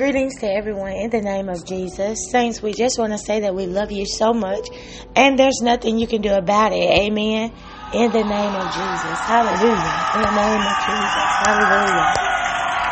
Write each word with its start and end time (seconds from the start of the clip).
Greetings 0.00 0.40
to 0.40 0.46
everyone 0.50 0.92
in 0.92 1.10
the 1.10 1.20
name 1.20 1.50
of 1.50 1.66
Jesus. 1.66 2.30
Saints, 2.32 2.62
we 2.62 2.72
just 2.72 2.98
want 2.98 3.12
to 3.12 3.18
say 3.18 3.40
that 3.40 3.54
we 3.54 3.66
love 3.66 3.92
you 3.92 4.06
so 4.06 4.32
much 4.32 4.66
and 5.14 5.38
there's 5.38 5.60
nothing 5.60 5.98
you 5.98 6.06
can 6.06 6.22
do 6.22 6.32
about 6.32 6.72
it. 6.72 6.88
Amen. 6.88 7.52
In 7.92 8.10
the 8.10 8.24
name 8.24 8.54
of 8.54 8.64
Jesus. 8.72 9.18
Hallelujah. 9.28 9.92
In 10.14 10.22
the 10.22 10.32
name 10.40 10.62
of 10.64 10.76
Jesus. 10.88 11.28
Hallelujah. 11.44 12.14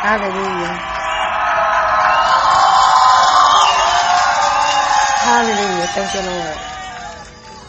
Hallelujah. 0.05 0.77
Hallelujah. 5.25 5.87
Thank 5.97 6.13
you, 6.13 6.23
Lord. 6.31 6.57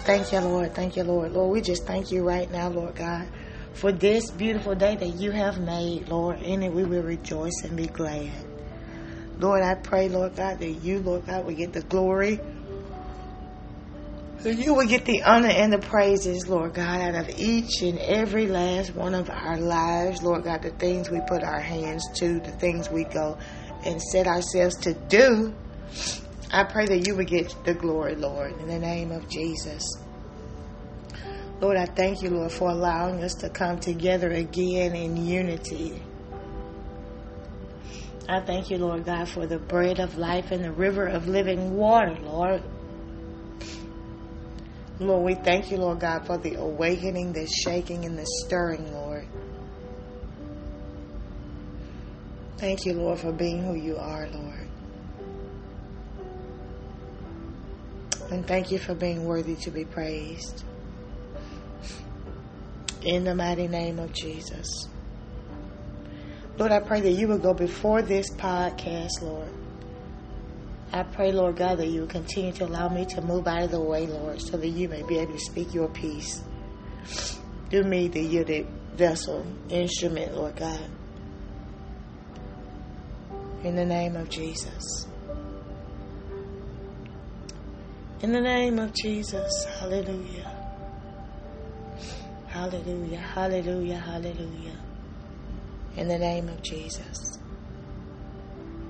Thank 0.04 0.34
you, 0.34 0.40
Lord. 0.42 0.76
Thank 0.76 0.98
you, 0.98 1.04
Lord. 1.06 1.32
Lord, 1.32 1.54
we 1.54 1.62
just 1.62 1.86
thank 1.86 2.12
you 2.12 2.28
right 2.28 2.52
now, 2.52 2.68
Lord 2.68 2.96
God, 2.96 3.30
for 3.72 3.94
this 3.94 4.32
beautiful 4.32 4.76
day 4.76 4.98
that 4.98 5.16
you 5.16 5.32
have 5.32 5.62
made, 5.62 6.10
Lord. 6.10 6.42
In 6.42 6.62
it 6.62 6.74
we 6.74 6.84
will 6.84 7.04
rejoice 7.04 7.62
and 7.64 7.78
be 7.78 7.88
glad. 7.88 8.49
Lord, 9.40 9.64
I 9.64 9.76
pray, 9.76 10.10
Lord 10.10 10.36
God, 10.36 10.60
that 10.60 10.70
you, 10.70 11.00
Lord 11.00 11.26
God, 11.26 11.46
will 11.46 11.56
get 11.56 11.72
the 11.72 11.82
glory. 11.82 12.40
That 14.44 14.56
you 14.56 14.74
will 14.74 14.88
get 14.88 15.06
the 15.06 15.24
honor 15.24 15.50
and 15.50 15.72
the 15.72 15.80
praises, 15.80 16.48
Lord 16.48 16.74
God, 16.74 17.02
out 17.02 17.16
of 17.16 17.40
each 17.40 17.82
and 17.82 17.98
every 18.00 18.48
last 18.48 18.94
one 18.96 19.14
of 19.14 19.30
our 19.30 19.58
lives, 19.58 20.22
Lord 20.22 20.44
God, 20.44 20.62
the 20.62 20.72
things 20.72 21.10
we 21.10 21.22
put 21.22 21.44
our 21.44 21.60
hands 21.60 22.06
to, 22.16 22.40
the 22.42 22.52
things 22.52 22.90
we 22.90 23.06
go 23.06 23.38
and 23.86 24.02
set 24.02 24.28
ourselves 24.28 24.76
to 24.78 24.94
do. 24.94 25.56
I 26.52 26.64
pray 26.66 26.86
that 26.88 27.08
you 27.08 27.16
would 27.16 27.28
get 27.28 27.54
the 27.64 27.74
glory, 27.74 28.16
Lord, 28.16 28.60
in 28.60 28.68
the 28.68 28.80
name 28.80 29.12
of 29.12 29.30
Jesus. 29.30 29.84
Lord, 31.62 31.78
I 31.78 31.86
thank 31.86 32.22
you, 32.22 32.30
Lord, 32.30 32.52
for 32.52 32.70
allowing 32.70 33.24
us 33.24 33.34
to 33.36 33.50
come 33.50 33.80
together 33.80 34.30
again 34.32 34.96
in 34.96 35.18
unity. 35.18 36.02
I 38.30 38.42
thank 38.42 38.70
you, 38.70 38.78
Lord 38.78 39.06
God, 39.06 39.28
for 39.28 39.48
the 39.48 39.58
bread 39.58 40.00
of 40.00 40.16
life 40.20 40.52
and 40.52 40.64
the 40.64 40.72
river 40.72 41.08
of 41.08 41.28
living 41.28 41.76
water, 41.76 42.16
Lord. 42.22 42.62
Lord, 45.00 45.26
we 45.26 45.34
thank 45.34 45.72
you, 45.72 45.78
Lord 45.78 46.00
God, 46.00 46.28
for 46.28 46.38
the 46.38 46.54
awakening, 46.54 47.34
the 47.34 47.48
shaking, 47.48 48.06
and 48.06 48.16
the 48.16 48.28
stirring, 48.46 48.94
Lord. 48.94 49.28
Thank 52.58 52.86
you, 52.86 52.94
Lord, 52.94 53.20
for 53.20 53.32
being 53.32 53.64
who 53.64 53.74
you 53.74 53.98
are, 53.98 54.28
Lord. 54.28 54.70
And 58.30 58.46
thank 58.46 58.70
you 58.70 58.78
for 58.78 58.94
being 58.94 59.26
worthy 59.26 59.56
to 59.56 59.72
be 59.72 59.86
praised. 59.86 60.66
In 63.02 63.24
the 63.24 63.34
mighty 63.34 63.68
name 63.68 63.98
of 63.98 64.14
Jesus. 64.14 64.89
Lord, 66.60 66.74
I 66.74 66.82
pray 66.82 67.00
that 67.00 67.12
you 67.12 67.30
would 67.30 67.42
go 67.42 67.54
before 67.54 68.02
this 68.02 68.30
podcast, 68.32 69.22
Lord. 69.22 69.50
I 70.92 71.04
pray, 71.04 71.32
Lord 71.32 71.56
God, 71.56 71.78
that 71.78 71.88
you 71.88 72.02
will 72.02 72.08
continue 72.08 72.52
to 72.54 72.66
allow 72.66 72.90
me 72.90 73.06
to 73.06 73.22
move 73.22 73.48
out 73.48 73.64
of 73.64 73.72
the 73.72 73.80
way, 73.80 74.08
Lord, 74.08 74.42
so 74.42 74.58
that 74.58 74.68
you 74.68 74.90
may 74.90 75.02
be 75.04 75.20
able 75.20 75.32
to 75.32 75.40
speak 75.40 75.74
your 75.74 75.88
peace. 75.88 76.44
Do 77.70 77.84
me 77.84 78.10
the 78.10 78.22
yielded 78.22 78.68
vessel, 78.96 79.46
instrument, 79.70 80.36
Lord 80.36 80.58
God. 80.58 80.84
In 83.64 83.76
the 83.78 83.86
name 83.86 84.18
of 84.18 84.30
Jesus. 84.30 85.08
In 88.22 88.34
the 88.34 88.42
name 88.42 88.80
of 88.80 88.94
Jesus. 88.94 89.64
Hallelujah. 89.80 90.54
Hallelujah. 92.48 93.18
Hallelujah. 93.18 93.98
Hallelujah. 93.98 94.89
In 96.00 96.08
the 96.08 96.18
name 96.18 96.48
of 96.48 96.62
Jesus. 96.62 97.38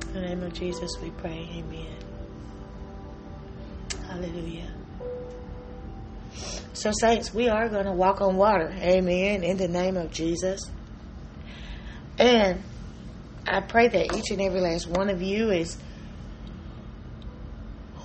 In 0.10 0.14
the 0.14 0.22
name 0.22 0.44
of 0.44 0.54
Jesus, 0.54 0.92
we 1.02 1.10
pray. 1.10 1.50
Amen. 1.56 1.98
Hallelujah. 4.08 4.72
So, 6.74 6.92
saints, 6.92 7.34
we 7.34 7.50
are 7.50 7.68
going 7.68 7.86
to 7.86 7.94
walk 7.94 8.22
on 8.22 8.38
water. 8.38 8.72
Amen. 8.78 9.44
In 9.44 9.58
the 9.58 9.68
name 9.68 9.98
of 9.98 10.12
Jesus. 10.12 10.62
And 12.20 12.62
I 13.48 13.62
pray 13.62 13.88
that 13.88 14.16
each 14.16 14.30
and 14.30 14.40
every 14.40 14.62
last 14.62 14.88
one 14.88 15.10
of 15.10 15.20
you 15.20 15.50
is, 15.50 15.80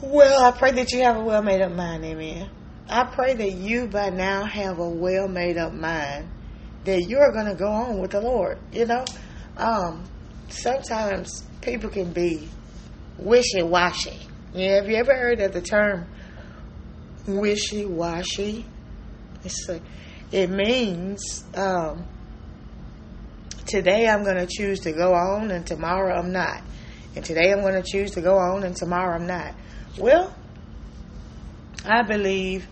well, 0.00 0.43
I 0.44 0.53
pray 0.53 0.72
that 0.72 0.93
you 0.93 1.03
have 1.03 1.19
a 1.19 1.22
well 1.22 1.43
made 1.43 1.60
up 1.60 1.72
mind. 1.72 2.06
Amen. 2.06 2.48
I 2.88 3.04
pray 3.04 3.34
that 3.34 3.53
you 3.53 3.87
by 3.87 4.09
now 4.09 4.47
have 4.47 4.78
a 4.78 4.88
well 4.88 5.28
made 5.28 5.59
up 5.59 5.75
mind 5.75 6.31
that 6.84 7.03
you're 7.09 7.33
going 7.33 7.47
to 7.47 7.55
go 7.55 7.69
on 7.69 7.99
with 7.99 8.12
the 8.12 8.21
Lord. 8.21 8.59
You 8.72 8.87
know, 8.87 9.05
um, 9.56 10.05
sometimes 10.49 11.45
people 11.61 11.91
can 11.91 12.12
be 12.12 12.49
wishy 13.19 13.62
washy. 13.62 14.19
Yeah, 14.53 14.77
have 14.77 14.89
you 14.89 14.97
ever 14.97 15.15
heard 15.15 15.41
of 15.41 15.53
the 15.53 15.61
term 15.61 16.06
wishy 17.27 17.84
washy? 17.84 18.65
It 20.33 20.50
means 20.50 21.44
um, 21.55 22.05
today 23.67 24.09
I'm 24.09 24.25
going 24.25 24.37
to 24.37 24.47
choose 24.47 24.81
to 24.81 24.93
go 24.93 25.15
on 25.15 25.50
and 25.50 25.67
tomorrow 25.67 26.15
I'm 26.17 26.33
not. 26.33 26.62
And 27.17 27.25
today 27.25 27.53
I'm 27.53 27.61
going 27.61 27.81
to 27.81 27.89
choose 27.89 28.12
to 28.12 28.21
go 28.21 28.37
on 28.37 28.65
and 28.65 28.77
tomorrow 28.77 29.15
I'm 29.17 29.27
not. 29.27 29.55
Well, 29.99 30.34
I 31.84 32.03
believe 32.03 32.67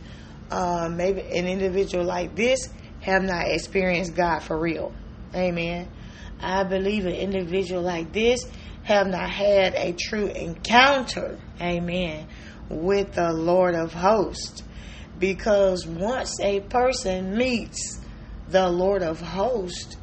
uh, 0.51 0.89
maybe 0.91 1.21
an 1.21 1.47
individual 1.47 2.05
like 2.05 2.35
this 2.35 2.69
have 3.03 3.23
not 3.23 3.49
experienced 3.49 4.15
God 4.15 4.41
for 4.41 4.59
real. 4.59 4.93
Amen. 5.35 5.89
I 6.41 6.65
believe 6.65 7.07
an 7.07 7.15
individual 7.15 7.83
like 7.83 8.13
this 8.13 8.47
have 8.85 9.07
not 9.07 9.31
had 9.31 9.75
a 9.75 9.93
true 9.93 10.27
encounter, 10.27 11.39
amen, 11.61 12.27
with 12.69 13.13
the 13.15 13.33
Lord 13.33 13.75
of 13.75 13.93
hosts. 13.93 14.63
Because 15.19 15.87
once 15.87 16.41
a 16.41 16.61
person 16.61 17.37
meets 17.37 18.01
the 18.49 18.69
Lord 18.69 19.03
of 19.03 19.21
hosts, 19.21 19.97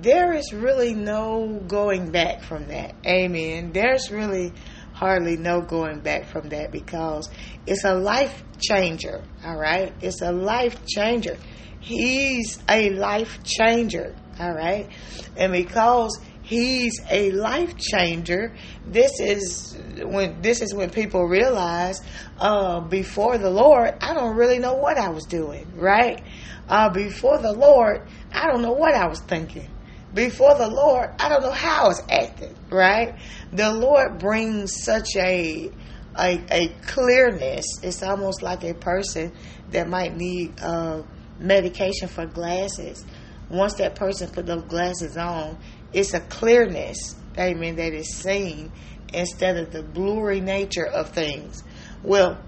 there 0.00 0.32
is 0.32 0.52
really 0.52 0.94
no 0.94 1.62
going 1.68 2.10
back 2.10 2.42
from 2.42 2.68
that. 2.68 2.94
Amen. 3.06 3.72
There's 3.72 4.10
really 4.10 4.52
hardly 4.94 5.36
no 5.36 5.60
going 5.60 6.00
back 6.00 6.26
from 6.26 6.48
that 6.50 6.72
because 6.72 7.28
it's 7.66 7.84
a 7.84 7.94
life 7.94 8.42
changer. 8.58 9.22
All 9.44 9.58
right. 9.58 9.92
It's 10.00 10.22
a 10.22 10.32
life 10.32 10.86
changer. 10.86 11.36
He's 11.82 12.62
a 12.68 12.90
life 12.90 13.42
changer. 13.42 14.14
All 14.38 14.54
right. 14.54 14.88
And 15.36 15.52
because 15.52 16.18
he's 16.42 17.00
a 17.10 17.32
life 17.32 17.76
changer, 17.76 18.54
this 18.86 19.20
is 19.20 19.76
when 20.02 20.40
this 20.42 20.62
is 20.62 20.74
when 20.74 20.90
people 20.90 21.24
realize 21.24 22.00
uh, 22.38 22.80
before 22.80 23.36
the 23.36 23.50
Lord, 23.50 23.94
I 24.00 24.14
don't 24.14 24.36
really 24.36 24.60
know 24.60 24.74
what 24.74 24.96
I 24.96 25.08
was 25.08 25.24
doing, 25.24 25.72
right? 25.74 26.22
Uh, 26.68 26.88
before 26.88 27.38
the 27.38 27.52
Lord, 27.52 28.08
I 28.32 28.46
don't 28.46 28.62
know 28.62 28.72
what 28.72 28.94
I 28.94 29.08
was 29.08 29.20
thinking. 29.20 29.68
Before 30.14 30.56
the 30.56 30.68
Lord, 30.68 31.10
I 31.18 31.28
don't 31.28 31.42
know 31.42 31.50
how 31.50 31.84
I 31.84 31.88
was 31.88 32.02
acting, 32.08 32.54
right? 32.70 33.16
The 33.52 33.72
Lord 33.72 34.18
brings 34.18 34.84
such 34.84 35.16
a 35.16 35.70
a, 36.16 36.40
a 36.50 36.68
clearness. 36.86 37.66
It's 37.82 38.02
almost 38.02 38.42
like 38.42 38.62
a 38.64 38.74
person 38.74 39.32
that 39.70 39.88
might 39.88 40.14
need 40.14 40.60
uh, 40.60 41.02
medication 41.42 42.08
for 42.08 42.26
glasses. 42.26 43.04
Once 43.50 43.74
that 43.74 43.94
person 43.94 44.30
put 44.30 44.46
those 44.46 44.62
glasses 44.64 45.16
on, 45.16 45.58
it's 45.92 46.14
a 46.14 46.20
clearness, 46.20 47.16
amen, 47.38 47.76
that 47.76 47.92
is 47.92 48.14
seen 48.14 48.72
instead 49.12 49.56
of 49.56 49.72
the 49.72 49.82
blurry 49.82 50.40
nature 50.40 50.86
of 50.86 51.10
things. 51.10 51.62
Well, 52.02 52.40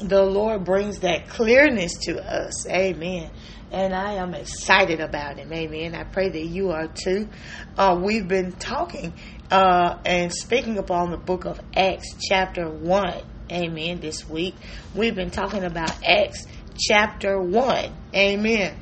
the 0.00 0.22
Lord 0.22 0.64
brings 0.64 1.00
that 1.00 1.28
clearness 1.28 1.92
to 2.02 2.20
us, 2.22 2.68
amen. 2.68 3.30
And 3.70 3.94
I 3.94 4.14
am 4.14 4.34
excited 4.34 5.00
about 5.00 5.38
Him, 5.38 5.52
amen. 5.52 5.94
I 5.94 6.04
pray 6.04 6.28
that 6.30 6.44
you 6.44 6.70
are 6.70 6.88
too. 6.88 7.28
Uh, 7.76 8.00
we've 8.02 8.26
been 8.26 8.52
talking 8.52 9.12
uh, 9.50 9.98
and 10.04 10.32
speaking 10.32 10.78
upon 10.78 11.10
the 11.10 11.16
book 11.16 11.44
of 11.44 11.60
Acts, 11.76 12.14
chapter 12.28 12.68
1, 12.68 13.22
amen, 13.52 14.00
this 14.00 14.28
week. 14.28 14.54
We've 14.94 15.14
been 15.14 15.30
talking 15.30 15.64
about 15.64 15.92
Acts 16.04 16.46
chapter 16.78 17.40
1. 17.40 17.92
Amen. 18.14 18.76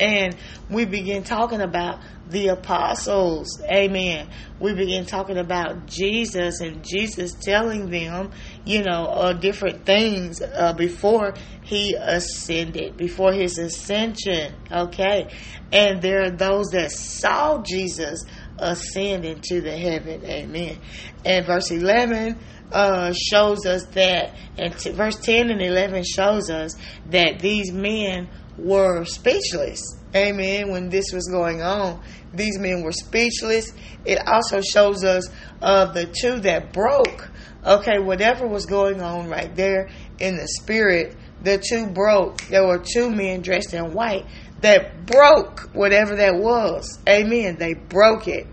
And 0.00 0.36
we 0.68 0.84
begin 0.84 1.22
talking 1.22 1.60
about 1.60 2.00
the 2.28 2.48
apostles. 2.48 3.60
Amen. 3.62 4.28
We 4.58 4.74
begin 4.74 5.06
talking 5.06 5.36
about 5.36 5.86
Jesus 5.86 6.60
and 6.60 6.84
Jesus 6.84 7.34
telling 7.34 7.90
them, 7.90 8.32
you 8.64 8.82
know, 8.82 9.04
uh, 9.04 9.32
different 9.34 9.84
things 9.86 10.40
uh, 10.42 10.72
before 10.72 11.34
he 11.62 11.94
ascended, 11.94 12.96
before 12.96 13.32
his 13.32 13.58
ascension. 13.58 14.54
Okay. 14.70 15.28
And 15.72 16.02
there 16.02 16.22
are 16.22 16.30
those 16.30 16.68
that 16.68 16.90
saw 16.90 17.62
Jesus 17.62 18.24
ascend 18.58 19.24
into 19.24 19.60
the 19.60 19.76
heaven. 19.76 20.24
Amen. 20.24 20.78
And 21.24 21.46
verse 21.46 21.70
11 21.70 22.38
uh, 22.74 23.12
shows 23.12 23.64
us 23.66 23.84
that, 23.92 24.34
and 24.58 24.76
t- 24.76 24.90
verse 24.90 25.16
10 25.20 25.50
and 25.50 25.62
11 25.62 26.02
shows 26.04 26.50
us 26.50 26.74
that 27.10 27.38
these 27.38 27.72
men 27.72 28.28
were 28.58 29.04
speechless. 29.04 29.80
Amen. 30.14 30.70
When 30.70 30.88
this 30.88 31.06
was 31.12 31.28
going 31.30 31.62
on, 31.62 32.02
these 32.32 32.58
men 32.58 32.82
were 32.82 32.92
speechless. 32.92 33.72
It 34.04 34.18
also 34.26 34.60
shows 34.60 35.04
us 35.04 35.28
uh, 35.62 35.92
the 35.92 36.06
two 36.06 36.40
that 36.40 36.72
broke. 36.72 37.30
Okay, 37.64 37.98
whatever 37.98 38.46
was 38.46 38.66
going 38.66 39.00
on 39.00 39.28
right 39.28 39.54
there 39.54 39.88
in 40.18 40.36
the 40.36 40.46
spirit, 40.60 41.16
the 41.42 41.58
two 41.58 41.86
broke. 41.86 42.42
There 42.42 42.66
were 42.66 42.78
two 42.78 43.08
men 43.10 43.40
dressed 43.40 43.72
in 43.72 43.94
white 43.94 44.26
that 44.60 45.06
broke 45.06 45.70
whatever 45.72 46.16
that 46.16 46.34
was. 46.36 46.98
Amen. 47.08 47.56
They 47.56 47.74
broke 47.74 48.26
it. 48.28 48.46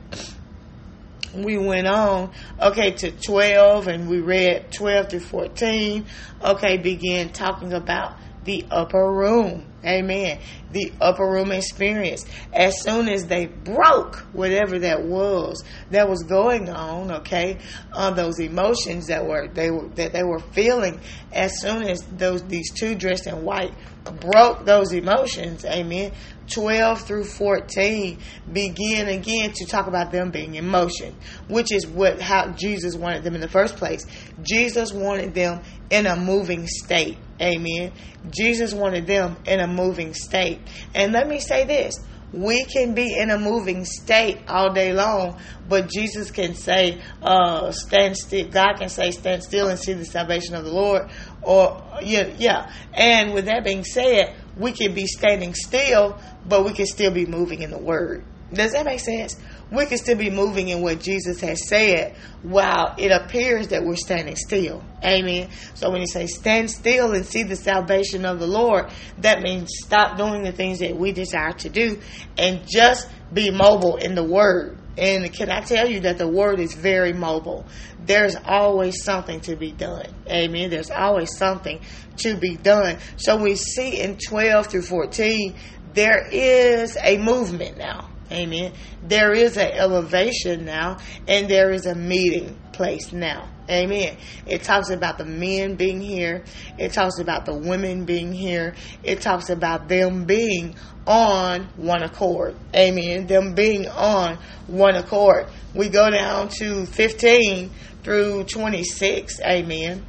We 1.36 1.58
went 1.58 1.88
on, 1.88 2.32
okay, 2.60 2.92
to 2.92 3.12
12 3.12 3.88
and 3.88 4.10
we 4.10 4.20
read 4.20 4.72
12 4.72 5.10
through 5.10 5.20
14. 5.22 6.06
Okay, 6.44 6.78
began 6.78 7.30
talking 7.30 7.74
about 7.74 8.18
the 8.44 8.66
upper 8.72 9.12
room. 9.12 9.68
Amen. 9.86 10.40
The 10.72 10.92
upper 11.02 11.26
room 11.28 11.52
experience. 11.52 12.26
As 12.54 12.82
soon 12.82 13.08
as 13.10 13.26
they 13.26 13.48
broke 13.48 14.18
whatever 14.32 14.80
that 14.80 15.04
was 15.04 15.64
that 15.90 16.08
was 16.08 16.24
going 16.24 16.70
on, 16.70 17.12
okay, 17.12 17.58
uh, 17.94 18.12
those 18.12 18.40
emotions 18.40 19.08
that 19.08 19.26
were 19.26 19.48
they 19.48 19.72
were 19.72 19.88
that 19.96 20.14
they 20.14 20.24
were 20.24 20.40
feeling, 20.40 21.00
as 21.32 21.60
soon 21.62 21.84
as 21.84 22.02
those 22.12 22.44
these 22.44 22.72
two 22.72 22.94
dressed 22.96 23.26
in 23.26 23.44
white 23.44 23.74
broke 24.20 24.66
those 24.66 24.94
emotions, 24.94 25.66
amen. 25.66 26.12
12 26.54 27.02
through 27.02 27.24
14 27.24 28.18
begin 28.52 29.08
again 29.08 29.52
to 29.54 29.66
talk 29.66 29.88
about 29.88 30.12
them 30.12 30.32
being 30.32 30.56
in 30.56 30.68
motion, 30.68 31.16
which 31.48 31.72
is 31.72 31.88
what 31.88 32.22
how 32.22 32.52
Jesus 32.52 32.96
wanted 32.96 33.24
them 33.24 33.36
in 33.36 33.42
the 33.42 33.48
first 33.48 33.78
place. 33.78 34.06
Jesus 34.42 34.92
wanted 34.92 35.34
them 35.34 35.62
in 35.90 36.06
a 36.06 36.16
moving 36.16 36.68
state. 36.68 37.18
Amen. 37.42 37.92
Jesus 38.30 38.74
wanted 38.74 39.08
them 39.08 39.38
in 39.46 39.60
a 39.60 39.68
moving 39.68 40.14
state. 40.14 40.60
And 40.94 41.14
let 41.14 41.28
me 41.28 41.40
say 41.40 41.66
this 41.66 41.96
we 42.34 42.64
can 42.66 42.94
be 42.94 43.18
in 43.18 43.30
a 43.30 43.38
moving 43.38 43.84
state 43.84 44.40
all 44.48 44.74
day 44.74 44.94
long, 44.94 45.38
but 45.68 45.90
Jesus 45.90 46.32
can 46.32 46.56
say, 46.56 47.02
uh, 47.22 47.72
stand 47.72 48.18
still. 48.18 48.48
God 48.48 48.78
can 48.78 48.90
say, 48.90 49.12
stand 49.12 49.44
still 49.44 49.68
and 49.68 49.78
see 49.78 49.94
the 49.94 50.06
salvation 50.06 50.56
of 50.56 50.64
the 50.64 50.72
Lord. 50.72 51.10
Or, 51.42 51.84
yeah, 52.02 52.34
yeah. 52.38 52.72
And 52.94 53.34
with 53.34 53.46
that 53.46 53.66
being 53.66 53.84
said, 53.84 54.34
we 54.58 54.72
can 54.72 54.94
be 54.94 55.08
standing 55.08 55.54
still, 55.54 56.20
but 56.48 56.66
we 56.66 56.74
can 56.74 56.86
still 56.86 57.12
be 57.12 57.26
moving 57.26 57.62
in 57.62 57.72
the 57.72 57.78
Word. 57.78 58.24
Does 58.54 58.74
that 58.74 58.86
make 58.86 59.00
sense? 59.00 59.38
We 59.72 59.86
can 59.86 59.98
still 59.98 60.18
be 60.18 60.30
moving 60.30 60.68
in 60.68 60.82
what 60.82 61.00
Jesus 61.00 61.40
has 61.40 61.70
said 61.70 62.18
while 62.44 62.94
it 62.98 63.10
appears 63.12 63.70
that 63.70 63.86
we're 63.86 63.96
standing 63.96 64.36
still. 64.36 64.84
Amen. 65.04 65.50
So 65.76 65.90
when 65.90 66.02
you 66.02 66.08
say 66.08 66.28
stand 66.28 66.70
still 66.70 67.14
and 67.14 67.26
see 67.26 67.44
the 67.44 67.56
salvation 67.56 68.26
of 68.26 68.40
the 68.40 68.48
Lord, 68.48 68.90
that 69.20 69.42
means 69.42 69.70
stop 69.86 70.18
doing 70.18 70.44
the 70.44 70.52
things 70.52 70.80
that 70.80 70.98
we 70.98 71.14
desire 71.14 71.54
to 71.54 71.70
do 71.70 72.00
and 72.38 72.68
just 72.68 73.08
be 73.34 73.52
mobile 73.52 73.96
in 73.96 74.16
the 74.16 74.24
Word. 74.24 74.78
And 74.98 75.32
can 75.32 75.50
I 75.50 75.62
tell 75.62 75.90
you 75.90 76.02
that 76.02 76.18
the 76.18 76.28
Word 76.28 76.60
is 76.60 76.74
very 76.74 77.14
mobile? 77.14 77.66
There's 78.06 78.36
always 78.36 79.04
something 79.04 79.40
to 79.42 79.56
be 79.56 79.72
done. 79.72 80.08
Amen. 80.30 80.70
There's 80.70 80.92
always 80.92 81.38
something 81.38 81.80
to 82.18 82.36
be 82.36 82.58
done. 82.58 82.98
So 83.16 83.42
we 83.42 83.56
see 83.56 84.02
in 84.02 84.18
12 84.18 84.68
through 84.68 84.82
14, 84.82 85.56
there 85.94 86.28
is 86.32 86.98
a 87.04 87.18
movement 87.18 87.78
now. 87.78 88.10
Amen. 88.32 88.72
There 89.04 89.34
is 89.34 89.58
an 89.58 89.72
elevation 89.72 90.64
now, 90.64 91.00
and 91.28 91.50
there 91.50 91.72
is 91.72 91.86
a 91.86 91.96
meeting 91.96 92.58
place 92.72 93.12
now. 93.12 93.50
Amen. 93.70 94.18
It 94.46 94.64
talks 94.64 94.90
about 94.90 95.18
the 95.18 95.26
men 95.26 95.76
being 95.76 96.02
here. 96.02 96.44
It 96.78 96.94
talks 96.94 97.20
about 97.20 97.46
the 97.46 97.54
women 97.54 98.06
being 98.06 98.32
here. 98.32 98.76
It 99.04 99.22
talks 99.22 99.50
about 99.50 99.88
them 99.90 100.26
being 100.26 100.76
on 101.06 101.64
one 101.76 102.04
accord. 102.04 102.56
Amen. 102.76 103.28
Them 103.28 103.54
being 103.54 103.88
on 103.88 104.38
one 104.68 104.96
accord. 104.96 105.48
We 105.74 105.90
go 105.90 106.10
down 106.10 106.50
to 106.60 106.86
15 106.86 107.70
through 108.04 108.46
26. 108.46 109.40
Amen. 109.42 110.06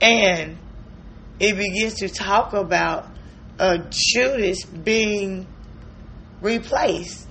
And 0.00 0.58
it 1.38 1.56
begins 1.56 1.94
to 1.94 2.08
talk 2.08 2.52
about 2.52 3.11
uh, 3.62 3.78
Judas 3.90 4.64
being 4.64 5.46
replaced, 6.40 7.28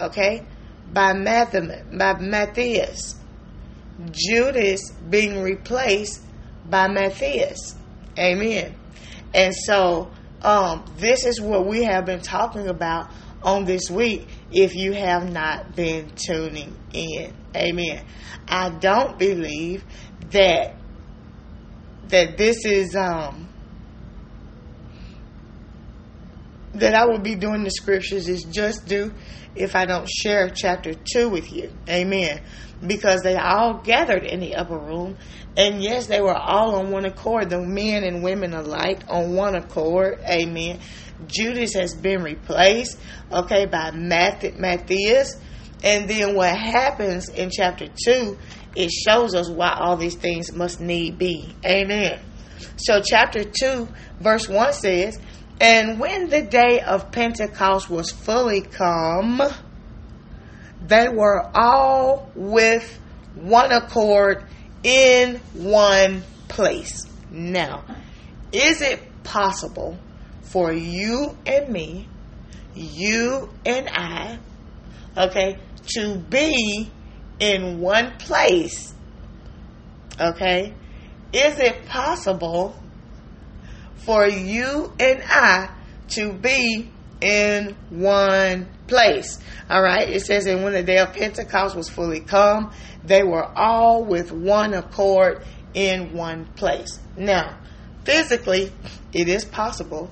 okay, 0.00 0.46
by, 0.92 1.12
Math- 1.12 1.52
by 1.98 2.14
Matthias. 2.20 3.16
Judas 4.12 4.80
being 5.10 5.42
replaced 5.42 6.22
by 6.70 6.86
Matthias. 6.86 7.58
Amen. 8.16 8.76
And 9.34 9.52
so, 9.66 10.12
um, 10.42 10.84
this 10.98 11.26
is 11.26 11.40
what 11.40 11.66
we 11.66 11.82
have 11.82 12.06
been 12.06 12.20
talking 12.20 12.68
about 12.68 13.10
on 13.42 13.64
this 13.64 13.90
week 13.90 14.28
if 14.52 14.74
you 14.76 14.92
have 14.92 15.32
not 15.32 15.74
been 15.74 16.10
tuning 16.14 16.76
in. 16.92 17.34
Amen. 17.56 18.04
I 18.46 18.70
don't 18.70 19.18
believe 19.18 19.84
that 20.30 20.76
that 22.08 22.36
this 22.36 22.64
is 22.64 22.94
um 22.94 23.48
that 26.74 26.94
I 26.94 27.06
will 27.06 27.20
be 27.20 27.34
doing 27.34 27.64
the 27.64 27.70
scriptures 27.70 28.28
is 28.28 28.44
just 28.44 28.86
due 28.86 29.12
if 29.54 29.76
I 29.76 29.84
don't 29.86 30.08
share 30.08 30.50
chapter 30.50 30.94
2 30.94 31.28
with 31.28 31.52
you. 31.52 31.72
Amen. 31.88 32.40
Because 32.84 33.22
they 33.22 33.36
all 33.36 33.80
gathered 33.82 34.24
in 34.24 34.40
the 34.40 34.56
upper 34.56 34.76
room. 34.76 35.16
And 35.56 35.82
yes, 35.82 36.06
they 36.06 36.20
were 36.20 36.34
all 36.34 36.74
on 36.76 36.90
one 36.90 37.04
accord, 37.04 37.48
the 37.50 37.60
men 37.60 38.02
and 38.02 38.22
women 38.22 38.52
alike 38.52 39.02
on 39.08 39.34
one 39.34 39.54
accord. 39.54 40.18
Amen. 40.28 40.80
Judas 41.26 41.74
has 41.74 41.94
been 41.94 42.22
replaced, 42.22 42.98
okay, 43.30 43.66
by 43.66 43.92
Matthias. 43.92 45.36
And 45.84 46.08
then 46.08 46.34
what 46.34 46.56
happens 46.56 47.28
in 47.28 47.50
chapter 47.50 47.86
2, 47.86 48.36
it 48.74 48.90
shows 48.90 49.34
us 49.34 49.48
why 49.48 49.76
all 49.78 49.96
these 49.96 50.16
things 50.16 50.52
must 50.52 50.80
need 50.80 51.18
be. 51.18 51.54
Amen. 51.64 52.18
So, 52.76 53.00
chapter 53.04 53.44
2, 53.44 53.86
verse 54.18 54.48
1 54.48 54.72
says, 54.72 55.20
and 55.60 56.00
when 56.00 56.28
the 56.30 56.42
day 56.42 56.80
of 56.80 57.12
Pentecost 57.12 57.88
was 57.88 58.10
fully 58.10 58.60
come, 58.60 59.42
they 60.86 61.08
were 61.08 61.48
all 61.54 62.30
with 62.34 62.98
one 63.34 63.72
accord 63.72 64.44
in 64.82 65.36
one 65.54 66.22
place. 66.48 67.06
Now, 67.30 67.84
is 68.52 68.80
it 68.80 69.00
possible 69.24 69.98
for 70.42 70.72
you 70.72 71.36
and 71.46 71.68
me, 71.68 72.08
you 72.74 73.48
and 73.64 73.88
I, 73.88 74.38
okay, 75.16 75.58
to 75.94 76.16
be 76.16 76.90
in 77.38 77.80
one 77.80 78.12
place? 78.18 78.94
Okay? 80.20 80.74
Is 81.32 81.58
it 81.58 81.86
possible 81.86 82.76
for 84.04 84.26
you 84.26 84.92
and 84.98 85.22
I 85.26 85.70
to 86.10 86.32
be 86.32 86.90
in 87.20 87.76
one 87.90 88.68
place. 88.86 89.38
All 89.70 89.82
right. 89.82 90.08
It 90.08 90.20
says, 90.20 90.46
and 90.46 90.62
when 90.62 90.72
the 90.72 90.82
day 90.82 90.98
of 90.98 91.12
Pentecost 91.12 91.74
was 91.74 91.88
fully 91.88 92.20
come, 92.20 92.72
they 93.04 93.22
were 93.22 93.44
all 93.44 94.04
with 94.04 94.32
one 94.32 94.74
accord 94.74 95.44
in 95.72 96.12
one 96.12 96.46
place. 96.54 97.00
Now, 97.16 97.58
physically, 98.04 98.72
it 99.12 99.28
is 99.28 99.44
possible 99.44 100.10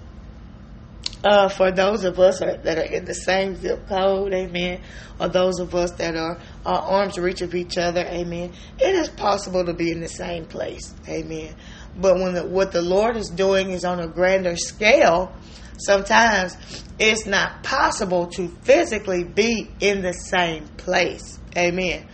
uh, 1.24 1.48
for 1.48 1.70
those 1.70 2.04
of 2.04 2.18
us 2.18 2.40
that 2.40 2.78
are 2.78 2.80
in 2.80 3.04
the 3.04 3.14
same 3.14 3.54
zip 3.56 3.86
code, 3.86 4.32
amen, 4.32 4.80
or 5.20 5.28
those 5.28 5.60
of 5.60 5.74
us 5.74 5.92
that 5.92 6.16
are 6.16 6.38
uh, 6.66 6.68
arms 6.68 7.16
reach 7.16 7.42
of 7.42 7.54
each 7.54 7.78
other, 7.78 8.00
amen. 8.00 8.52
It 8.78 8.94
is 8.94 9.08
possible 9.08 9.64
to 9.64 9.72
be 9.72 9.92
in 9.92 10.00
the 10.00 10.08
same 10.08 10.46
place, 10.46 10.92
amen. 11.08 11.54
But 11.96 12.18
when 12.18 12.34
the, 12.34 12.46
what 12.46 12.72
the 12.72 12.82
Lord 12.82 13.16
is 13.16 13.28
doing 13.28 13.70
is 13.70 13.84
on 13.84 14.00
a 14.00 14.08
grander 14.08 14.56
scale, 14.56 15.34
sometimes 15.78 16.56
it's 16.98 17.26
not 17.26 17.62
possible 17.62 18.26
to 18.28 18.48
physically 18.62 19.24
be 19.24 19.70
in 19.80 20.02
the 20.02 20.12
same 20.12 20.66
place. 20.76 21.38
Amen. 21.56 22.08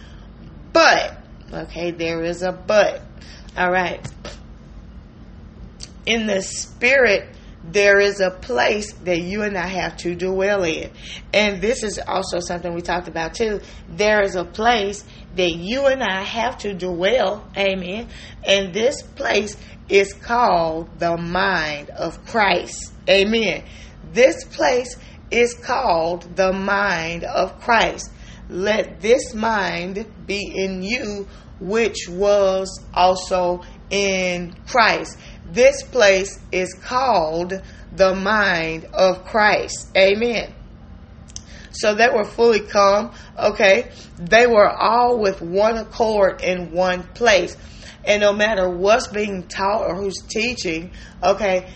But, 0.73 1.17
okay, 1.53 1.91
there 1.93 2.23
is 2.25 2.43
a 2.43 2.53
but. 2.53 3.03
All 3.57 3.71
right. 3.71 4.07
In 6.07 6.27
the 6.27 6.43
spirit, 6.43 7.29
there 7.73 8.01
is 8.01 8.21
a 8.21 8.31
place 8.31 8.93
that 9.05 9.21
you 9.21 9.43
and 9.43 9.57
I 9.57 9.67
have 9.67 9.97
to 9.99 10.15
dwell 10.15 10.65
in. 10.65 10.91
And 11.33 11.61
this 11.61 11.83
is 11.83 11.99
also 11.99 12.41
something 12.41 12.75
we 12.75 12.81
talked 12.81 13.09
about 13.09 13.35
too. 13.35 13.61
There 13.89 14.23
is 14.23 14.37
a 14.37 14.45
place 14.45 15.05
that 15.37 15.51
you 15.51 15.87
and 15.87 16.03
I 16.03 16.23
have 16.23 16.59
to 16.59 16.75
dwell. 16.75 17.49
Amen. 17.57 18.09
And 18.45 18.73
this 18.73 19.03
place 19.03 19.57
is 19.89 20.13
called 20.15 20.99
the 20.99 21.17
mind 21.17 21.91
of 21.91 22.25
Christ. 22.27 22.93
Amen. 23.09 23.65
This 24.13 24.45
place 24.45 24.97
is 25.31 25.55
called 25.55 26.37
the 26.37 26.53
mind 26.53 27.25
of 27.25 27.61
Christ. 27.61 28.11
Let 28.49 29.01
this 29.01 29.35
mind 29.35 30.07
be 30.27 30.53
in 30.55 30.83
you, 30.83 31.29
which 31.61 32.09
was 32.09 32.83
also 32.95 33.63
in 33.91 34.55
Christ. 34.67 35.19
This 35.51 35.83
place 35.83 36.39
is 36.53 36.75
called 36.75 37.55
the 37.93 38.15
mind 38.15 38.85
of 38.93 39.25
Christ. 39.25 39.91
Amen. 39.97 40.55
So 41.73 41.95
they 41.95 42.09
were 42.09 42.25
fully 42.25 42.61
calm. 42.61 43.13
Okay. 43.39 43.91
They 44.19 44.47
were 44.47 44.69
all 44.69 45.19
with 45.19 45.41
one 45.41 45.79
accord 45.79 46.43
in 46.43 46.73
one 46.73 47.05
place. 47.15 47.57
And 48.05 48.21
no 48.21 48.33
matter 48.33 48.69
what's 48.69 49.07
being 49.07 49.47
taught 49.49 49.87
or 49.87 49.95
who's 49.95 50.21
teaching, 50.29 50.93
okay, 51.23 51.73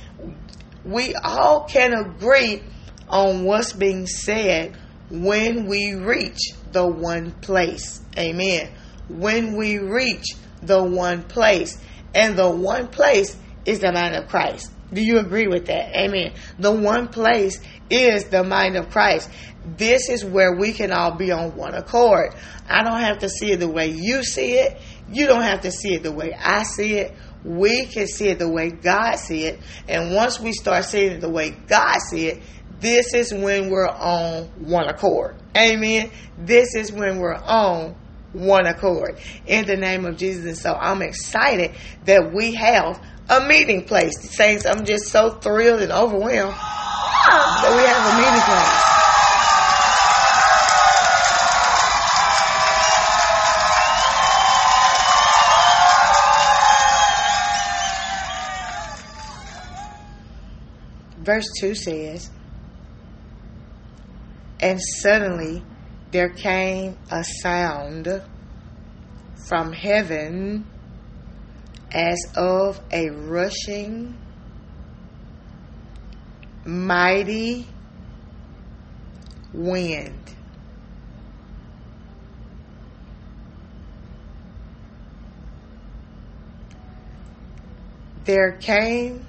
we 0.85 1.15
all 1.15 1.65
can 1.65 1.93
agree 1.93 2.63
on 3.09 3.45
what's 3.45 3.73
being 3.73 4.07
said 4.07 4.77
when 5.11 5.67
we 5.67 5.95
reach 5.95 6.39
the 6.73 6.87
one 6.87 7.33
place. 7.33 8.01
Amen. 8.19 8.71
When 9.09 9.57
we 9.57 9.79
reach 9.79 10.25
the 10.63 10.83
one 10.83 11.23
place. 11.23 11.79
And 12.15 12.37
the 12.37 12.51
one 12.51 12.89
place 12.89 13.37
is 13.65 13.81
the 13.81 13.93
mind 13.93 14.15
of 14.15 14.29
Christ. 14.29 14.73
Do 14.93 15.03
you 15.03 15.19
agree 15.19 15.47
with 15.47 15.67
that? 15.67 15.97
Amen. 15.97 16.35
The 16.59 16.73
one 16.73 17.09
place 17.09 17.61
is 17.89 18.25
the 18.25 18.45
mind 18.45 18.77
of 18.77 18.91
Christ. 18.91 19.31
This 19.65 20.09
is 20.09 20.25
where 20.25 20.55
we 20.57 20.73
can 20.73 20.93
all 20.93 21.17
be 21.17 21.33
on 21.33 21.57
one 21.57 21.75
accord. 21.75 22.35
I 22.69 22.83
don't 22.83 23.01
have 23.01 23.21
to 23.21 23.29
see 23.29 23.53
it 23.53 23.61
the 23.61 23.69
way 23.69 23.89
you 23.89 24.23
see 24.23 24.55
it. 24.55 24.81
You 25.11 25.27
don't 25.27 25.43
have 25.43 25.63
to 25.63 25.71
see 25.71 25.95
it 25.95 26.03
the 26.03 26.13
way 26.13 26.35
I 26.35 26.65
see 26.65 26.95
it. 26.99 27.15
We 27.45 27.87
can 27.87 28.07
see 28.07 28.29
it 28.29 28.39
the 28.39 28.51
way 28.51 28.71
God 28.71 29.17
see 29.17 29.45
it. 29.45 29.61
And 29.89 30.15
once 30.15 30.39
we 30.39 30.53
start 30.53 30.85
seeing 30.85 31.13
it 31.13 31.21
the 31.21 31.31
way 31.31 31.51
God 31.51 31.99
see 32.11 32.29
it, 32.29 32.43
this 32.81 33.15
is 33.15 33.33
when 33.33 33.71
we're 33.71 33.89
on 33.89 34.45
one 34.67 34.89
accord. 34.89 35.37
Amen. 35.57 36.11
This 36.39 36.75
is 36.75 36.93
when 36.93 37.19
we're 37.19 37.35
on 37.35 37.95
one 38.33 38.67
accord 38.67 39.19
in 39.47 39.67
the 39.67 39.77
name 39.77 40.05
of 40.05 40.17
Jesus. 40.17 40.45
And 40.45 40.57
so 40.57 40.75
I'm 40.75 41.03
excited 41.03 41.77
that 42.05 42.33
we 42.35 42.55
have 42.55 43.01
a 43.29 43.47
meeting 43.47 43.85
place. 43.85 44.13
Saints, 44.35 44.67
I'm 44.67 44.85
just 44.85 45.07
so 45.07 45.31
thrilled 45.31 45.83
and 45.83 45.93
overwhelmed 45.93 46.53
that 46.53 47.73
we 47.77 47.83
have 47.85 48.07
a 48.07 48.17
meeting 48.17 48.43
place. 48.43 48.93
Verse 61.23 61.47
2 61.61 61.75
says, 61.77 62.31
And 64.59 64.81
suddenly 65.01 65.63
there 66.11 66.31
came 66.31 66.99
a 67.11 67.23
sound 67.23 68.09
from 69.49 69.73
heaven 69.73 70.67
as 71.93 72.19
of 72.35 72.81
a 72.91 73.11
rushing, 73.11 74.17
mighty 76.65 77.67
wind. 79.53 80.19
There 88.25 88.53
came 88.53 89.27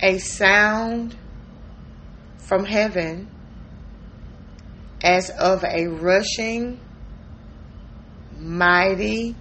a 0.00 0.18
sound 0.18 1.16
from 2.38 2.64
heaven 2.64 3.28
as 5.02 5.28
of 5.30 5.64
a 5.64 5.88
rushing, 5.88 6.80
mighty 8.38 9.34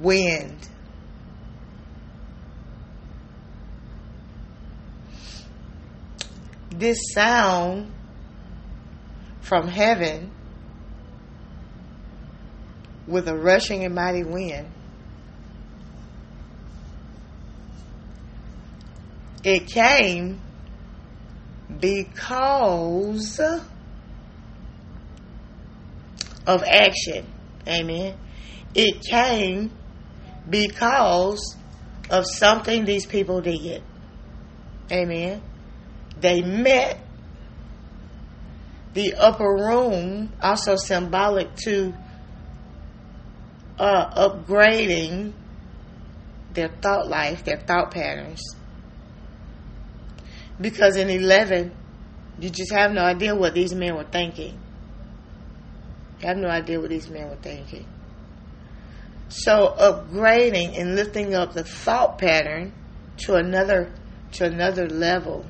wind. 0.00 0.68
This 6.70 6.98
sound 7.12 7.92
from 9.40 9.68
heaven 9.68 10.30
with 13.06 13.26
a 13.28 13.36
rushing 13.36 13.84
and 13.84 13.94
mighty 13.94 14.22
wind. 14.22 14.68
It 19.42 19.66
came 19.66 20.40
because 21.80 23.40
of 26.46 26.62
action. 26.64 27.26
Amen. 27.66 28.16
It 28.74 29.02
came 29.02 29.70
because 30.48 31.56
of 32.10 32.24
something 32.26 32.84
these 32.84 33.06
people 33.06 33.40
did. 33.40 33.82
Amen. 34.90 35.42
They 36.20 36.42
met 36.42 37.00
the 38.94 39.14
upper 39.14 39.44
room, 39.44 40.32
also 40.40 40.76
symbolic 40.76 41.54
to 41.64 41.94
uh, 43.78 44.28
upgrading 44.28 45.32
their 46.54 46.68
thought 46.68 47.06
life, 47.08 47.44
their 47.44 47.58
thought 47.58 47.90
patterns. 47.90 48.42
Because 50.60 50.96
in 50.96 51.08
11, 51.10 51.72
you 52.40 52.50
just 52.50 52.72
have 52.72 52.92
no 52.92 53.02
idea 53.02 53.34
what 53.34 53.54
these 53.54 53.74
men 53.74 53.94
were 53.94 54.04
thinking. 54.04 54.58
You 56.20 56.26
have 56.26 56.36
no 56.36 56.48
idea 56.48 56.80
what 56.80 56.90
these 56.90 57.08
men 57.08 57.28
were 57.28 57.36
thinking. 57.36 57.86
So 59.28 59.74
upgrading 59.78 60.78
and 60.78 60.96
lifting 60.96 61.34
up 61.34 61.52
the 61.52 61.64
thought 61.64 62.18
pattern 62.18 62.72
to 63.18 63.34
another 63.34 63.92
to 64.32 64.44
another 64.44 64.88
level. 64.88 65.44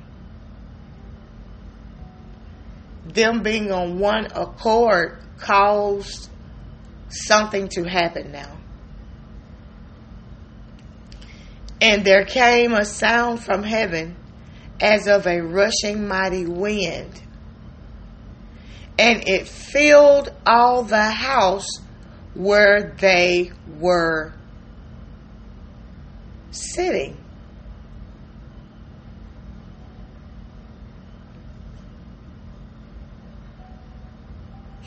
Them 3.04 3.42
being 3.42 3.72
on 3.72 3.98
one 3.98 4.26
accord 4.34 5.22
caused 5.38 6.28
something 7.08 7.68
to 7.68 7.84
happen 7.84 8.32
now. 8.32 8.56
And 11.80 12.04
there 12.04 12.24
came 12.24 12.72
a 12.72 12.84
sound 12.84 13.42
from 13.42 13.62
heaven 13.62 14.16
as 14.80 15.06
of 15.06 15.26
a 15.26 15.40
rushing 15.40 16.06
mighty 16.06 16.46
wind, 16.46 17.22
and 18.98 19.26
it 19.28 19.48
filled 19.48 20.32
all 20.44 20.82
the 20.82 21.10
house 21.10 21.68
where 22.38 22.94
they 23.00 23.50
were 23.80 24.32
sitting. 26.52 27.16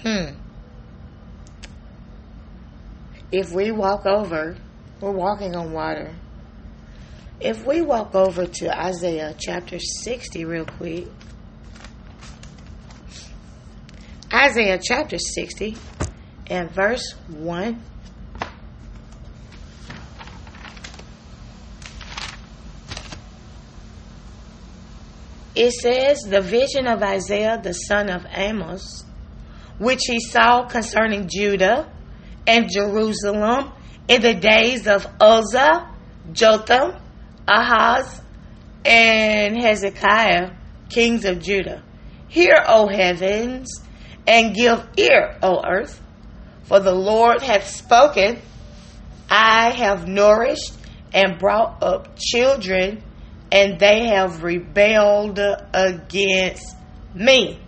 Hmm. 0.01 0.35
If 3.33 3.51
we 3.51 3.71
walk 3.71 4.05
over, 4.05 4.55
we're 5.01 5.11
walking 5.11 5.53
on 5.53 5.73
water. 5.73 6.15
If 7.41 7.65
we 7.65 7.81
walk 7.81 8.15
over 8.15 8.45
to 8.45 8.79
Isaiah 8.79 9.35
chapter 9.37 9.77
60 9.77 10.45
real 10.45 10.65
quick, 10.65 11.07
Isaiah 14.33 14.79
chapter 14.81 15.17
60 15.17 15.75
and 16.47 16.71
verse 16.71 17.13
1. 17.29 17.81
It 25.55 25.71
says, 25.73 26.21
The 26.21 26.41
vision 26.41 26.87
of 26.87 27.03
Isaiah 27.03 27.59
the 27.61 27.73
son 27.73 28.09
of 28.09 28.25
Amos, 28.31 29.03
which 29.77 30.01
he 30.07 30.19
saw 30.19 30.65
concerning 30.65 31.29
Judah 31.31 31.91
and 32.47 32.69
Jerusalem 32.71 33.71
in 34.07 34.21
the 34.21 34.33
days 34.33 34.87
of 34.87 35.05
Uzziah, 35.19 35.93
Jotham, 36.31 36.95
Ahaz, 37.47 38.21
and 38.85 39.61
Hezekiah, 39.61 40.51
kings 40.89 41.25
of 41.25 41.39
Judah. 41.39 41.83
Hear, 42.27 42.55
O 42.67 42.87
heavens, 42.87 43.69
and 44.25 44.55
give 44.55 44.87
ear, 44.97 45.37
O 45.43 45.61
earth, 45.65 46.00
for 46.71 46.79
the 46.79 46.95
Lord 46.95 47.41
hath 47.41 47.67
spoken. 47.67 48.41
I 49.29 49.71
have 49.71 50.07
nourished 50.07 50.71
and 51.13 51.37
brought 51.37 51.83
up 51.83 52.17
children, 52.17 53.03
and 53.51 53.77
they 53.77 54.07
have 54.07 54.41
rebelled 54.41 55.37
against 55.73 56.77
me. 57.13 57.59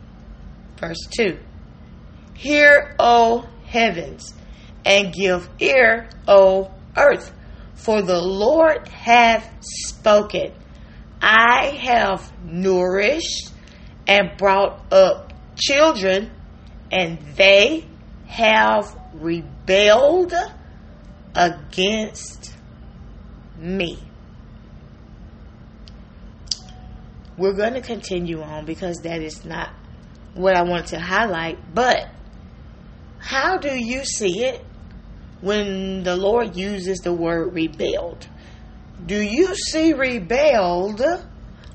Verse 0.77 1.05
2 1.17 1.37
Hear, 2.33 2.95
O 2.97 3.45
heavens, 3.65 4.33
and 4.85 5.11
give 5.11 5.49
ear, 5.59 6.07
O 6.25 6.71
earth 6.95 7.33
for 7.73 8.01
the 8.01 8.21
Lord 8.21 8.87
hath 8.87 9.53
spoken. 9.59 10.53
I 11.21 11.77
have 11.81 12.31
nourished 12.41 13.51
and 14.07 14.37
brought 14.37 14.93
up 14.93 15.33
children, 15.57 16.31
and 16.89 17.19
they 17.35 17.89
have 18.33 18.95
rebelled 19.13 20.33
against 21.35 22.55
me. 23.57 23.99
we're 27.37 27.53
going 27.53 27.73
to 27.73 27.81
continue 27.81 28.41
on 28.41 28.65
because 28.65 28.97
that 29.01 29.21
is 29.21 29.43
not 29.45 29.73
what 30.33 30.55
I 30.55 30.63
wanted 30.63 30.87
to 30.87 30.99
highlight. 30.99 31.73
But 31.73 32.09
how 33.19 33.57
do 33.57 33.73
you 33.73 34.05
see 34.05 34.43
it 34.45 34.63
when 35.41 36.03
the 36.03 36.15
Lord 36.15 36.55
uses 36.55 36.99
the 36.99 37.13
word 37.13 37.53
rebelled? 37.53 38.27
Do 39.05 39.19
you 39.19 39.55
see 39.55 39.93
rebelled? 39.93 41.01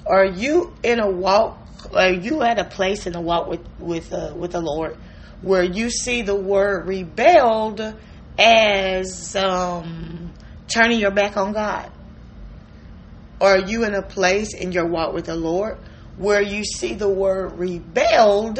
Are 0.06 0.26
you 0.26 0.74
in 0.82 1.00
a 1.00 1.10
walk? 1.10 1.58
Are 1.92 2.12
you 2.12 2.42
at 2.42 2.58
a 2.58 2.64
place 2.64 3.06
in 3.06 3.14
a 3.14 3.20
walk 3.20 3.48
with 3.48 3.60
with 3.78 4.12
uh, 4.12 4.32
with 4.34 4.52
the 4.52 4.60
Lord 4.60 4.96
where 5.42 5.62
you 5.62 5.90
see 5.90 6.22
the 6.22 6.34
word 6.34 6.86
rebelled 6.86 7.80
as 8.38 9.36
um, 9.36 10.32
turning 10.72 11.00
your 11.00 11.10
back 11.10 11.36
on 11.36 11.52
God? 11.52 11.90
Are 13.40 13.58
you 13.58 13.84
in 13.84 13.94
a 13.94 14.02
place 14.02 14.54
in 14.54 14.72
your 14.72 14.86
walk 14.86 15.14
with 15.14 15.26
the 15.26 15.36
Lord 15.36 15.78
where 16.16 16.42
you 16.42 16.64
see 16.64 16.94
the 16.94 17.08
word 17.08 17.58
rebelled 17.58 18.58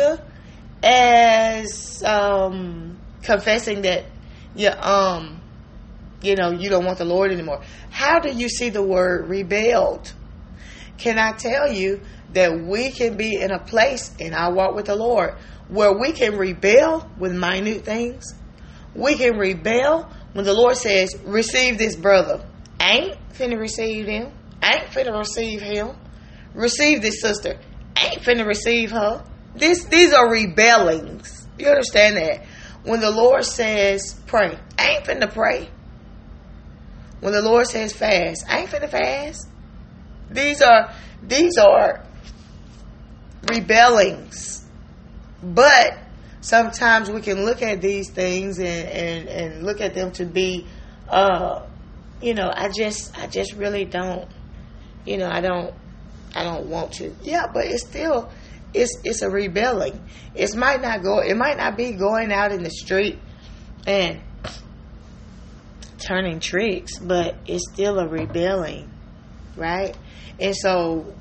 as 0.83 2.03
um, 2.05 2.99
confessing 3.23 3.83
that 3.83 4.05
you 4.55 4.71
um 4.71 5.43
you 6.23 6.35
know 6.35 6.51
you 6.51 6.71
don't 6.71 6.85
want 6.85 6.99
the 6.99 7.05
Lord 7.05 7.33
anymore? 7.33 7.61
How 7.91 8.21
do 8.21 8.31
you 8.31 8.49
see 8.49 8.71
the 8.71 8.83
word 8.83 9.29
rebelled? 9.29 10.13
Can 10.97 11.19
I 11.19 11.33
tell 11.33 11.73
you 11.73 12.01
that 12.33 12.61
we 12.61 12.93
can 12.93 13.17
be 13.17 13.37
in 13.37 13.51
a 13.51 13.59
place 13.59 14.15
in 14.19 14.35
our 14.35 14.53
walk 14.53 14.75
with 14.75 14.87
the 14.87 14.97
Lord 14.97 15.35
where 15.69 15.93
we 15.93 16.13
can 16.13 16.37
rebel 16.37 17.11
with 17.19 17.33
minute 17.33 17.85
things? 17.85 18.25
We 18.95 19.17
can 19.17 19.37
rebel 19.37 20.11
when 20.33 20.45
the 20.45 20.55
Lord 20.55 20.77
says, 20.77 21.15
Receive 21.25 21.79
this 21.79 21.97
brother. 21.97 22.45
Ain't 22.81 23.17
finna 23.33 23.59
receive 23.59 24.07
him. 24.07 24.33
Ain't 24.63 24.91
finna 24.91 25.17
receive 25.17 25.61
him. 25.61 25.97
Receive 26.55 27.03
this 27.03 27.21
sister. 27.21 27.59
Ain't 27.97 28.23
finna 28.23 28.47
receive 28.47 28.91
her. 28.91 29.25
This 29.55 29.85
these 29.85 30.13
are 30.13 30.31
rebellings. 30.31 31.47
You 31.59 31.69
understand 31.69 32.17
that? 32.17 32.47
When 32.85 33.01
the 33.01 33.11
Lord 33.11 33.45
says 33.45 34.19
pray, 34.27 34.59
ain't 34.79 35.05
finna 35.05 35.33
pray. 35.33 35.69
When 37.21 37.33
the 37.33 37.43
Lord 37.43 37.67
says 37.67 37.93
fast, 37.93 38.45
ain't 38.49 38.71
finna 38.71 38.89
fast. 38.89 39.49
These 40.31 40.63
are 40.63 40.95
these 41.23 41.57
are 41.59 42.05
rebellings. 43.49 44.65
But 45.43 45.99
sometimes 46.41 47.11
we 47.11 47.21
can 47.21 47.45
look 47.45 47.63
at 47.63 47.81
these 47.81 48.11
things 48.11 48.59
and, 48.59 48.89
and, 48.89 49.29
and 49.29 49.63
look 49.65 49.81
at 49.81 49.95
them 49.95 50.13
to 50.13 50.25
be 50.25 50.67
uh 51.09 51.65
you 52.21 52.35
know, 52.35 52.51
I 52.53 52.69
just 52.69 53.17
I 53.19 53.27
just 53.29 53.55
really 53.55 53.85
don't 53.85 54.29
you 55.05 55.19
know, 55.19 55.29
I 55.29 55.41
don't 55.41 55.75
I 56.35 56.45
don't 56.45 56.67
want 56.67 56.93
to. 56.95 57.15
Yeah, 57.23 57.47
but 57.53 57.67
it's 57.67 57.87
still 57.87 58.31
it's 58.75 58.99
it's 59.05 59.23
a 59.23 59.31
rebelling. 59.31 60.01
It 60.35 60.55
might 60.55 60.83
not 60.83 61.03
go 61.03 61.21
it 61.21 61.37
might 61.37 61.57
not 61.57 61.77
be 61.77 61.93
going 61.93 62.33
out 62.33 62.53
in 62.53 62.63
the 62.63 62.71
street 62.71 63.19
and 63.87 64.21
turning 65.99 66.41
tricks, 66.41 66.99
but 66.99 67.37
it's 67.47 67.71
still 67.73 67.99
a 67.99 68.07
rebelling, 68.07 68.91
right? 69.57 69.97
And 70.39 70.55
so 70.55 71.15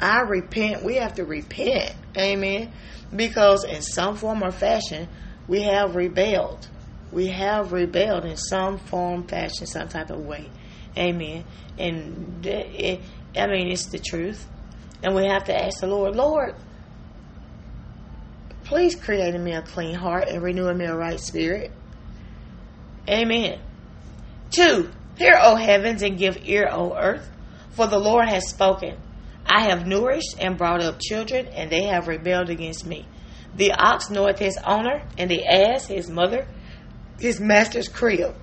I 0.00 0.20
repent, 0.20 0.82
we 0.84 0.96
have 0.96 1.14
to 1.14 1.24
repent. 1.24 1.94
Amen. 2.16 2.72
Because 3.14 3.64
in 3.64 3.82
some 3.82 4.16
form 4.16 4.42
or 4.42 4.50
fashion, 4.50 5.08
we 5.46 5.62
have 5.62 5.94
rebelled. 5.94 6.68
We 7.12 7.28
have 7.28 7.72
rebelled 7.72 8.24
in 8.24 8.36
some 8.36 8.78
form, 8.78 9.26
fashion, 9.26 9.66
some 9.66 9.88
type 9.88 10.10
of 10.10 10.24
way. 10.24 10.50
Amen. 10.96 11.44
And 11.78 12.44
it, 12.44 13.00
I 13.36 13.46
mean, 13.46 13.68
it's 13.68 13.86
the 13.86 13.98
truth. 13.98 14.46
And 15.02 15.14
we 15.14 15.26
have 15.26 15.44
to 15.44 15.54
ask 15.54 15.80
the 15.80 15.86
Lord, 15.86 16.16
Lord, 16.16 16.54
please 18.64 18.94
create 18.94 19.34
in 19.34 19.44
me 19.44 19.52
a 19.52 19.62
clean 19.62 19.94
heart 19.94 20.28
and 20.28 20.42
renew 20.42 20.68
in 20.68 20.78
me 20.78 20.86
a 20.86 20.96
right 20.96 21.20
spirit. 21.20 21.70
Amen. 23.08 23.60
Two, 24.50 24.90
hear, 25.18 25.38
O 25.40 25.56
heavens, 25.56 26.02
and 26.02 26.16
give 26.16 26.38
ear, 26.44 26.68
O 26.70 26.96
earth, 26.96 27.28
for 27.70 27.86
the 27.86 27.98
Lord 27.98 28.28
has 28.28 28.48
spoken. 28.48 28.96
I 29.46 29.68
have 29.68 29.86
nourished 29.86 30.36
and 30.38 30.56
brought 30.56 30.82
up 30.82 31.00
children, 31.00 31.46
and 31.48 31.70
they 31.70 31.84
have 31.84 32.08
rebelled 32.08 32.50
against 32.50 32.86
me. 32.86 33.06
The 33.56 33.72
ox 33.72 34.10
knoweth 34.10 34.38
his 34.38 34.58
owner, 34.66 35.02
and 35.16 35.30
the 35.30 35.44
ass 35.46 35.86
his 35.86 36.10
mother, 36.10 36.46
his 37.18 37.40
master's 37.40 37.88
crib. 37.88 38.34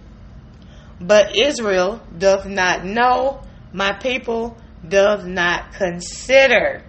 But 1.00 1.36
Israel 1.36 2.02
doth 2.18 2.46
not 2.46 2.86
know, 2.86 3.42
my 3.74 3.94
people 3.94 4.58
doth 4.88 5.26
not 5.26 5.74
consider. 5.74 6.84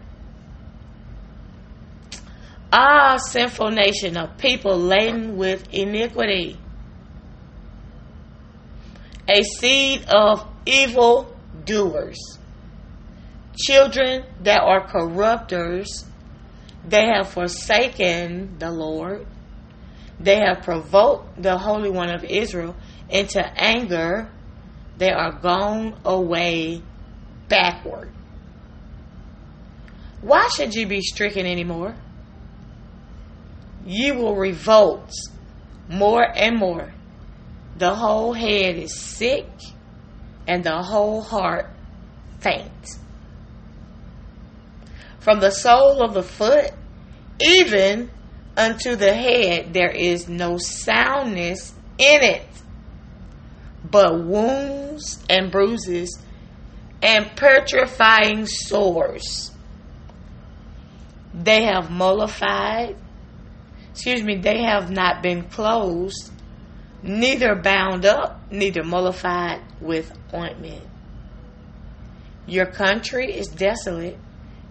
Ah, 2.72 3.18
sinful 3.18 3.70
nation 3.70 4.16
of 4.16 4.38
people 4.38 4.78
laden 4.78 5.36
with 5.36 5.66
iniquity, 5.72 6.58
a 9.28 9.42
seed 9.42 10.04
of 10.08 10.46
evil 10.64 11.36
doers, 11.64 12.38
children 13.56 14.24
that 14.42 14.62
are 14.62 14.86
corrupters, 14.86 16.04
they 16.86 17.06
have 17.06 17.28
forsaken 17.28 18.58
the 18.58 18.70
Lord, 18.70 19.26
they 20.18 20.36
have 20.36 20.62
provoked 20.62 21.42
the 21.42 21.58
Holy 21.58 21.90
One 21.90 22.10
of 22.10 22.24
Israel 22.24 22.76
into 23.08 23.44
anger, 23.56 24.30
they 24.98 25.10
are 25.10 25.32
gone 25.32 25.98
away 26.04 26.82
backward. 27.48 28.10
Why 30.20 30.48
should 30.48 30.74
you 30.74 30.86
be 30.86 31.00
stricken 31.00 31.46
anymore? 31.46 31.96
You 33.84 34.14
will 34.14 34.36
revolt 34.36 35.10
more 35.88 36.22
and 36.22 36.56
more. 36.56 36.92
The 37.76 37.94
whole 37.94 38.32
head 38.32 38.76
is 38.76 38.96
sick 38.96 39.46
and 40.46 40.62
the 40.62 40.82
whole 40.82 41.22
heart 41.22 41.70
faint. 42.40 42.98
From 45.22 45.40
the 45.40 45.50
sole 45.50 46.02
of 46.02 46.14
the 46.14 46.22
foot 46.22 46.72
even 47.40 48.10
unto 48.56 48.96
the 48.96 49.12
head, 49.12 49.72
there 49.72 49.90
is 49.90 50.28
no 50.28 50.58
soundness 50.58 51.72
in 51.98 52.22
it, 52.22 52.46
but 53.88 54.24
wounds 54.24 55.24
and 55.30 55.50
bruises 55.50 56.20
and 57.02 57.30
petrifying 57.36 58.46
sores. 58.46 59.52
They 61.34 61.64
have 61.64 61.90
mollified, 61.90 62.96
excuse 63.90 64.22
me, 64.22 64.38
they 64.38 64.62
have 64.62 64.90
not 64.90 65.22
been 65.22 65.44
closed, 65.44 66.32
neither 67.02 67.54
bound 67.54 68.04
up, 68.04 68.40
neither 68.50 68.82
mollified 68.82 69.60
with 69.80 70.12
ointment. 70.34 70.84
Your 72.46 72.66
country 72.66 73.32
is 73.32 73.46
desolate, 73.48 74.18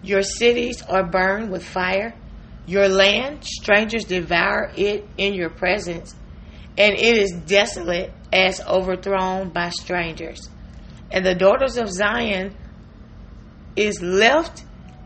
your 0.02 0.22
cities 0.22 0.82
are 0.82 1.04
burned 1.04 1.50
with 1.50 1.64
fire, 1.64 2.14
your 2.66 2.88
land, 2.88 3.44
strangers 3.44 4.04
devour 4.04 4.72
it 4.76 5.08
in 5.16 5.34
your 5.34 5.50
presence, 5.50 6.14
and 6.76 6.94
it 6.94 7.16
is 7.16 7.32
desolate 7.46 8.12
as 8.32 8.60
overthrown 8.62 9.50
by 9.50 9.68
strangers. 9.70 10.48
And 11.10 11.24
the 11.24 11.34
daughters 11.34 11.76
of 11.76 11.90
Zion 11.90 12.56
is 13.76 14.00
left 14.00 14.64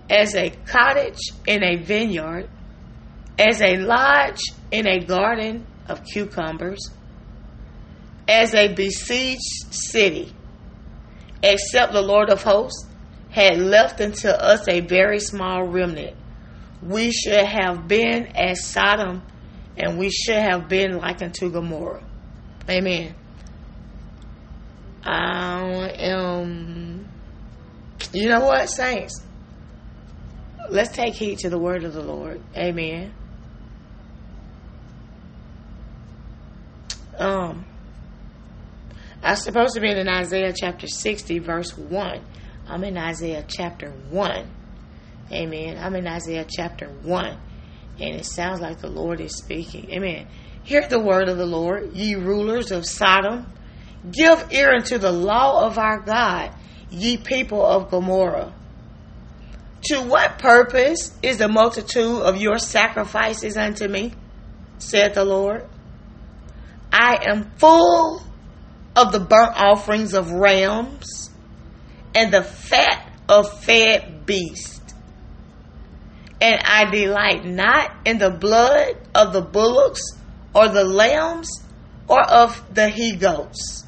as 0.09 0.35
a 0.35 0.51
cottage 0.51 1.19
in 1.47 1.63
a 1.63 1.77
vineyard, 1.77 2.49
as 3.39 3.61
a 3.61 3.77
lodge 3.77 4.41
in 4.71 4.87
a 4.87 5.05
garden 5.05 5.67
of 5.89 6.03
cucumbers, 6.05 6.91
as 8.29 8.55
a 8.55 8.73
besieged 8.75 9.41
city, 9.71 10.33
except 11.43 11.93
the 11.93 12.03
Lord 12.03 12.31
of 12.31 12.43
hosts 12.43 12.87
had 13.37 13.59
left 13.59 14.01
unto 14.01 14.29
us 14.29 14.67
a 14.67 14.81
very 14.81 15.21
small 15.21 15.65
remnant. 15.65 16.17
We 16.83 17.13
should 17.13 17.45
have 17.45 17.87
been 17.87 18.29
as 18.35 18.65
Sodom, 18.67 19.23
and 19.77 19.99
we 19.99 20.09
should 20.09 20.39
have 20.39 20.71
been 20.71 20.97
like 20.97 21.21
unto 21.21 21.51
Gomorrah. 21.51 22.03
Amen. 22.69 23.15
I 25.05 25.93
am. 25.99 27.09
You 28.15 28.31
know 28.31 28.41
what, 28.47 28.71
saints? 28.71 29.23
Let's 30.71 30.97
take 30.97 31.15
heed 31.15 31.39
to 31.41 31.51
the 31.51 31.59
word 31.59 31.85
of 31.85 31.93
the 31.93 32.03
Lord. 32.03 32.41
Amen. 32.57 33.13
Um, 37.19 37.67
I'm 39.23 39.37
supposed 39.37 39.75
to 39.75 39.81
be 39.81 39.91
in 39.91 40.09
Isaiah 40.09 40.55
chapter 40.57 40.87
60, 40.87 41.39
verse 41.41 41.77
1. 41.77 42.21
I'm 42.69 42.85
in 42.85 42.97
Isaiah 42.99 43.45
chapter 43.47 43.91
1. 43.91 44.51
Amen. 45.33 45.79
I'm 45.79 45.95
in 45.95 46.07
Isaiah 46.07 46.47
chapter 46.49 46.89
1. 46.89 47.27
And 47.99 48.15
it 48.17 48.27
sounds 48.27 48.61
like 48.61 48.81
the 48.81 48.89
Lord 48.91 49.21
is 49.21 49.37
speaking. 49.37 49.91
Amen. 49.91 50.27
Hear 50.63 50.87
the 50.87 51.01
word 51.01 51.29
of 51.29 51.39
the 51.39 51.47
Lord, 51.47 51.93
ye 51.93 52.15
rulers 52.15 52.71
of 52.73 52.85
Sodom 52.87 53.47
Give 54.11 54.53
ear 54.53 54.73
unto 54.73 54.99
the 54.99 55.11
law 55.11 55.67
of 55.67 55.79
our 55.79 56.01
God, 56.01 56.53
ye 56.91 57.17
people 57.17 57.65
of 57.65 57.91
Gomorrah. 57.91 58.53
To 59.85 60.01
what 60.03 60.39
purpose 60.39 61.17
is 61.23 61.39
the 61.39 61.49
multitude 61.49 62.23
of 62.23 62.37
your 62.37 62.59
sacrifices 62.59 63.57
unto 63.57 63.89
me? 63.89 64.13
said 64.79 65.15
the 65.15 65.25
Lord. 65.25 65.67
I 66.93 67.25
am 67.29 67.51
full 67.57 68.23
of 68.95 69.13
the 69.13 69.21
burnt 69.21 69.57
offerings 69.57 70.15
of 70.15 70.31
rams 70.31 71.31
and 72.17 72.33
the 72.33 72.43
fat 72.43 73.13
of 73.29 73.63
fed 73.63 74.25
beasts. 74.25 74.95
And 76.41 76.61
I 76.65 76.91
delight 76.91 77.45
not 77.45 77.93
in 78.07 78.19
the 78.19 78.31
blood 78.31 78.97
of 79.15 79.33
the 79.33 79.43
bullocks 79.43 80.01
or 80.55 80.69
the 80.69 80.85
lambs 80.85 81.49
or 82.09 82.23
of 82.23 82.75
the 82.75 82.89
he 82.89 83.17
goats. 83.17 83.85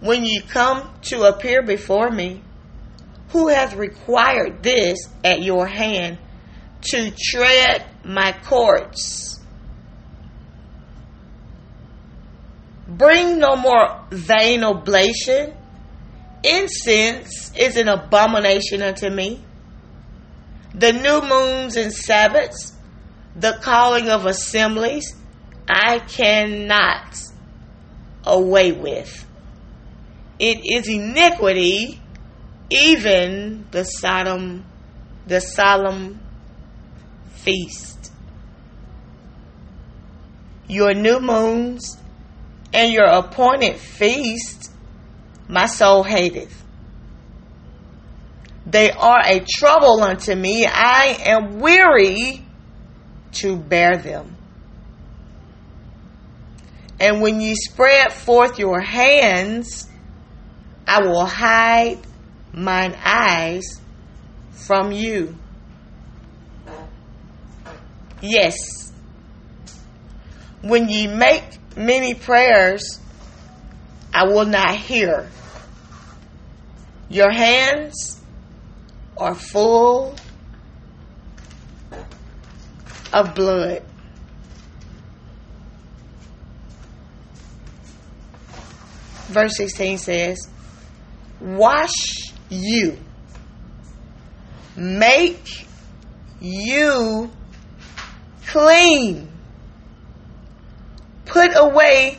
When 0.00 0.24
ye 0.24 0.40
come 0.40 0.88
to 1.02 1.24
appear 1.24 1.62
before 1.62 2.10
me, 2.10 2.42
who 3.30 3.48
hath 3.48 3.74
required 3.74 4.62
this 4.62 4.98
at 5.24 5.42
your 5.42 5.66
hand 5.66 6.18
to 6.82 7.10
tread 7.10 7.84
my 8.04 8.32
courts? 8.44 9.37
Bring 12.88 13.38
no 13.38 13.54
more 13.54 14.06
vain 14.10 14.64
oblation. 14.64 15.54
Incense 16.42 17.52
is 17.54 17.76
an 17.76 17.88
abomination 17.88 18.80
unto 18.80 19.10
me. 19.10 19.44
The 20.74 20.92
new 20.92 21.20
moons 21.20 21.76
and 21.76 21.92
Sabbaths, 21.92 22.72
the 23.36 23.58
calling 23.60 24.08
of 24.08 24.24
assemblies, 24.24 25.14
I 25.68 25.98
cannot 25.98 27.18
away 28.24 28.72
with. 28.72 29.26
It 30.38 30.60
is 30.64 30.88
iniquity, 30.88 32.00
even 32.70 33.66
the 33.70 33.84
Sodom, 33.84 34.64
the 35.26 35.40
solemn 35.40 36.20
feast. 37.34 38.12
Your 40.68 40.94
new 40.94 41.20
moons 41.20 41.98
and 42.72 42.92
your 42.92 43.06
appointed 43.06 43.76
feast, 43.76 44.70
my 45.48 45.66
soul 45.66 46.02
hateth. 46.02 46.64
They 48.66 48.90
are 48.90 49.22
a 49.24 49.40
trouble 49.40 50.02
unto 50.02 50.34
me. 50.34 50.66
I 50.66 51.16
am 51.24 51.60
weary 51.60 52.44
to 53.32 53.56
bear 53.56 53.96
them. 53.96 54.36
And 57.00 57.22
when 57.22 57.40
ye 57.40 57.54
spread 57.54 58.12
forth 58.12 58.58
your 58.58 58.80
hands, 58.80 59.88
I 60.86 61.02
will 61.02 61.24
hide 61.24 61.98
mine 62.52 62.96
eyes 63.02 63.64
from 64.50 64.92
you. 64.92 65.36
Yes. 68.20 68.87
When 70.62 70.88
ye 70.88 71.06
make 71.06 71.44
many 71.76 72.14
prayers, 72.14 73.00
I 74.12 74.24
will 74.24 74.46
not 74.46 74.76
hear. 74.76 75.30
Your 77.08 77.30
hands 77.30 78.20
are 79.16 79.34
full 79.34 80.14
of 83.12 83.34
blood. 83.34 83.82
Verse 89.28 89.56
16 89.56 89.98
says, 89.98 90.48
Wash 91.40 92.32
you, 92.48 92.98
make 94.76 95.66
you 96.40 97.30
clean, 98.46 99.30
put 101.28 101.52
away 101.54 102.18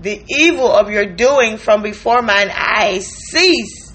the 0.00 0.22
evil 0.28 0.70
of 0.70 0.90
your 0.90 1.06
doing 1.06 1.56
from 1.56 1.82
before 1.82 2.22
mine 2.22 2.50
eyes, 2.52 3.06
cease 3.06 3.92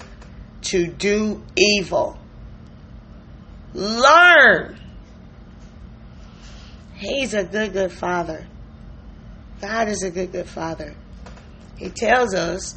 to 0.62 0.86
do 0.86 1.42
evil. 1.56 2.18
Learn. 3.74 4.78
He's 6.94 7.34
a 7.34 7.44
good, 7.44 7.72
good 7.72 7.92
father. 7.92 8.46
God 9.60 9.88
is 9.88 10.02
a 10.02 10.10
good, 10.10 10.32
good 10.32 10.48
father. 10.48 10.94
He 11.76 11.90
tells 11.90 12.34
us, 12.34 12.74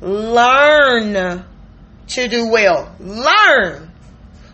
learn 0.00 1.44
to 2.08 2.28
do 2.28 2.48
well. 2.48 2.94
Learn. 2.98 3.90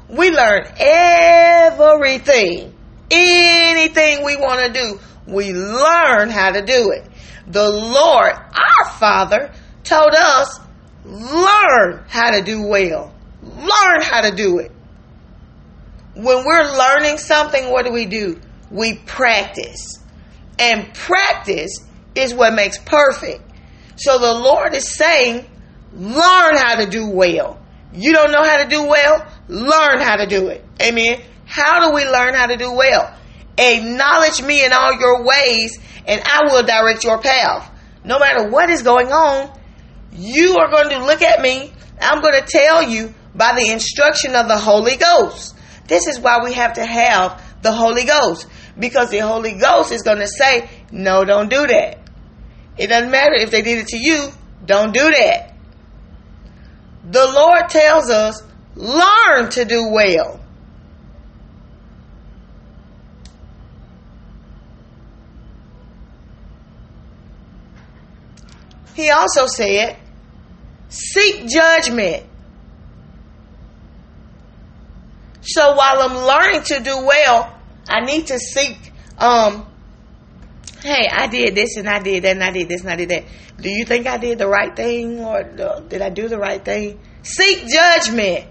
We 0.09 0.31
learn 0.31 0.67
everything. 0.77 2.73
Anything 3.11 4.25
we 4.25 4.37
want 4.37 4.67
to 4.67 4.81
do, 4.81 5.01
we 5.27 5.53
learn 5.53 6.31
how 6.31 6.53
to 6.53 6.65
do 6.65 6.91
it. 6.93 7.05
The 7.49 7.69
Lord, 7.69 8.33
our 8.33 8.91
Father, 8.99 9.53
told 9.85 10.15
us, 10.15 10.61
learn 11.05 12.05
how 12.09 12.31
to 12.33 12.43
do 12.43 12.67
well. 12.67 13.15
Learn 13.43 14.03
how 14.03 14.23
to 14.23 14.35
do 14.35 14.59
it. 14.59 14.73
When 16.15 16.45
we're 16.45 16.77
learning 16.77 17.19
something, 17.19 17.71
what 17.71 17.85
do 17.85 17.93
we 17.93 18.07
do? 18.07 18.41
We 18.71 18.95
practice. 18.95 20.03
And 20.59 20.93
practice 20.95 21.85
is 22.15 22.35
what 22.35 22.55
makes 22.55 22.79
perfect. 22.79 23.43
So 23.97 24.19
the 24.19 24.33
Lord 24.33 24.75
is 24.75 24.89
saying, 24.89 25.47
learn 25.93 26.57
how 26.57 26.77
to 26.77 26.87
do 26.87 27.09
well. 27.09 27.61
You 27.93 28.13
don't 28.13 28.33
know 28.33 28.43
how 28.43 28.63
to 28.63 28.69
do 28.69 28.87
well? 28.87 29.27
Learn 29.49 30.01
how 30.01 30.17
to 30.17 30.27
do 30.27 30.49
it. 30.49 30.65
Amen. 30.83 31.21
How 31.45 31.89
do 31.89 31.95
we 31.95 32.05
learn 32.05 32.35
how 32.35 32.47
to 32.47 32.57
do 32.57 32.73
well? 32.73 33.17
Acknowledge 33.59 34.43
me 34.43 34.65
in 34.65 34.73
all 34.73 34.99
your 34.99 35.25
ways, 35.25 35.79
and 36.07 36.21
I 36.25 36.43
will 36.45 36.63
direct 36.63 37.05
your 37.05 37.21
path. 37.21 37.71
No 38.05 38.19
matter 38.19 38.49
what 38.49 38.71
is 38.71 38.83
going 38.83 39.09
on, 39.09 39.59
you 40.13 40.57
are 40.59 40.71
going 40.71 40.91
to 40.91 41.05
look 41.05 41.23
at 41.23 41.41
me. 41.41 41.73
I'm 42.01 42.21
going 42.21 42.41
to 42.41 42.47
tell 42.47 42.83
you 42.83 43.15
by 43.35 43.55
the 43.55 43.71
instruction 43.71 44.35
of 44.35 44.49
the 44.49 44.57
Holy 44.59 44.97
Ghost. 44.97 45.57
This 45.87 46.07
is 46.07 46.21
why 46.21 46.43
we 46.45 46.53
have 46.55 46.75
to 46.75 46.85
have 46.85 47.43
the 47.63 47.73
Holy 47.73 48.05
Ghost. 48.05 48.47
Because 48.79 49.11
the 49.11 49.19
Holy 49.19 49.55
Ghost 49.55 49.93
is 49.93 50.03
going 50.03 50.19
to 50.19 50.29
say, 50.29 50.69
no, 50.93 51.25
don't 51.25 51.49
do 51.49 51.67
that. 51.67 51.99
It 52.77 52.89
doesn't 52.89 53.11
matter 53.11 53.35
if 53.35 53.51
they 53.51 53.63
did 53.63 53.79
it 53.79 53.89
to 53.89 53.99
you, 53.99 54.29
don't 54.65 54.93
do 54.93 55.11
that. 55.11 55.55
The 57.09 57.27
Lord 57.27 57.69
tells 57.69 58.11
us, 58.11 58.43
learn 58.75 59.49
to 59.51 59.65
do 59.65 59.89
well. 59.89 60.41
He 68.97 69.11
also 69.11 69.47
said, 69.47 69.99
seek 70.89 71.47
judgment. 71.49 72.25
So 75.43 75.75
while 75.75 76.01
I'm 76.01 76.17
learning 76.17 76.63
to 76.63 76.81
do 76.81 77.05
well, 77.05 77.55
I 77.87 78.01
need 78.01 78.29
to 78.29 78.39
seek, 78.39 78.91
um, 79.19 79.67
hey, 80.83 81.09
I 81.13 81.27
did 81.27 81.55
this 81.55 81.77
and 81.77 81.87
I 81.87 82.01
did 82.01 82.25
that 82.25 82.33
and 82.33 82.43
I 82.43 82.51
did 82.51 82.71
this 82.71 82.81
and 82.81 82.91
I 82.91 82.97
did 82.97 83.11
that. 83.11 83.25
Do 83.61 83.69
you 83.69 83.85
think 83.85 84.07
I 84.07 84.17
did 84.17 84.39
the 84.39 84.49
right 84.49 84.75
thing 84.75 85.21
or 85.21 85.43
did 85.43 86.01
I 86.01 86.09
do 86.09 86.29
the 86.29 86.39
right 86.39 86.65
thing? 86.65 86.99
Seek 87.23 87.69
judgment. 87.69 88.47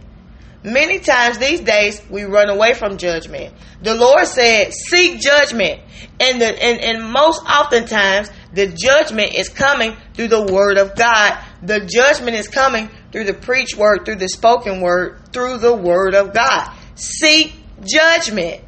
Many 0.65 0.97
times 0.97 1.37
these 1.37 1.61
days 1.61 2.01
we 2.09 2.23
run 2.23 2.49
away 2.49 2.73
from 2.73 2.97
judgment. 2.97 3.53
The 3.83 3.93
Lord 3.93 4.25
said, 4.25 4.73
seek 4.73 5.21
judgment. 5.21 5.79
And 6.19 6.41
the 6.41 6.47
and, 6.47 6.81
and 6.81 7.11
most 7.11 7.43
oftentimes 7.45 8.31
the 8.51 8.67
judgment 8.75 9.35
is 9.35 9.47
coming 9.47 9.95
through 10.15 10.29
the 10.29 10.41
word 10.41 10.79
of 10.79 10.95
God. 10.95 11.37
The 11.61 11.81
judgment 11.81 12.35
is 12.35 12.47
coming 12.47 12.89
through 13.11 13.25
the 13.25 13.33
preached 13.35 13.77
word, 13.77 14.05
through 14.05 14.15
the 14.15 14.27
spoken 14.27 14.81
word, 14.81 15.31
through 15.31 15.59
the 15.59 15.75
word 15.75 16.15
of 16.15 16.33
God. 16.33 16.75
Seek 16.95 17.53
judgment. 17.83 18.63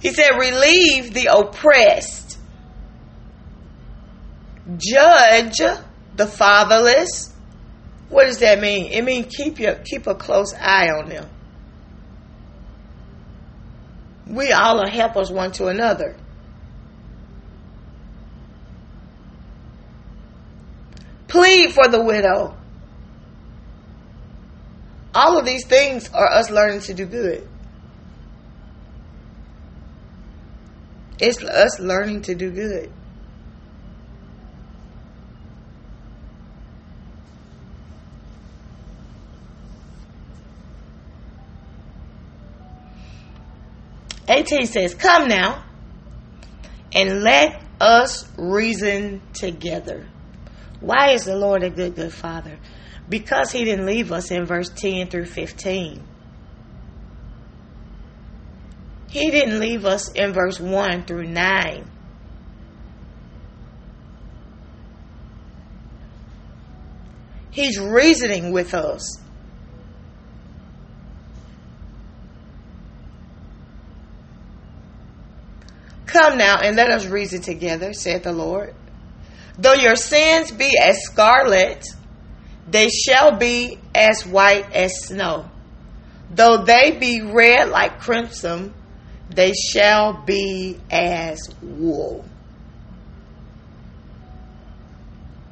He 0.00 0.12
said, 0.12 0.38
relieve 0.38 1.14
the 1.14 1.30
oppressed, 1.36 2.38
judge 4.76 5.60
the 6.16 6.26
fatherless. 6.26 7.32
What 8.08 8.26
does 8.26 8.38
that 8.38 8.60
mean? 8.60 8.92
It 8.92 9.02
means 9.02 9.34
keep 9.34 9.58
your 9.58 9.74
keep 9.74 10.06
a 10.06 10.14
close 10.14 10.54
eye 10.54 10.90
on 10.90 11.08
them. 11.08 11.28
We 14.26 14.52
all 14.52 14.80
are 14.80 14.88
helpers 14.88 15.30
one 15.30 15.52
to 15.52 15.66
another. 15.66 16.16
Plead 21.28 21.72
for 21.72 21.88
the 21.88 22.02
widow. 22.02 22.56
All 25.14 25.38
of 25.38 25.46
these 25.46 25.64
things 25.66 26.10
are 26.12 26.28
us 26.28 26.50
learning 26.50 26.80
to 26.82 26.94
do 26.94 27.06
good. 27.06 27.48
It's 31.18 31.42
us 31.42 31.80
learning 31.80 32.22
to 32.22 32.34
do 32.34 32.50
good. 32.50 32.92
18 44.46 44.66
says, 44.66 44.94
Come 44.94 45.28
now, 45.28 45.64
and 46.92 47.22
let 47.22 47.62
us 47.80 48.28
reason 48.38 49.20
together. 49.32 50.06
Why 50.80 51.10
is 51.10 51.24
the 51.24 51.36
Lord 51.36 51.62
a 51.62 51.70
good, 51.70 51.96
good 51.96 52.12
Father? 52.12 52.58
Because 53.08 53.50
He 53.50 53.64
didn't 53.64 53.86
leave 53.86 54.12
us 54.12 54.30
in 54.30 54.46
verse 54.46 54.68
10 54.68 55.08
through 55.08 55.26
15. 55.26 56.02
He 59.08 59.30
didn't 59.30 59.60
leave 59.60 59.84
us 59.84 60.12
in 60.12 60.32
verse 60.32 60.60
1 60.60 61.04
through 61.04 61.28
9. 61.28 61.90
He's 67.50 67.78
reasoning 67.78 68.52
with 68.52 68.74
us. 68.74 69.18
Come 76.16 76.38
now 76.38 76.56
and 76.60 76.76
let 76.76 76.90
us 76.90 77.04
reason 77.04 77.42
together, 77.42 77.92
said 77.92 78.22
the 78.22 78.32
Lord. 78.32 78.74
Though 79.58 79.74
your 79.74 79.96
sins 79.96 80.50
be 80.50 80.72
as 80.82 81.02
scarlet, 81.02 81.84
they 82.66 82.88
shall 82.88 83.36
be 83.36 83.78
as 83.94 84.24
white 84.24 84.72
as 84.72 85.04
snow. 85.04 85.50
Though 86.30 86.64
they 86.64 86.92
be 86.92 87.20
red 87.20 87.68
like 87.68 88.00
crimson, 88.00 88.72
they 89.28 89.52
shall 89.52 90.14
be 90.24 90.80
as 90.90 91.38
wool. 91.60 92.24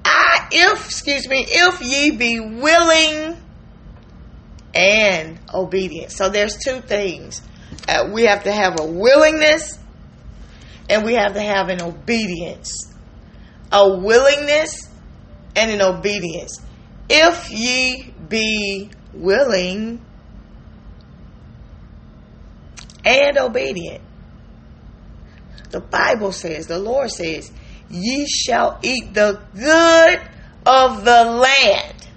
I, 0.02 0.48
if, 0.50 0.86
excuse 0.86 1.28
me, 1.28 1.44
if 1.46 1.82
ye 1.82 2.10
be 2.12 2.40
willing 2.40 3.36
and 4.74 5.38
obedient. 5.52 6.10
So 6.10 6.30
there's 6.30 6.56
two 6.56 6.80
things. 6.80 7.42
Uh, 7.86 8.08
we 8.10 8.22
have 8.22 8.44
to 8.44 8.52
have 8.52 8.80
a 8.80 8.86
willingness 8.86 9.78
and 10.88 11.04
we 11.04 11.14
have 11.14 11.34
to 11.34 11.40
have 11.40 11.68
an 11.68 11.82
obedience. 11.82 12.92
A 13.72 13.98
willingness 13.98 14.88
and 15.56 15.70
an 15.70 15.80
obedience. 15.80 16.58
If 17.08 17.50
ye 17.50 18.12
be 18.28 18.90
willing 19.12 20.00
and 23.04 23.38
obedient. 23.38 24.02
The 25.70 25.80
Bible 25.80 26.32
says, 26.32 26.66
the 26.66 26.78
Lord 26.78 27.10
says, 27.10 27.50
ye 27.90 28.26
shall 28.26 28.78
eat 28.82 29.12
the 29.12 29.42
good 29.54 30.20
of 30.64 31.04
the 31.04 31.24
land. 31.24 32.08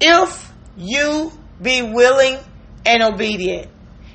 If 0.00 0.52
you 0.76 1.32
be 1.60 1.82
willing 1.82 2.38
and 2.88 3.02
obedient, 3.02 3.70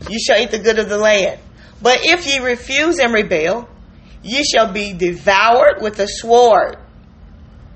you 0.09 0.19
shall 0.19 0.41
eat 0.41 0.49
the 0.49 0.59
good 0.59 0.79
of 0.79 0.89
the 0.89 0.97
land. 0.97 1.39
But 1.81 1.99
if 2.01 2.25
ye 2.25 2.39
refuse 2.39 2.97
and 2.97 3.13
rebel, 3.13 3.69
ye 4.23 4.43
shall 4.43 4.71
be 4.71 4.93
devoured 4.93 5.81
with 5.81 5.97
the 5.97 6.07
sword, 6.07 6.77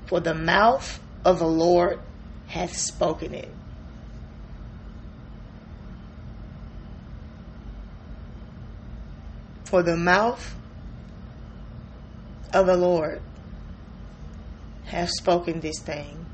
for 0.06 0.18
the 0.18 0.34
mouth 0.34 1.00
of 1.24 1.38
the 1.38 1.46
Lord 1.46 2.00
hath 2.48 2.76
spoken 2.76 3.32
it. 3.32 3.54
For 9.64 9.82
the 9.82 9.96
mouth 9.96 10.56
of 12.52 12.66
the 12.66 12.76
Lord 12.76 13.20
hath 14.86 15.10
spoken 15.10 15.60
this 15.60 15.78
thing. 15.80 16.24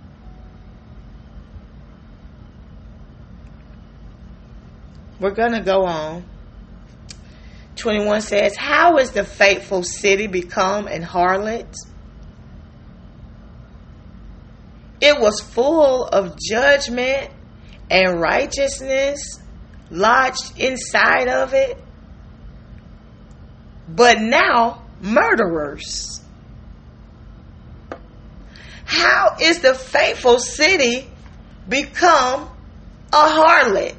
We're 5.20 5.30
going 5.30 5.52
to 5.52 5.60
go 5.60 5.84
on. 5.86 6.24
21 7.76 8.22
says, 8.22 8.56
How 8.56 8.98
is 8.98 9.10
the 9.12 9.24
faithful 9.24 9.82
city 9.82 10.26
become 10.26 10.86
an 10.86 11.02
harlot? 11.02 11.74
It 15.00 15.20
was 15.20 15.40
full 15.40 16.06
of 16.06 16.38
judgment 16.38 17.30
and 17.90 18.20
righteousness 18.20 19.40
lodged 19.90 20.58
inside 20.58 21.28
of 21.28 21.52
it. 21.52 21.78
But 23.88 24.20
now, 24.20 24.82
murderers. 25.00 26.20
How 28.86 29.36
is 29.40 29.60
the 29.60 29.74
faithful 29.74 30.38
city 30.38 31.10
become 31.68 32.48
a 33.12 33.28
harlot? 33.28 33.96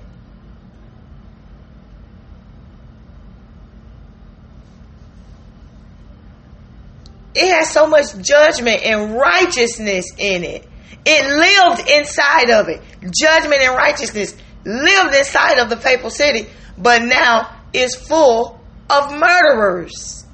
It 7.35 7.53
has 7.53 7.69
so 7.69 7.85
much 7.85 8.17
judgment 8.21 8.81
and 8.83 9.15
righteousness 9.15 10.05
in 10.17 10.43
it. 10.45 10.65
It 11.05 11.25
lived 11.25 11.89
inside 11.89 12.49
of 12.49 12.69
it. 12.69 12.81
Judgment 13.01 13.61
and 13.61 13.75
righteousness 13.75 14.35
lived 14.63 15.13
inside 15.15 15.59
of 15.59 15.69
the 15.69 15.75
papal 15.75 16.09
city, 16.09 16.47
but 16.77 17.03
now 17.03 17.55
is 17.73 17.93
full 17.93 18.59
of 18.89 19.11
murderers. 19.11 20.25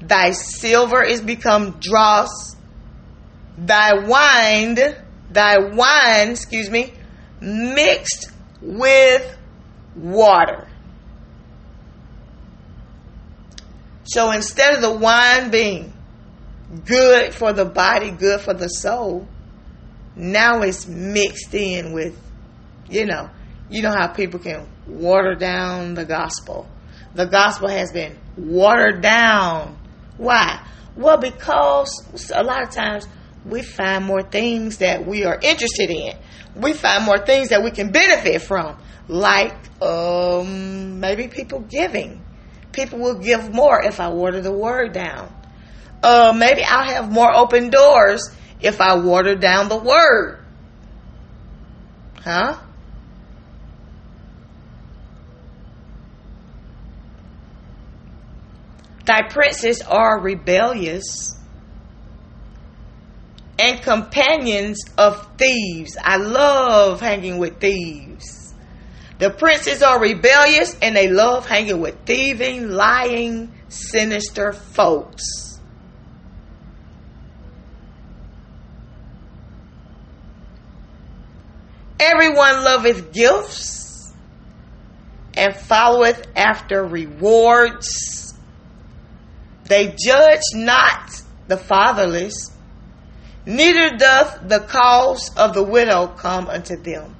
Thy 0.00 0.30
silver 0.30 1.02
is 1.02 1.20
become 1.20 1.78
dross. 1.80 2.54
Thy 3.58 4.06
wine, 4.06 4.78
thy 5.30 5.56
wine, 5.58 6.30
excuse 6.30 6.70
me, 6.70 6.92
mixed 7.40 8.30
with 8.62 9.36
water. 9.96 10.68
So 14.06 14.30
instead 14.30 14.74
of 14.74 14.82
the 14.82 14.92
wine 14.92 15.50
being 15.50 15.92
good 16.84 17.34
for 17.34 17.52
the 17.52 17.64
body, 17.64 18.12
good 18.12 18.40
for 18.40 18.54
the 18.54 18.68
soul, 18.68 19.26
now 20.14 20.62
it's 20.62 20.86
mixed 20.86 21.52
in 21.54 21.92
with, 21.92 22.16
you 22.88 23.04
know, 23.04 23.28
you 23.68 23.82
know 23.82 23.90
how 23.90 24.06
people 24.08 24.38
can 24.38 24.66
water 24.86 25.34
down 25.34 25.94
the 25.94 26.04
gospel. 26.04 26.68
The 27.14 27.26
gospel 27.26 27.68
has 27.68 27.92
been 27.92 28.16
watered 28.36 29.02
down. 29.02 29.76
Why? 30.18 30.64
Well, 30.96 31.18
because 31.18 32.30
a 32.32 32.44
lot 32.44 32.62
of 32.62 32.70
times 32.70 33.08
we 33.44 33.62
find 33.62 34.04
more 34.04 34.22
things 34.22 34.78
that 34.78 35.04
we 35.04 35.24
are 35.24 35.38
interested 35.42 35.90
in. 35.90 36.16
We 36.54 36.72
find 36.74 37.04
more 37.04 37.18
things 37.18 37.48
that 37.48 37.62
we 37.62 37.70
can 37.72 37.90
benefit 37.90 38.42
from, 38.42 38.78
like 39.08 39.54
um, 39.82 41.00
maybe 41.00 41.28
people 41.28 41.60
giving 41.60 42.22
people 42.76 42.98
will 43.00 43.18
give 43.18 43.52
more 43.52 43.82
if 43.82 43.98
I 43.98 44.08
water 44.08 44.40
the 44.40 44.52
word 44.52 44.92
down. 44.92 45.34
Uh, 46.02 46.32
maybe 46.36 46.62
I'll 46.62 46.84
have 46.84 47.10
more 47.10 47.34
open 47.34 47.70
doors 47.70 48.30
if 48.60 48.80
I 48.80 48.94
water 48.96 49.34
down 49.34 49.68
the 49.68 49.78
word. 49.78 50.44
Huh? 52.22 52.58
Thy 59.06 59.22
princes 59.22 59.80
are 59.82 60.20
rebellious 60.20 61.36
and 63.58 63.80
companions 63.80 64.82
of 64.98 65.38
thieves. 65.38 65.96
I 66.02 66.16
love 66.18 67.00
hanging 67.00 67.38
with 67.38 67.58
thieves. 67.58 68.35
The 69.18 69.30
princes 69.30 69.82
are 69.82 70.00
rebellious 70.00 70.76
and 70.82 70.94
they 70.94 71.08
love 71.08 71.46
hanging 71.46 71.80
with 71.80 72.04
thieving, 72.04 72.70
lying, 72.70 73.52
sinister 73.68 74.52
folks. 74.52 75.22
Everyone 81.98 82.62
loveth 82.62 83.12
gifts 83.12 84.12
and 85.34 85.56
followeth 85.56 86.26
after 86.36 86.84
rewards. 86.84 88.34
They 89.64 89.94
judge 89.98 90.42
not 90.54 91.22
the 91.48 91.56
fatherless, 91.56 92.52
neither 93.46 93.96
doth 93.96 94.46
the 94.46 94.60
cause 94.60 95.30
of 95.36 95.54
the 95.54 95.62
widow 95.62 96.08
come 96.08 96.48
unto 96.48 96.76
them. 96.76 97.15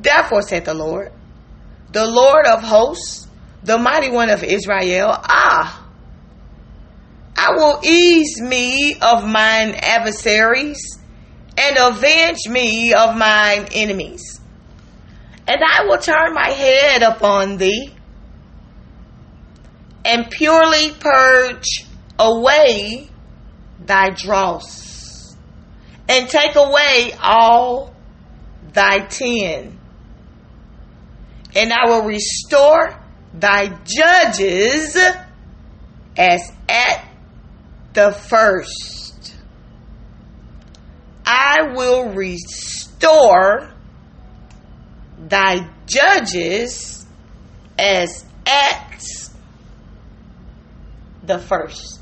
Therefore, 0.00 0.42
saith 0.42 0.64
the 0.64 0.74
Lord, 0.74 1.12
the 1.92 2.06
Lord 2.06 2.46
of 2.46 2.62
hosts, 2.62 3.28
the 3.62 3.78
mighty 3.78 4.10
one 4.10 4.30
of 4.30 4.42
Israel, 4.42 5.10
ah, 5.12 5.86
I 7.36 7.52
will 7.52 7.80
ease 7.84 8.40
me 8.40 8.94
of 9.00 9.24
mine 9.24 9.74
adversaries 9.74 10.98
and 11.56 11.76
avenge 11.78 12.48
me 12.48 12.92
of 12.94 13.16
mine 13.16 13.66
enemies. 13.72 14.40
And 15.46 15.58
I 15.66 15.84
will 15.86 15.98
turn 15.98 16.32
my 16.32 16.48
head 16.48 17.02
upon 17.02 17.56
thee 17.56 17.94
and 20.04 20.30
purely 20.30 20.92
purge 20.92 21.86
away 22.18 23.10
thy 23.84 24.10
dross 24.10 25.34
and 26.08 26.28
take 26.28 26.56
away 26.56 27.12
all 27.20 27.94
thy 28.72 29.00
tin. 29.06 29.79
And 31.54 31.72
I 31.72 31.86
will 31.86 32.04
restore 32.04 32.98
thy 33.34 33.78
judges 33.84 34.96
as 36.16 36.52
at 36.68 37.08
the 37.92 38.12
first. 38.12 39.34
I 41.24 41.72
will 41.74 42.10
restore 42.10 43.72
thy 45.18 45.68
judges 45.86 47.06
as 47.78 48.24
at 48.46 49.04
the 51.22 51.38
first. 51.38 52.00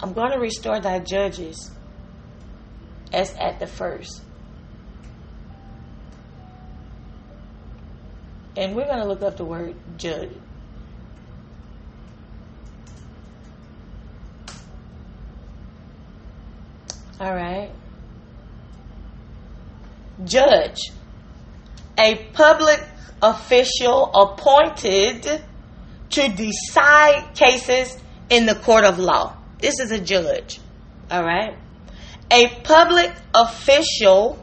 I'm 0.00 0.12
going 0.12 0.32
to 0.32 0.38
restore 0.38 0.80
thy 0.80 0.98
judges 0.98 1.70
as 3.12 3.34
at 3.34 3.58
the 3.58 3.66
first. 3.66 4.20
And 8.56 8.76
we're 8.76 8.86
going 8.86 8.98
to 8.98 9.06
look 9.06 9.22
up 9.22 9.36
the 9.36 9.44
word 9.44 9.74
judge. 9.96 10.30
All 17.20 17.34
right. 17.34 17.70
Judge. 20.24 20.78
A 21.98 22.16
public 22.32 22.82
official 23.22 24.12
appointed 24.12 25.42
to 26.10 26.28
decide 26.28 27.34
cases 27.34 27.98
in 28.30 28.46
the 28.46 28.54
court 28.54 28.84
of 28.84 28.98
law. 28.98 29.36
This 29.58 29.80
is 29.80 29.90
a 29.90 30.00
judge. 30.00 30.60
All 31.10 31.24
right. 31.24 31.56
A 32.30 32.48
public 32.62 33.12
official 33.34 34.38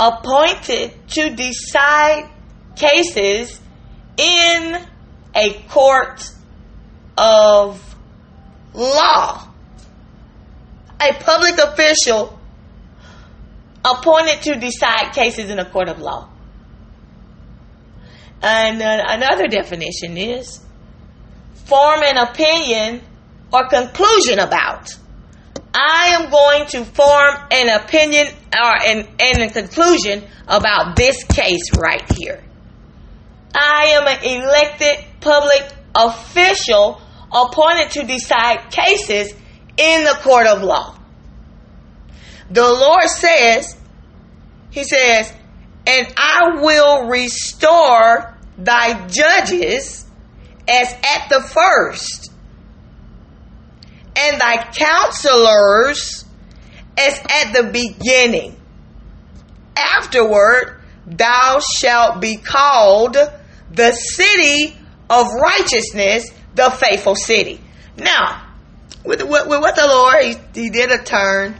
appointed 0.00 0.94
to 1.08 1.30
decide 1.30 2.28
cases 2.78 3.60
in 4.16 4.86
a 5.34 5.52
court 5.68 6.30
of 7.16 7.96
law. 8.74 9.48
A 11.00 11.14
public 11.14 11.58
official 11.58 12.38
appointed 13.84 14.42
to 14.42 14.56
decide 14.56 15.12
cases 15.12 15.50
in 15.50 15.58
a 15.58 15.70
court 15.70 15.88
of 15.88 15.98
law. 15.98 16.28
And 18.42 18.80
uh, 18.80 19.04
another 19.08 19.48
definition 19.48 20.16
is 20.16 20.60
form 21.64 22.02
an 22.02 22.16
opinion 22.16 23.02
or 23.52 23.68
conclusion 23.68 24.38
about. 24.38 24.96
I 25.74 26.16
am 26.18 26.30
going 26.30 26.66
to 26.68 26.84
form 26.84 27.34
an 27.50 27.80
opinion 27.80 28.26
or 28.54 28.76
an, 28.84 29.06
and 29.20 29.42
a 29.42 29.50
conclusion 29.50 30.24
about 30.46 30.96
this 30.96 31.24
case 31.24 31.76
right 31.76 32.04
here. 32.16 32.42
I 33.58 33.86
am 33.94 34.06
an 34.06 34.22
elected 34.22 35.04
public 35.20 35.68
official 35.94 37.00
appointed 37.32 37.90
to 37.90 38.04
decide 38.04 38.70
cases 38.70 39.32
in 39.76 40.04
the 40.04 40.16
court 40.22 40.46
of 40.46 40.62
law. 40.62 40.96
The 42.50 42.62
Lord 42.62 43.08
says, 43.08 43.76
He 44.70 44.84
says, 44.84 45.32
and 45.86 46.06
I 46.16 46.60
will 46.60 47.08
restore 47.08 48.38
thy 48.56 49.06
judges 49.08 50.06
as 50.68 50.92
at 50.92 51.28
the 51.28 51.40
first, 51.40 52.30
and 54.16 54.40
thy 54.40 54.70
counselors 54.72 56.24
as 56.96 57.18
at 57.18 57.52
the 57.54 57.70
beginning. 57.72 58.60
Afterward, 59.76 60.80
thou 61.06 61.60
shalt 61.60 62.20
be 62.20 62.36
called 62.36 63.16
the 63.70 63.92
city 63.92 64.76
of 65.10 65.26
righteousness, 65.32 66.30
the 66.54 66.70
faithful 66.70 67.14
city. 67.14 67.60
Now, 67.96 68.46
with, 69.04 69.22
with, 69.22 69.48
with 69.48 69.60
what 69.60 69.76
the 69.76 69.86
Lord, 69.86 70.22
he, 70.22 70.62
he 70.62 70.70
did 70.70 70.90
a 70.90 71.02
turn. 71.02 71.56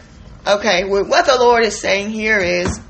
Okay, 0.46 0.84
with 0.84 1.08
what 1.08 1.26
the 1.26 1.36
Lord 1.38 1.64
is 1.64 1.78
saying 1.78 2.10
here 2.10 2.38
is, 2.38 2.80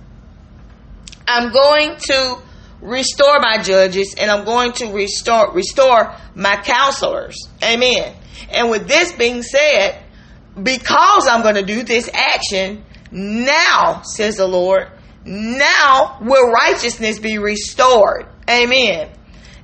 I'm 1.26 1.52
going 1.52 1.96
to 1.96 2.38
restore 2.80 3.40
my 3.40 3.60
judges 3.62 4.14
and 4.16 4.30
I'm 4.30 4.44
going 4.44 4.72
to 4.74 4.92
restore 4.92 5.52
restore 5.52 6.14
my 6.34 6.56
counselors. 6.56 7.36
Amen. 7.62 8.14
And 8.50 8.70
with 8.70 8.86
this 8.86 9.12
being 9.12 9.42
said, 9.42 10.00
because 10.62 11.26
I'm 11.28 11.42
going 11.42 11.56
to 11.56 11.64
do 11.64 11.82
this 11.82 12.08
action 12.12 12.84
now, 13.10 14.02
says 14.02 14.36
the 14.36 14.46
Lord, 14.46 14.90
now 15.24 16.18
will 16.20 16.50
righteousness 16.50 17.18
be 17.18 17.38
restored. 17.38 18.26
Amen. 18.48 19.10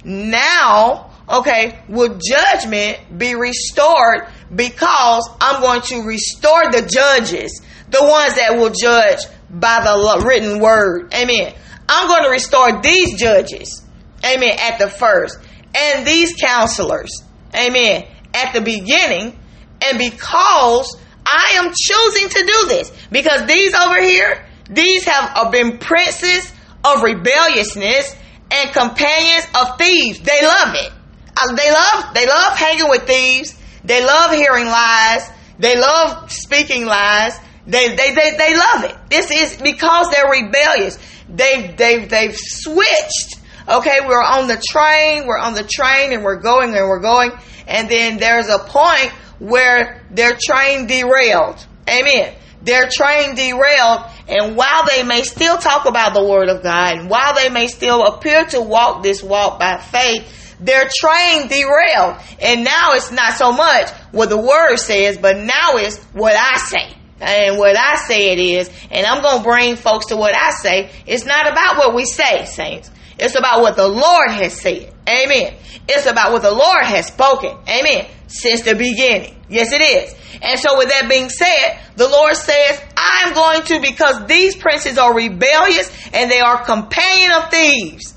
Now, 0.05 1.11
okay, 1.29 1.79
will 1.89 2.19
judgment 2.19 3.19
be 3.19 3.35
restored 3.35 4.29
because 4.55 5.29
I'm 5.41 5.63
going 5.63 5.81
to 5.83 6.03
restore 6.03 6.71
the 6.71 6.83
judges, 6.83 7.63
the 7.89 8.03
ones 8.03 8.35
that 8.37 8.57
will 8.57 8.71
judge 8.71 9.21
by 9.51 9.81
the 9.83 10.25
written 10.27 10.61
word. 10.61 11.15
Amen. 11.15 11.55
I'm 11.89 12.09
going 12.09 12.25
to 12.25 12.31
restore 12.31 12.81
these 12.83 13.19
judges. 13.19 13.83
Amen. 14.25 14.57
At 14.59 14.79
the 14.79 14.91
first. 14.91 15.39
And 15.75 16.07
these 16.07 16.35
counselors. 16.35 17.23
Amen. 17.55 18.07
At 18.33 18.53
the 18.53 18.61
beginning. 18.61 19.39
And 19.85 19.99
because 19.99 20.97
I 21.27 21.55
am 21.57 21.73
choosing 21.77 22.29
to 22.29 22.47
do 22.47 22.69
this, 22.69 22.93
because 23.11 23.47
these 23.47 23.75
over 23.75 24.01
here, 24.01 24.47
these 24.71 25.05
have 25.05 25.33
uh, 25.35 25.51
been 25.51 25.79
princes 25.79 26.53
of 26.85 27.03
rebelliousness 27.03 28.15
and 28.51 28.73
companions 28.73 29.47
of 29.55 29.79
thieves. 29.79 30.21
They 30.21 30.43
love 30.43 30.75
it. 30.75 30.93
Uh, 31.37 31.55
they 31.55 31.71
love 31.73 32.15
they 32.15 32.27
love 32.27 32.57
hanging 32.57 32.89
with 32.89 33.07
thieves. 33.07 33.57
They 33.85 34.05
love 34.05 34.33
hearing 34.33 34.67
lies. 34.67 35.31
They 35.59 35.77
love 35.79 36.31
speaking 36.31 36.87
lies. 36.87 37.39
They 37.67 37.89
they 37.89 38.15
they, 38.15 38.37
they 38.37 38.55
love 38.57 38.85
it. 38.85 38.97
This 39.11 39.31
is 39.31 39.61
because 39.61 40.11
they're 40.11 40.31
rebellious. 40.31 40.99
They've 41.29 41.77
they've 41.77 42.09
they've 42.09 42.37
switched. 42.37 43.41
Okay, 43.67 44.01
we're 44.07 44.23
on 44.23 44.47
the 44.47 44.63
train, 44.69 45.27
we're 45.27 45.39
on 45.39 45.55
the 45.55 45.65
train 45.65 46.13
and 46.13 46.23
we're 46.23 46.41
going 46.41 46.77
and 46.77 46.87
we're 46.87 47.01
going, 47.01 47.33
and 47.67 47.89
then 47.89 48.19
there's 48.19 48.49
a 48.49 48.59
point 48.59 49.11
where 49.39 50.03
their 50.11 50.37
train 50.39 50.87
derailed. 50.87 51.65
Amen. 51.89 52.35
Their 52.65 52.89
train 52.91 53.35
derailed, 53.35 54.05
and 54.27 54.57
while 54.57 54.87
they 54.87 55.03
may 55.03 55.23
still 55.23 55.59
talk 55.59 55.87
about 55.87 56.15
the 56.15 56.25
Word 56.25 56.49
of 56.49 56.63
God, 56.63 56.97
and 56.99 57.11
while 57.11 57.35
they 57.35 57.51
may 57.51 57.67
still 57.69 58.05
appear 58.07 58.45
to 58.47 58.61
walk 58.61 59.03
this 59.03 59.23
walk 59.23 59.59
by 59.59 59.77
faith, 59.79 60.57
their 60.61 60.89
train 60.95 61.49
derailed. 61.49 62.17
And 62.41 62.65
now 62.65 62.95
it's 62.95 63.13
not 63.13 63.35
so 63.35 63.53
much 63.53 63.91
what 64.13 64.31
the 64.31 64.41
Word 64.41 64.77
says, 64.77 65.19
but 65.19 65.37
now 65.37 65.77
it's 65.77 66.03
what 66.13 66.35
I 66.35 66.57
say. 66.57 66.97
And 67.21 67.59
what 67.59 67.77
I 67.77 67.97
say 67.97 68.33
it 68.33 68.39
is, 68.39 68.71
and 68.91 69.07
I'm 69.07 69.23
going 69.23 69.39
to 69.39 69.45
bring 69.45 69.77
folks 69.77 70.07
to 70.07 70.17
what 70.17 70.35
I 70.35 70.51
say. 70.51 70.91
It's 71.07 71.25
not 71.25 71.51
about 71.51 71.77
what 71.77 71.95
we 71.95 72.07
say, 72.07 72.45
saints. 72.47 72.91
It's 73.19 73.37
about 73.37 73.61
what 73.61 73.77
the 73.77 73.89
Lord 73.89 74.31
has 74.31 74.61
said. 74.61 74.93
Amen. 75.09 75.55
It's 75.89 76.07
about 76.07 76.33
what 76.33 76.43
the 76.43 76.51
Lord 76.51 76.85
has 76.85 77.07
spoken. 77.07 77.57
Amen. 77.69 78.07
Since 78.27 78.63
the 78.63 78.75
beginning. 78.75 79.37
Yes, 79.49 79.73
it 79.73 79.83
is. 79.83 80.15
And 80.43 80.59
so 80.59 80.77
with 80.79 80.89
that 80.89 81.09
being 81.09 81.29
said, 81.29 81.79
the 81.97 82.09
Lord 82.09 82.35
says, 82.35 82.81
I'm 82.97 83.35
going 83.35 83.63
to, 83.63 83.81
because 83.81 84.27
these 84.27 84.57
princes 84.57 84.99
are 84.99 85.15
rebellious 85.15 85.91
and 86.13 86.31
they 86.31 86.41
are 86.41 86.65
companion 86.65 87.33
of 87.33 87.51
thieves. 87.51 88.15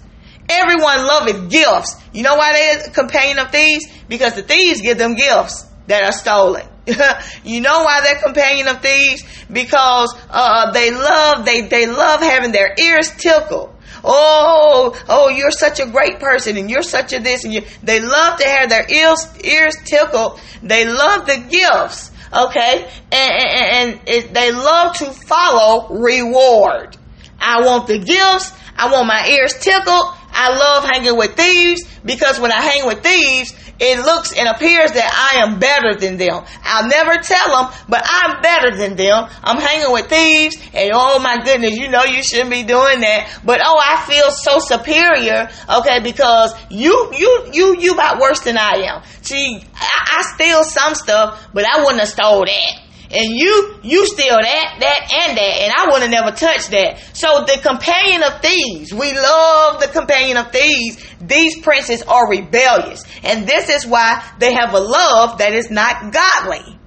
Everyone 0.49 1.05
loveth 1.05 1.49
gifts. 1.51 1.95
You 2.13 2.23
know 2.23 2.35
why 2.35 2.53
they're 2.53 2.89
companion 2.93 3.39
of 3.39 3.51
thieves? 3.51 3.85
Because 4.07 4.33
the 4.33 4.43
thieves 4.43 4.81
give 4.81 4.97
them 4.97 5.15
gifts 5.15 5.65
that 5.87 6.03
are 6.03 6.11
stolen. 6.11 6.65
you 7.43 7.61
know 7.61 7.83
why 7.83 8.01
they're 8.01 8.21
companion 8.21 8.67
of 8.67 8.81
thieves? 8.81 9.23
Because 9.51 10.15
uh, 10.29 10.71
they 10.71 10.91
love 10.91 11.45
they 11.45 11.61
they 11.61 11.85
love 11.85 12.21
having 12.21 12.53
their 12.53 12.73
ears 12.79 13.11
tickled. 13.17 13.75
Oh, 14.03 14.99
oh, 15.07 15.29
you're 15.29 15.51
such 15.51 15.79
a 15.79 15.85
great 15.85 16.19
person, 16.19 16.57
and 16.57 16.69
you're 16.69 16.83
such 16.83 17.13
a 17.13 17.19
this, 17.19 17.43
and 17.43 17.53
you. 17.53 17.61
They 17.83 17.99
love 17.99 18.39
to 18.39 18.47
have 18.47 18.69
their 18.69 18.89
ears 18.89 19.27
ears 19.43 19.75
tickled. 19.85 20.39
They 20.63 20.85
love 20.85 21.25
the 21.25 21.37
gifts, 21.49 22.11
okay, 22.33 22.89
and, 23.11 23.31
and, 23.31 23.91
and 23.91 24.01
it, 24.07 24.33
they 24.33 24.51
love 24.51 24.95
to 24.97 25.05
follow 25.05 25.99
reward. 25.99 26.97
I 27.39 27.65
want 27.65 27.87
the 27.87 27.99
gifts. 27.99 28.51
I 28.77 28.91
want 28.91 29.07
my 29.07 29.27
ears 29.27 29.53
tickled. 29.59 30.13
I 30.39 30.55
love 30.55 30.83
hanging 30.83 31.17
with 31.17 31.35
thieves 31.35 31.81
because 32.05 32.39
when 32.39 32.51
I 32.51 32.61
hang 32.61 32.85
with 32.85 33.01
thieves, 33.01 33.53
it 33.79 33.99
looks 33.99 34.37
and 34.37 34.47
appears 34.47 34.91
that 34.91 35.09
I 35.33 35.41
am 35.41 35.59
better 35.59 35.95
than 35.95 36.17
them. 36.17 36.43
I'll 36.63 36.87
never 36.87 37.17
tell 37.21 37.49
them, 37.49 37.73
but 37.89 38.03
I'm 38.05 38.41
better 38.41 38.75
than 38.75 38.95
them. 38.95 39.29
I'm 39.43 39.57
hanging 39.57 39.91
with 39.91 40.09
thieves, 40.09 40.57
and 40.73 40.91
oh 40.93 41.19
my 41.19 41.43
goodness, 41.43 41.77
you 41.77 41.89
know 41.89 42.03
you 42.03 42.23
shouldn't 42.23 42.49
be 42.49 42.63
doing 42.63 43.01
that. 43.01 43.39
But 43.43 43.61
oh, 43.63 43.81
I 43.83 44.03
feel 44.05 44.31
so 44.31 44.59
superior, 44.59 45.49
okay, 45.79 45.99
because 46.01 46.53
you, 46.69 47.11
you, 47.15 47.49
you, 47.53 47.79
you 47.79 47.93
about 47.93 48.19
worse 48.19 48.39
than 48.41 48.57
I 48.57 48.93
am. 48.93 49.03
See, 49.21 49.63
I, 49.75 50.19
I 50.19 50.21
steal 50.35 50.63
some 50.63 50.95
stuff, 50.95 51.47
but 51.53 51.65
I 51.65 51.79
wouldn't 51.83 51.99
have 51.99 52.09
stole 52.09 52.45
that. 52.45 52.86
And 53.09 53.37
you, 53.37 53.75
you 53.83 54.05
steal 54.05 54.35
that, 54.35 54.77
that, 54.79 55.27
and 55.27 55.37
that, 55.37 55.57
and 55.61 55.73
I 55.73 55.91
would 55.91 56.01
have 56.01 56.11
never 56.11 56.35
touched 56.35 56.71
that. 56.71 56.99
So 57.13 57.45
the 57.45 57.59
companion 57.61 58.21
of 58.23 58.41
thieves, 58.41 58.93
we 58.93 59.13
love 59.13 59.79
the 59.79 59.87
companion 59.87 60.35
of 60.35 60.51
thieves. 60.51 61.01
These 61.21 61.61
princes 61.61 62.01
are 62.03 62.29
rebellious. 62.29 63.05
And 63.23 63.47
this 63.47 63.69
is 63.69 63.87
why 63.87 64.23
they 64.39 64.53
have 64.53 64.73
a 64.73 64.79
love 64.79 65.37
that 65.37 65.53
is 65.53 65.71
not 65.71 66.11
godly. 66.11 66.77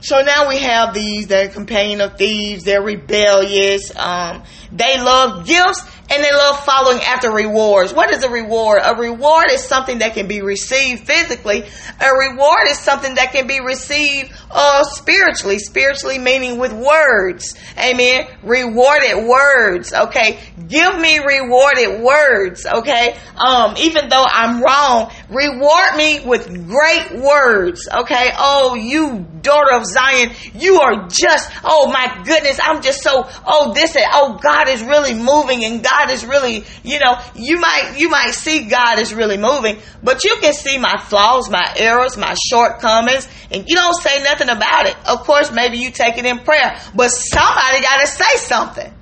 So 0.00 0.22
now 0.22 0.48
we 0.48 0.58
have 0.58 0.94
these, 0.94 1.26
they're 1.26 1.48
companion 1.48 2.00
of 2.00 2.16
thieves, 2.16 2.64
they're 2.64 2.82
rebellious, 2.82 3.90
um, 3.96 4.44
they 4.72 4.98
love 4.98 5.46
gifts 5.46 5.84
and 6.08 6.22
they 6.22 6.30
love 6.30 6.64
following 6.64 7.00
after 7.00 7.30
rewards. 7.30 7.92
What 7.92 8.12
is 8.12 8.22
a 8.22 8.30
reward? 8.30 8.80
A 8.84 8.94
reward 8.94 9.46
is 9.50 9.62
something 9.64 9.98
that 9.98 10.14
can 10.14 10.28
be 10.28 10.40
received 10.40 11.06
physically. 11.06 11.64
A 12.00 12.12
reward 12.12 12.68
is 12.68 12.78
something 12.78 13.16
that 13.16 13.32
can 13.32 13.46
be 13.46 13.60
received 13.60 14.32
uh, 14.50 14.84
spiritually. 14.84 15.58
Spiritually 15.58 16.18
meaning 16.18 16.58
with 16.58 16.72
words. 16.72 17.54
Amen. 17.76 18.28
Rewarded 18.44 19.26
words. 19.26 19.92
Okay. 19.92 20.38
Give 20.68 20.98
me 20.98 21.18
rewarded 21.18 22.00
words. 22.00 22.66
Okay. 22.66 23.16
Um, 23.36 23.74
even 23.76 24.08
though 24.08 24.24
I'm 24.26 24.62
wrong, 24.62 25.12
reward 25.28 25.96
me 25.96 26.20
with 26.24 26.68
great 26.68 27.20
words. 27.20 27.88
Okay. 27.92 28.30
Oh, 28.36 28.76
you 28.76 29.26
daughter 29.46 29.74
of 29.74 29.86
Zion, 29.86 30.32
you 30.54 30.80
are 30.80 31.06
just, 31.06 31.50
oh 31.62 31.90
my 31.92 32.22
goodness, 32.24 32.58
I'm 32.62 32.82
just 32.82 33.02
so, 33.02 33.28
oh 33.46 33.72
this 33.72 33.96
oh 34.12 34.38
God 34.42 34.65
is 34.68 34.82
really 34.82 35.14
moving 35.14 35.64
and 35.64 35.82
God 35.82 35.96
God 35.96 36.10
is 36.10 36.24
really, 36.24 36.64
you 36.82 36.98
know, 36.98 37.18
you 37.34 37.58
might, 37.58 37.94
you 37.96 38.08
might 38.08 38.32
see 38.32 38.68
God 38.68 38.98
is 38.98 39.14
really 39.14 39.36
moving, 39.36 39.78
but 40.02 40.24
you 40.24 40.36
can 40.40 40.52
see 40.52 40.78
my 40.78 40.96
flaws, 40.98 41.50
my 41.50 41.74
errors, 41.76 42.16
my 42.16 42.34
shortcomings, 42.48 43.28
and 43.50 43.68
you 43.68 43.74
don't 43.74 44.00
say 44.00 44.22
nothing 44.22 44.48
about 44.48 44.86
it. 44.86 44.96
Of 45.06 45.20
course, 45.24 45.50
maybe 45.50 45.78
you 45.78 45.90
take 45.90 46.18
it 46.18 46.24
in 46.24 46.40
prayer, 46.40 46.78
but 46.94 47.08
somebody 47.08 47.80
got 47.80 48.00
to 48.00 48.06
say 48.06 48.36
something. 48.36 48.92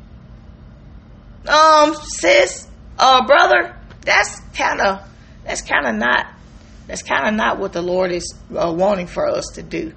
Um, 1.47 1.95
sis, 1.95 2.67
uh, 2.99 3.27
brother, 3.27 3.77
that's 4.03 4.41
kind 4.55 4.81
of, 4.81 5.01
that's 5.45 5.63
kind 5.63 5.87
of 5.87 5.95
not, 5.95 6.27
that's 6.87 7.03
kind 7.03 7.27
of 7.29 7.35
not 7.35 7.59
what 7.59 7.73
the 7.73 7.83
Lord 7.83 8.13
is 8.13 8.35
uh, 8.57 8.73
wanting 8.73 9.07
for 9.07 9.27
us 9.29 9.45
to 9.55 9.63
do. 9.63 9.93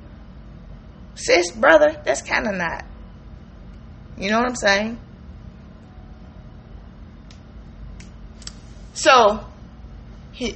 Sis, 1.15 1.51
brother, 1.51 2.01
that's 2.03 2.21
kind 2.21 2.47
of 2.47 2.55
not. 2.55 2.85
You 4.17 4.29
know 4.31 4.39
what 4.39 4.49
I'm 4.49 4.55
saying? 4.55 4.99
So, 8.97 9.45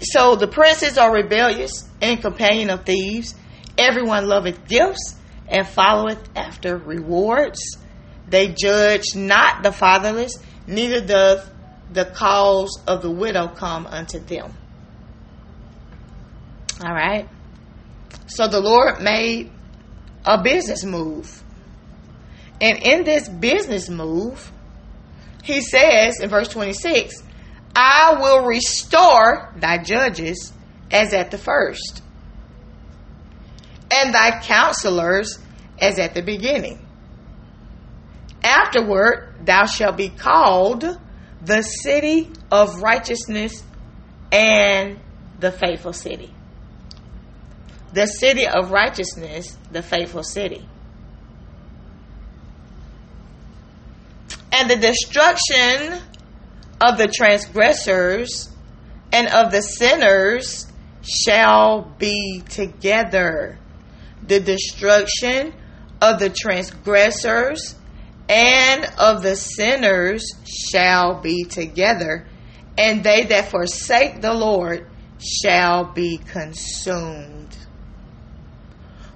so 0.01 0.35
the 0.35 0.47
princes 0.47 0.97
are 0.97 1.13
rebellious 1.13 1.87
and 2.01 2.19
companion 2.19 2.71
of 2.71 2.85
thieves. 2.85 3.35
Everyone 3.77 4.27
loveth 4.27 4.67
gifts 4.67 5.15
and 5.47 5.67
followeth 5.67 6.27
after 6.35 6.75
rewards. 6.75 7.77
They 8.27 8.47
judge 8.47 9.15
not 9.15 9.61
the 9.61 9.71
fatherless, 9.71 10.39
neither 10.65 11.05
doth 11.05 11.51
the 11.93 12.05
cause 12.05 12.81
of 12.87 13.03
the 13.03 13.11
widow 13.11 13.47
come 13.49 13.85
unto 13.85 14.17
them. 14.17 14.51
All 16.83 16.93
right. 16.93 17.29
So 18.25 18.47
the 18.47 18.59
Lord 18.59 19.01
made 19.01 19.51
a 20.25 20.41
business 20.41 20.83
move. 20.83 21.43
And 22.59 22.79
in 22.81 23.03
this 23.03 23.29
business 23.29 23.87
move, 23.87 24.51
he 25.43 25.61
says 25.61 26.19
in 26.19 26.29
verse 26.29 26.47
26 26.47 27.21
I 27.75 28.17
will 28.19 28.45
restore 28.45 29.53
thy 29.55 29.77
judges 29.77 30.51
as 30.91 31.13
at 31.13 31.31
the 31.31 31.37
first, 31.37 32.01
and 33.91 34.13
thy 34.13 34.41
counselors 34.41 35.39
as 35.79 35.97
at 35.99 36.13
the 36.13 36.21
beginning. 36.21 36.85
Afterward, 38.43 39.45
thou 39.45 39.65
shalt 39.65 39.97
be 39.97 40.09
called 40.09 40.83
the 41.41 41.61
city 41.61 42.29
of 42.51 42.81
righteousness 42.81 43.63
and 44.31 44.99
the 45.39 45.51
faithful 45.51 45.93
city. 45.93 46.33
The 47.93 48.05
city 48.05 48.47
of 48.47 48.71
righteousness, 48.71 49.57
the 49.71 49.81
faithful 49.81 50.23
city. 50.23 50.67
And 54.53 54.69
the 54.69 54.75
destruction 54.75 56.01
of 56.81 56.97
the 56.97 57.07
transgressors 57.07 58.49
and 59.13 59.27
of 59.27 59.51
the 59.51 59.61
sinners 59.61 60.67
shall 61.03 61.83
be 61.99 62.41
together. 62.49 63.59
The 64.27 64.39
destruction 64.39 65.53
of 66.01 66.19
the 66.19 66.29
transgressors 66.29 67.75
and 68.27 68.85
of 68.97 69.21
the 69.21 69.35
sinners 69.35 70.23
shall 70.45 71.21
be 71.21 71.43
together, 71.43 72.27
and 72.77 73.03
they 73.03 73.25
that 73.25 73.49
forsake 73.49 74.21
the 74.21 74.33
Lord 74.33 74.87
shall 75.19 75.85
be 75.85 76.17
consumed. 76.17 77.55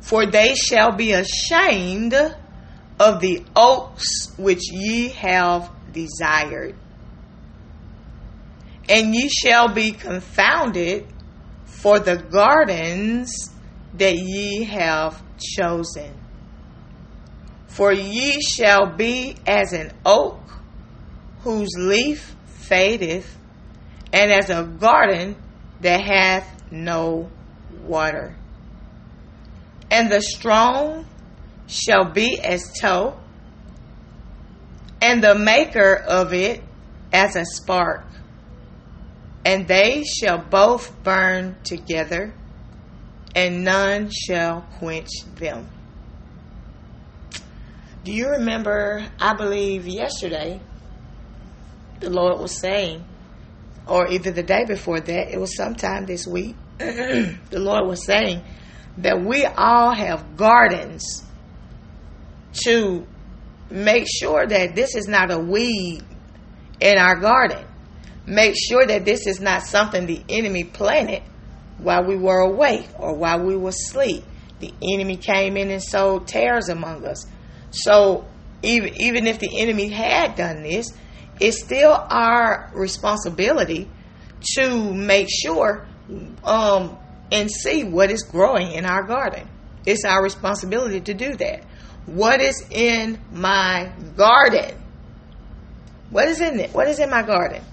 For 0.01 0.27
they 0.27 0.53
shall 0.53 0.91
be 0.91 1.13
ashamed 1.13 2.13
of 2.13 3.21
the 3.21 3.43
oaks 3.55 4.33
which 4.37 4.71
ye 4.71 5.09
have 5.09 5.71
desired 5.91 6.75
and 8.89 9.15
ye 9.15 9.29
shall 9.29 9.73
be 9.73 9.91
confounded 9.91 11.07
for 11.65 11.99
the 11.99 12.17
gardens 12.17 13.51
that 13.93 14.15
ye 14.15 14.63
have 14.63 15.21
chosen. 15.39 16.13
For 17.67 17.91
ye 17.91 18.39
shall 18.41 18.95
be 18.95 19.35
as 19.45 19.73
an 19.73 19.91
oak 20.05 20.39
whose 21.41 21.69
leaf 21.77 22.35
fadeth, 22.45 23.37
and 24.13 24.31
as 24.31 24.49
a 24.49 24.63
garden 24.63 25.35
that 25.81 26.01
hath 26.01 26.63
no 26.71 27.29
water. 27.83 28.35
And 29.91 30.11
the 30.11 30.21
strong 30.21 31.05
shall 31.67 32.11
be 32.11 32.39
as 32.41 32.73
tow, 32.79 33.19
and 35.01 35.23
the 35.23 35.35
maker 35.35 35.95
of 35.95 36.33
it 36.33 36.63
as 37.11 37.35
a 37.35 37.45
spark 37.45 38.05
and 39.45 39.67
they 39.67 40.03
shall 40.03 40.39
both 40.39 40.91
burn 41.03 41.55
together, 41.63 42.33
and 43.35 43.63
none 43.63 44.09
shall 44.09 44.61
quench 44.79 45.09
them. 45.35 45.69
Do 48.03 48.11
you 48.11 48.29
remember? 48.29 49.05
I 49.19 49.35
believe 49.35 49.87
yesterday 49.87 50.59
the 51.99 52.09
Lord 52.09 52.39
was 52.39 52.59
saying, 52.59 53.05
or 53.87 54.07
either 54.11 54.31
the 54.31 54.43
day 54.43 54.65
before 54.65 54.99
that, 54.99 55.31
it 55.31 55.39
was 55.39 55.55
sometime 55.55 56.07
this 56.07 56.25
week, 56.25 56.55
the 56.79 57.39
Lord 57.51 57.87
was 57.87 58.03
saying 58.03 58.43
that 58.97 59.23
we 59.23 59.45
all 59.45 59.93
have 59.93 60.35
gardens 60.37 61.23
to 62.63 63.05
make 63.69 64.07
sure 64.07 64.47
that 64.47 64.75
this 64.75 64.95
is 64.95 65.07
not 65.07 65.31
a 65.31 65.37
weed 65.37 66.01
in 66.79 66.97
our 66.97 67.15
garden 67.17 67.63
make 68.27 68.55
sure 68.55 68.85
that 68.85 69.05
this 69.05 69.27
is 69.27 69.39
not 69.39 69.63
something 69.63 70.05
the 70.05 70.23
enemy 70.29 70.63
planted 70.63 71.23
while 71.77 72.03
we 72.03 72.15
were 72.15 72.39
awake 72.39 72.87
or 72.97 73.15
while 73.15 73.43
we 73.43 73.55
were 73.55 73.69
asleep. 73.69 74.23
The 74.59 74.73
enemy 74.93 75.17
came 75.17 75.57
in 75.57 75.69
and 75.69 75.83
sowed 75.83 76.27
tares 76.27 76.69
among 76.69 77.05
us. 77.05 77.25
So 77.71 78.25
even 78.63 78.93
even 79.01 79.27
if 79.27 79.39
the 79.39 79.61
enemy 79.61 79.89
had 79.89 80.35
done 80.35 80.63
this, 80.63 80.87
it's 81.39 81.63
still 81.63 81.91
our 81.91 82.71
responsibility 82.73 83.89
to 84.55 84.93
make 84.93 85.27
sure 85.29 85.85
um, 86.43 86.97
and 87.31 87.51
see 87.51 87.83
what 87.83 88.11
is 88.11 88.23
growing 88.23 88.71
in 88.71 88.85
our 88.85 89.03
garden. 89.03 89.47
It's 89.85 90.05
our 90.05 90.23
responsibility 90.23 91.01
to 91.01 91.13
do 91.13 91.35
that. 91.35 91.63
What 92.05 92.39
is 92.41 92.65
in 92.69 93.19
my 93.31 93.91
garden? 94.15 94.81
What 96.09 96.27
is 96.27 96.39
in 96.39 96.59
it? 96.59 96.73
What 96.73 96.87
is 96.87 96.99
in 96.99 97.09
my 97.09 97.23
garden? 97.23 97.63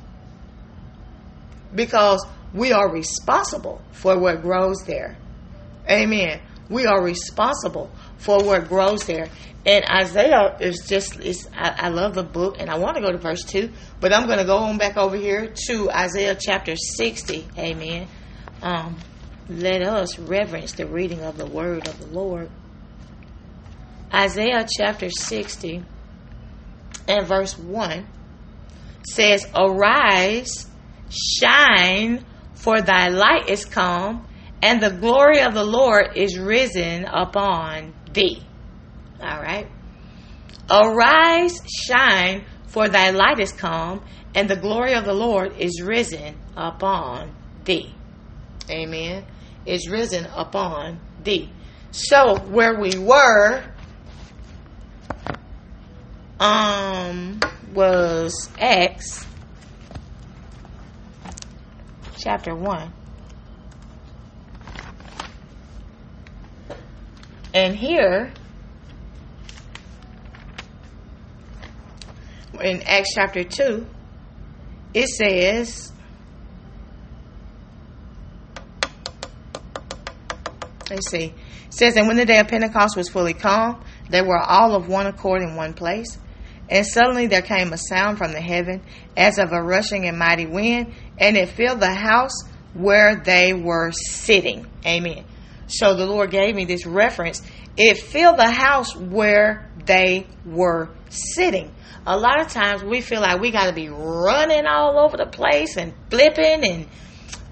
Because 1.75 2.25
we 2.55 2.73
are 2.73 2.91
responsible 2.91 3.81
for 3.93 4.19
what 4.19 4.43
grows 4.43 4.79
there. 4.87 5.17
Amen. 5.89 6.41
We 6.69 6.87
are 6.87 7.03
responsible 7.03 7.91
for 8.19 8.43
what 8.43 8.69
grows 8.69 9.05
there. 9.05 9.29
And 9.65 9.85
Isaiah 9.85 10.57
is 10.61 10.87
just, 10.89 11.21
is, 11.21 11.49
I, 11.55 11.87
I 11.87 11.89
love 11.89 12.15
the 12.15 12.25
book 12.25 12.57
and 12.59 12.69
I 12.69 12.79
want 12.79 12.97
to 12.97 13.03
go 13.03 13.13
to 13.13 13.19
verse 13.19 13.45
2, 13.45 13.71
but 14.01 14.13
I'm 14.13 14.27
going 14.27 14.39
to 14.39 14.45
go 14.45 14.57
on 14.57 14.79
back 14.79 14.97
over 14.97 15.17
here 15.17 15.53
to 15.69 15.91
Isaiah 15.91 16.37
chapter 16.39 16.75
60. 16.77 17.49
Amen. 17.59 18.09
Um, 18.61 18.97
let 19.49 19.83
us 19.83 20.19
reverence 20.19 20.73
the 20.73 20.87
reading 20.87 21.21
of 21.21 21.37
the 21.37 21.47
word 21.47 21.87
of 21.87 21.99
the 21.99 22.07
Lord. 22.07 22.51
Isaiah 24.13 24.67
chapter 24.69 25.11
60 25.11 25.85
and 27.09 27.27
verse 27.27 27.59
1 27.59 28.07
says, 29.09 29.47
Arise 29.55 30.69
Shine, 31.13 32.25
for 32.55 32.81
thy 32.81 33.09
light 33.09 33.49
is 33.49 33.65
come, 33.65 34.27
and 34.63 34.83
the 34.83 34.91
glory 34.91 35.41
of 35.41 35.53
the 35.53 35.65
Lord 35.65 36.17
is 36.17 36.39
risen 36.39 37.05
upon 37.05 37.95
thee. 38.13 38.43
All 39.21 39.41
right. 39.41 39.69
Arise, 40.71 41.59
shine, 41.67 42.45
for 42.67 42.89
thy 42.89 43.11
light 43.11 43.39
is 43.39 43.53
come, 43.53 44.03
and 44.35 44.49
the 44.49 44.57
glory 44.57 44.95
of 44.95 45.05
the 45.05 45.13
Lord 45.13 45.55
is 45.59 45.83
risen 45.83 46.37
upon 46.57 47.35
thee. 47.65 47.93
Amen. 48.71 49.27
Is 49.67 49.89
risen 49.89 50.27
upon 50.35 50.99
thee. 51.23 51.51
So 51.91 52.39
where 52.39 52.81
we 52.81 52.97
were 52.97 53.65
um 56.41 57.39
was 57.75 58.49
Acts 58.59 59.27
chapter 62.23 62.55
1. 62.55 62.93
And 67.55 67.77
here 67.77 68.33
in 72.61 72.83
Acts 72.83 73.15
chapter 73.15 73.45
2, 73.45 73.87
it 74.95 75.09
says, 75.09 75.93
let's 80.89 81.11
see, 81.11 81.25
it 81.25 81.35
says, 81.75 81.97
And 81.97 82.07
when 82.07 82.17
the 82.17 82.25
day 82.25 82.39
of 82.39 82.49
Pentecost 82.49 82.97
was 82.97 83.09
fully 83.09 83.35
come, 83.35 83.83
they 84.09 84.23
were 84.23 84.39
all 84.39 84.75
of 84.75 84.89
one 84.89 85.07
accord 85.07 85.43
in 85.43 85.57
one 85.57 85.75
place. 85.75 86.19
And 86.73 86.87
suddenly 86.87 87.27
there 87.27 87.43
came 87.43 87.71
a 87.75 87.77
sound 87.77 88.17
from 88.17 88.33
the 88.33 88.41
heaven 88.41 88.81
as 89.15 89.39
of 89.39 89.53
a 89.53 89.63
rushing 89.63 90.09
and 90.09 90.19
mighty 90.19 90.47
wind, 90.47 90.95
and 91.19 91.37
it 91.37 91.51
filled 91.51 91.81
the 91.81 91.93
house 91.93 92.33
where 92.73 93.15
they 93.15 93.53
were 93.53 93.93
sitting. 93.93 94.67
Amen. 94.87 95.27
So 95.67 95.95
the 95.95 96.07
Lord 96.07 96.31
gave 96.31 96.55
me 96.55 96.65
this 96.65 96.87
reference. 96.87 97.43
It 97.77 97.99
filled 97.99 98.39
the 98.39 98.51
house 98.51 98.97
where 98.97 99.71
they 99.85 100.27
were 100.47 100.89
sitting. 101.11 101.71
A 102.07 102.17
lot 102.17 102.41
of 102.41 102.49
times 102.49 102.83
we 102.83 103.03
feel 103.03 103.21
like 103.21 103.39
we 103.39 103.51
got 103.51 103.67
to 103.67 103.75
be 103.75 103.91
running 103.91 104.65
all 104.65 104.99
over 104.99 105.19
the 105.19 105.27
place 105.27 105.77
and 105.77 105.93
flipping 106.09 106.65
and 106.65 106.89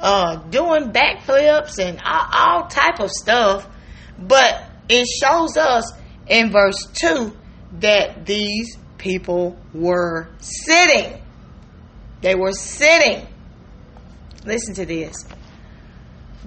uh, 0.01 0.37
doing 0.49 0.93
backflips 0.93 1.79
and 1.79 2.01
all, 2.03 2.27
all 2.33 2.69
type 2.69 3.01
of 3.01 3.11
stuff. 3.11 3.69
But 4.19 4.65
it 4.89 5.07
shows 5.07 5.59
us 5.59 5.93
in 6.27 6.51
verse 6.51 6.87
2 6.95 7.37
that 7.81 8.25
these 8.25 8.79
people 9.01 9.59
were 9.73 10.29
sitting. 10.39 11.21
They 12.21 12.35
were 12.35 12.53
sitting. 12.53 13.27
Listen 14.45 14.75
to 14.75 14.87
this. 14.87 15.27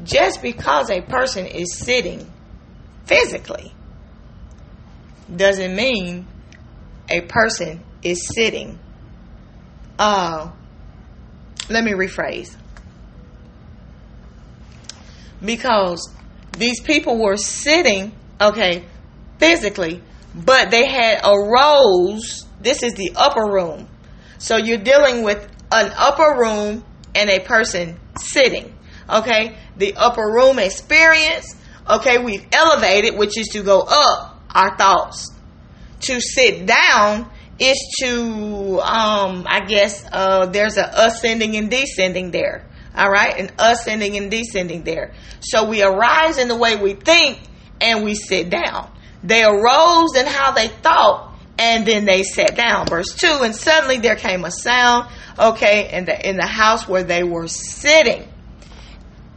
Just 0.04 0.42
because 0.42 0.90
a 0.90 1.02
person 1.02 1.46
is 1.46 1.78
sitting 1.78 2.32
physically 3.06 3.74
doesn't 5.36 5.76
mean 5.76 6.28
a 7.10 7.22
person 7.22 7.84
is 8.04 8.28
sitting. 8.34 8.80
Uh, 9.98 10.52
let 11.70 11.84
me 11.84 11.92
rephrase. 11.92 12.56
Because 15.44 16.10
these 16.58 16.82
people 16.82 17.22
were 17.22 17.38
sitting, 17.38 18.14
okay, 18.40 18.86
physically, 19.40 20.02
but 20.34 20.72
they 20.72 20.88
had 20.88 21.22
arose. 21.24 22.43
This 22.64 22.82
is 22.82 22.94
the 22.94 23.12
upper 23.16 23.46
room. 23.46 23.88
So 24.38 24.58
you're 24.58 24.78
dealing 24.78 25.24
with 25.24 25.48
an 25.72 25.92
upper 25.96 26.40
room 26.40 26.84
and 27.14 27.30
a 27.30 27.40
person 27.40 28.00
sitting. 28.18 28.74
Okay, 29.10 29.58
the 29.78 29.96
upper 29.96 30.26
room 30.26 30.60
experience. 30.60 31.56
Okay, 31.90 32.18
we've 32.24 32.46
elevated, 32.54 33.18
which 33.18 33.38
is 33.38 33.48
to 33.50 33.64
go 33.64 33.82
up 33.82 34.42
our 34.50 34.78
thoughts. 34.78 35.30
To 36.02 36.22
sit 36.22 36.66
down 36.66 37.30
is 37.60 37.78
to, 38.02 38.80
um, 38.82 39.46
I 39.48 39.66
guess, 39.68 40.06
uh, 40.12 40.46
there's 40.48 40.78
a 40.78 40.90
ascending 40.96 41.56
and 41.58 41.70
descending 41.70 42.32
there. 42.32 42.66
All 42.96 43.10
right, 43.10 43.38
an 43.38 43.52
ascending 43.60 44.18
and 44.18 44.32
descending 44.32 44.84
there. 44.84 45.14
So 45.42 45.68
we 45.68 45.84
arise 45.84 46.38
in 46.38 46.48
the 46.48 46.56
way 46.56 46.76
we 46.76 46.94
think 46.94 47.40
and 47.82 48.04
we 48.04 48.16
sit 48.16 48.50
down. 48.50 48.92
They 49.24 49.44
arose 49.44 50.16
in 50.16 50.26
how 50.28 50.52
they 50.52 50.68
thought 50.68 51.33
and 51.58 51.86
then 51.86 52.06
they 52.06 52.24
sat 52.24 52.56
down. 52.56 52.88
Verse 52.88 53.14
2 53.16 53.42
And 53.44 53.56
suddenly 53.56 54.00
there 54.00 54.16
came 54.16 54.44
a 54.46 54.52
sound, 54.52 55.10
okay, 55.38 55.90
in 55.92 56.06
the, 56.06 56.30
in 56.30 56.38
the 56.38 56.48
house 56.48 56.88
where 56.88 57.04
they 57.04 57.24
were 57.24 57.48
sitting. 57.48 58.28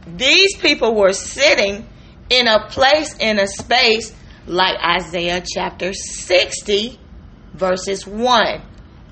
These 0.07 0.57
people 0.57 0.95
were 0.95 1.13
sitting 1.13 1.87
in 2.29 2.47
a 2.47 2.67
place, 2.69 3.15
in 3.19 3.39
a 3.39 3.47
space 3.47 4.13
like 4.45 4.77
Isaiah 4.81 5.43
chapter 5.45 5.93
60, 5.93 6.99
verses 7.53 8.07
1. 8.07 8.61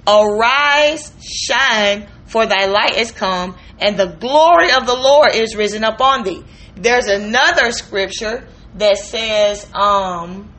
Arise, 0.08 1.12
shine, 1.22 2.08
for 2.26 2.45
thy 2.45 2.66
light 2.66 2.97
is 2.97 3.12
come, 3.12 3.56
and 3.80 3.97
the 3.97 4.08
glory 4.08 4.72
of 4.72 4.86
the 4.86 4.95
Lord 4.95 5.36
is 5.36 5.56
risen 5.56 5.84
upon 5.84 6.24
thee. 6.24 6.43
There's 6.76 7.08
another 7.08 7.72
scripture 7.72 8.47
that 8.76 8.97
says, 8.97 9.68
um, 9.74 10.53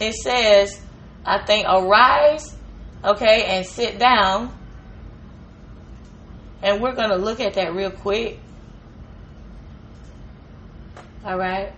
it 0.00 0.14
says, 0.14 0.80
I 1.24 1.44
think, 1.44 1.66
arise, 1.68 2.56
okay, 3.04 3.44
and 3.44 3.66
sit 3.66 3.98
down. 3.98 4.56
And 6.62 6.80
we're 6.82 6.94
going 6.94 7.10
to 7.10 7.16
look 7.16 7.40
at 7.40 7.54
that 7.54 7.74
real 7.74 7.90
quick. 7.90 8.38
All 11.24 11.38
right. 11.38 11.72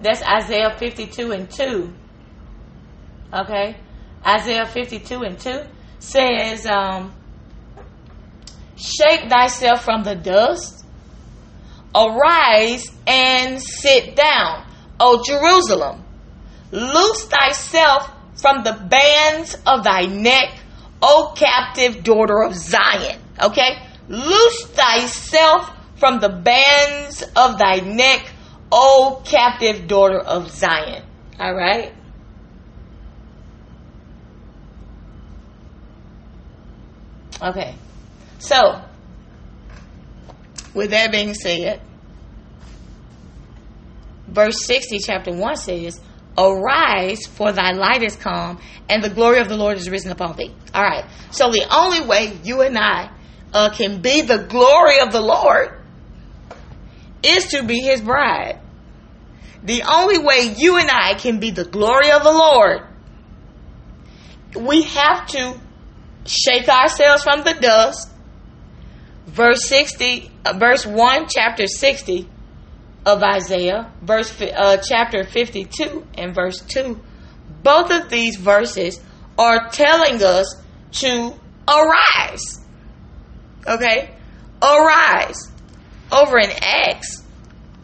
That's 0.00 0.22
Isaiah 0.22 0.76
52 0.76 1.32
and 1.32 1.50
2. 1.50 1.92
Okay. 3.32 3.76
Isaiah 4.26 4.66
52 4.66 5.22
and 5.22 5.38
2 5.38 5.60
says, 6.00 6.66
um, 6.66 7.14
Shake 8.76 9.30
thyself 9.30 9.84
from 9.84 10.02
the 10.02 10.14
dust, 10.14 10.84
arise 11.94 12.84
and 13.06 13.62
sit 13.62 14.14
down, 14.16 14.70
O 15.00 15.22
Jerusalem. 15.24 16.05
Loose 16.72 17.24
thyself 17.26 18.10
from 18.36 18.64
the 18.64 18.72
bands 18.72 19.56
of 19.66 19.84
thy 19.84 20.06
neck, 20.06 20.58
O 21.00 21.34
captive 21.36 22.02
daughter 22.02 22.42
of 22.42 22.54
Zion. 22.54 23.20
Okay? 23.42 23.78
Loose 24.08 24.66
thyself 24.66 25.70
from 25.96 26.20
the 26.20 26.28
bands 26.28 27.22
of 27.34 27.58
thy 27.58 27.76
neck, 27.76 28.30
O 28.70 29.22
captive 29.24 29.86
daughter 29.86 30.18
of 30.18 30.50
Zion. 30.50 31.02
All 31.38 31.54
right? 31.54 31.92
Okay. 37.42 37.74
So, 38.38 38.82
with 40.74 40.90
that 40.90 41.12
being 41.12 41.34
said, 41.34 41.80
verse 44.28 44.64
60, 44.64 44.98
chapter 45.00 45.32
1 45.32 45.56
says, 45.56 46.00
Arise, 46.38 47.26
for 47.26 47.52
thy 47.52 47.72
light 47.72 48.02
is 48.02 48.16
come, 48.16 48.60
and 48.88 49.02
the 49.02 49.10
glory 49.10 49.40
of 49.40 49.48
the 49.48 49.56
Lord 49.56 49.78
is 49.78 49.88
risen 49.88 50.10
upon 50.10 50.36
thee. 50.36 50.54
All 50.74 50.82
right. 50.82 51.04
So, 51.30 51.50
the 51.50 51.66
only 51.74 52.06
way 52.06 52.38
you 52.44 52.60
and 52.60 52.76
I 52.76 53.10
uh, 53.54 53.70
can 53.70 54.02
be 54.02 54.20
the 54.22 54.38
glory 54.38 55.00
of 55.00 55.12
the 55.12 55.20
Lord 55.20 55.80
is 57.22 57.46
to 57.48 57.64
be 57.64 57.80
his 57.80 58.02
bride. 58.02 58.60
The 59.62 59.82
only 59.82 60.18
way 60.18 60.54
you 60.56 60.76
and 60.78 60.90
I 60.90 61.14
can 61.14 61.40
be 61.40 61.50
the 61.50 61.64
glory 61.64 62.10
of 62.10 62.22
the 62.22 62.32
Lord, 62.32 62.82
we 64.60 64.82
have 64.82 65.26
to 65.28 65.58
shake 66.26 66.68
ourselves 66.68 67.22
from 67.22 67.42
the 67.42 67.54
dust. 67.54 68.10
Verse 69.26 69.66
60, 69.66 70.30
uh, 70.44 70.52
verse 70.52 70.86
1, 70.86 71.26
chapter 71.28 71.66
60 71.66 72.28
of 73.06 73.22
Isaiah, 73.22 73.92
verse 74.02 74.38
uh, 74.42 74.78
chapter 74.78 75.22
52 75.24 76.04
and 76.18 76.34
verse 76.34 76.60
2. 76.60 77.00
Both 77.62 77.92
of 77.92 78.10
these 78.10 78.36
verses 78.36 79.00
are 79.38 79.70
telling 79.70 80.22
us 80.22 80.60
to 80.90 81.32
arise. 81.68 82.60
Okay? 83.66 84.10
Arise. 84.60 85.52
Over 86.10 86.38
in 86.38 86.50
Acts 86.60 87.22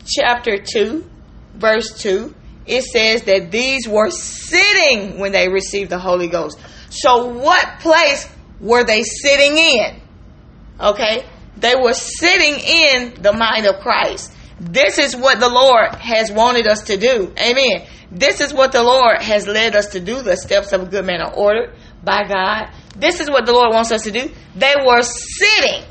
chapter 0.05 0.59
2, 0.59 1.09
verse 1.55 2.03
2, 2.03 2.35
it 2.67 2.83
says 2.83 3.23
that 3.23 3.53
these 3.53 3.87
were 3.87 4.11
sitting 4.11 5.19
when 5.19 5.31
they 5.31 5.49
received 5.49 5.91
the 5.91 5.99
Holy 5.99 6.29
Ghost. 6.29 6.59
So, 6.91 7.29
what 7.29 7.81
place 7.81 8.29
were 8.61 8.85
they 8.85 9.03
sitting 9.05 9.57
in? 9.57 10.01
Okay? 10.81 11.25
They 11.57 11.75
were 11.77 11.95
sitting 11.95 12.55
in 12.55 13.23
the 13.23 13.33
mind 13.33 13.67
of 13.67 13.81
Christ. 13.81 14.33
This 14.63 14.99
is 14.99 15.17
what 15.17 15.41
the 15.41 15.49
Lord 15.49 15.97
has 15.97 16.31
wanted 16.31 16.69
us 16.69 16.83
to 16.83 16.97
do. 16.97 17.33
Amen. 17.37 17.85
This 18.13 18.41
is 18.41 18.55
what 18.55 18.71
the 18.71 18.83
Lord 18.83 19.21
has 19.21 19.49
led 19.49 19.75
us 19.75 19.87
to 19.89 20.01
do. 20.01 20.23
The 20.23 20.37
steps 20.37 20.73
of 20.73 20.83
a 20.83 20.87
good 20.87 21.05
man 21.05 21.21
are 21.21 21.35
ordered 21.35 21.75
by 22.05 22.29
God. 22.29 22.71
This 22.97 23.19
is 23.19 23.29
what 23.29 23.45
the 23.45 23.53
Lord 23.53 23.73
wants 23.75 23.91
us 23.91 24.05
to 24.05 24.13
do. 24.13 24.31
They 24.55 24.75
were 24.87 25.03
sitting. 25.03 25.83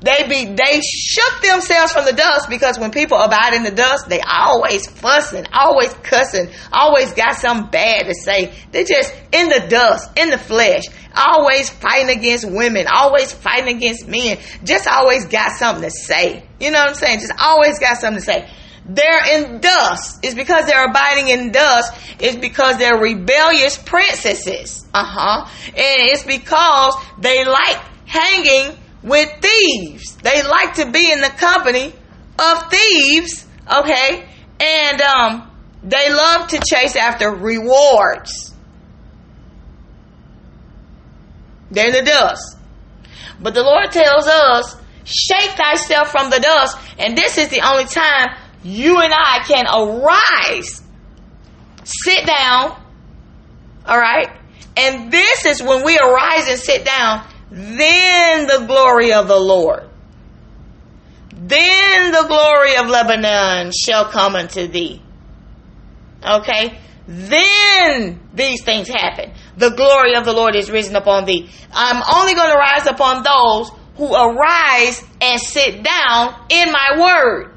They 0.00 0.26
be 0.28 0.46
they 0.54 0.80
shook 0.80 1.42
themselves 1.42 1.92
from 1.92 2.06
the 2.06 2.12
dust 2.12 2.48
because 2.48 2.78
when 2.78 2.90
people 2.90 3.18
abide 3.18 3.52
in 3.52 3.64
the 3.64 3.70
dust, 3.70 4.08
they 4.08 4.20
always 4.20 4.88
fussing, 4.88 5.44
always 5.52 5.92
cussing, 5.94 6.48
always 6.72 7.12
got 7.12 7.36
something 7.36 7.70
bad 7.70 8.06
to 8.06 8.14
say. 8.14 8.54
They 8.72 8.84
just 8.84 9.14
in 9.32 9.50
the 9.50 9.66
dust, 9.68 10.18
in 10.18 10.30
the 10.30 10.38
flesh, 10.38 10.84
always 11.14 11.68
fighting 11.68 12.16
against 12.16 12.50
women, 12.50 12.86
always 12.90 13.32
fighting 13.32 13.76
against 13.76 14.08
men, 14.08 14.38
just 14.64 14.88
always 14.88 15.26
got 15.26 15.52
something 15.52 15.84
to 15.84 15.90
say. 15.90 16.44
You 16.60 16.70
know 16.70 16.78
what 16.78 16.88
I'm 16.90 16.94
saying? 16.94 17.20
Just 17.20 17.34
always 17.38 17.78
got 17.78 17.98
something 17.98 18.20
to 18.20 18.24
say. 18.24 18.48
They're 18.86 19.34
in 19.34 19.60
dust. 19.60 20.20
It's 20.22 20.34
because 20.34 20.66
they're 20.66 20.84
abiding 20.88 21.28
in 21.28 21.52
dust. 21.52 21.92
It's 22.20 22.36
because 22.36 22.78
they're 22.78 22.98
rebellious 22.98 23.78
princesses. 23.78 24.86
Uh 24.94 25.04
huh. 25.04 25.50
And 25.68 26.08
it's 26.10 26.22
because 26.22 26.94
they 27.18 27.44
like 27.44 27.80
hanging 28.06 28.76
with 29.04 29.28
thieves. 29.40 30.16
They 30.16 30.42
like 30.42 30.74
to 30.74 30.90
be 30.90 31.12
in 31.12 31.20
the 31.20 31.28
company 31.28 31.92
of 32.38 32.70
thieves, 32.70 33.46
okay? 33.72 34.26
And 34.58 35.00
um, 35.02 35.50
they 35.82 36.10
love 36.10 36.48
to 36.48 36.60
chase 36.66 36.96
after 36.96 37.30
rewards. 37.30 38.52
They're 41.70 41.88
in 41.88 41.92
the 42.04 42.10
dust. 42.10 42.56
But 43.40 43.54
the 43.54 43.62
Lord 43.62 43.92
tells 43.92 44.26
us, 44.26 44.76
shake 45.04 45.50
thyself 45.50 46.10
from 46.10 46.30
the 46.30 46.40
dust. 46.40 46.78
And 46.98 47.16
this 47.16 47.36
is 47.36 47.48
the 47.48 47.60
only 47.60 47.84
time 47.84 48.36
you 48.62 49.00
and 49.00 49.12
I 49.12 49.44
can 49.46 49.66
arise, 49.66 50.82
sit 51.84 52.26
down, 52.26 52.80
all 53.86 53.98
right? 53.98 54.28
And 54.76 55.12
this 55.12 55.44
is 55.44 55.62
when 55.62 55.84
we 55.84 55.98
arise 55.98 56.48
and 56.48 56.58
sit 56.58 56.86
down 56.86 57.28
then 57.54 58.48
the 58.48 58.66
glory 58.66 59.12
of 59.12 59.28
the 59.28 59.38
Lord. 59.38 59.88
Then 61.32 62.10
the 62.10 62.24
glory 62.26 62.76
of 62.76 62.88
Lebanon 62.88 63.70
shall 63.72 64.06
come 64.06 64.34
unto 64.34 64.66
thee. 64.66 65.00
Okay? 66.26 66.78
Then 67.06 68.18
these 68.34 68.64
things 68.64 68.88
happen. 68.88 69.32
The 69.56 69.70
glory 69.70 70.16
of 70.16 70.24
the 70.24 70.32
Lord 70.32 70.56
is 70.56 70.68
risen 70.68 70.96
upon 70.96 71.26
thee. 71.26 71.48
I'm 71.72 72.02
only 72.16 72.34
going 72.34 72.50
to 72.50 72.58
rise 72.58 72.86
upon 72.86 73.22
those 73.22 73.70
who 73.96 74.12
arise 74.12 75.04
and 75.20 75.40
sit 75.40 75.84
down 75.84 76.34
in 76.48 76.72
my 76.72 76.98
word. 76.98 77.54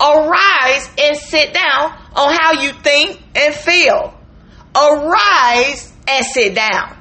Arise 0.00 0.90
and 0.98 1.16
sit 1.16 1.54
down 1.54 1.96
on 2.16 2.34
how 2.34 2.60
you 2.60 2.72
think 2.72 3.22
and 3.36 3.54
feel. 3.54 4.18
Arise 4.74 5.92
and 6.08 6.26
sit 6.26 6.56
down. 6.56 6.96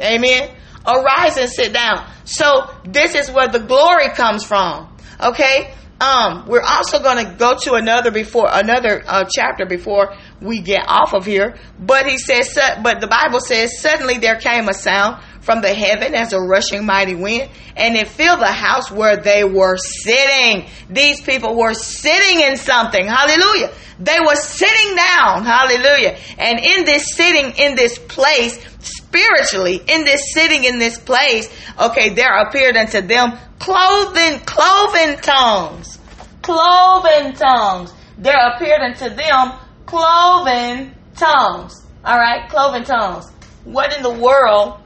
Amen. 0.00 0.50
Arise 0.88 1.36
and 1.36 1.50
sit 1.50 1.72
down. 1.72 2.10
So 2.24 2.70
this 2.84 3.14
is 3.14 3.30
where 3.30 3.48
the 3.48 3.60
glory 3.60 4.08
comes 4.08 4.44
from. 4.44 4.96
Okay. 5.20 5.74
Um, 6.00 6.46
we're 6.46 6.62
also 6.62 7.02
going 7.02 7.26
to 7.26 7.34
go 7.34 7.56
to 7.58 7.74
another 7.74 8.12
before 8.12 8.48
another 8.50 9.02
uh, 9.04 9.24
chapter 9.28 9.66
before 9.66 10.14
we 10.40 10.60
get 10.60 10.84
off 10.86 11.12
of 11.12 11.24
here. 11.26 11.56
But 11.78 12.06
he 12.06 12.18
says, 12.18 12.56
but 12.82 13.00
the 13.00 13.08
Bible 13.08 13.40
says, 13.40 13.80
suddenly 13.80 14.18
there 14.18 14.36
came 14.36 14.68
a 14.68 14.74
sound 14.74 15.20
from 15.48 15.62
the 15.62 15.72
heaven 15.72 16.14
as 16.14 16.34
a 16.34 16.38
rushing 16.38 16.84
mighty 16.84 17.14
wind, 17.14 17.48
and 17.74 17.96
it 17.96 18.06
filled 18.06 18.38
the 18.38 18.52
house 18.52 18.90
where 18.90 19.16
they 19.16 19.44
were 19.44 19.78
sitting. 19.78 20.68
These 20.90 21.22
people 21.22 21.56
were 21.56 21.72
sitting 21.72 22.42
in 22.42 22.58
something. 22.58 23.06
Hallelujah. 23.06 23.72
They 23.98 24.20
were 24.20 24.34
sitting 24.34 24.94
down. 24.94 25.46
Hallelujah. 25.46 26.18
And 26.36 26.60
in 26.60 26.84
this 26.84 27.14
sitting 27.14 27.54
in 27.56 27.76
this 27.76 27.98
place, 27.98 28.62
spiritually, 28.80 29.80
in 29.88 30.04
this 30.04 30.34
sitting 30.34 30.64
in 30.64 30.78
this 30.78 30.98
place, 30.98 31.48
okay, 31.80 32.10
there 32.10 32.42
appeared 32.42 32.76
unto 32.76 33.00
them 33.00 33.38
cloven, 33.58 34.40
cloven 34.40 35.16
tongues. 35.22 35.98
Cloven 36.42 37.32
tongues. 37.32 37.94
There 38.18 38.36
appeared 38.52 38.82
unto 38.82 39.08
them 39.08 39.58
cloven 39.86 40.94
tongues. 41.16 41.86
All 42.04 42.18
right, 42.18 42.50
cloven 42.50 42.84
tongues. 42.84 43.30
What 43.64 43.96
in 43.96 44.02
the 44.02 44.12
world, 44.12 44.82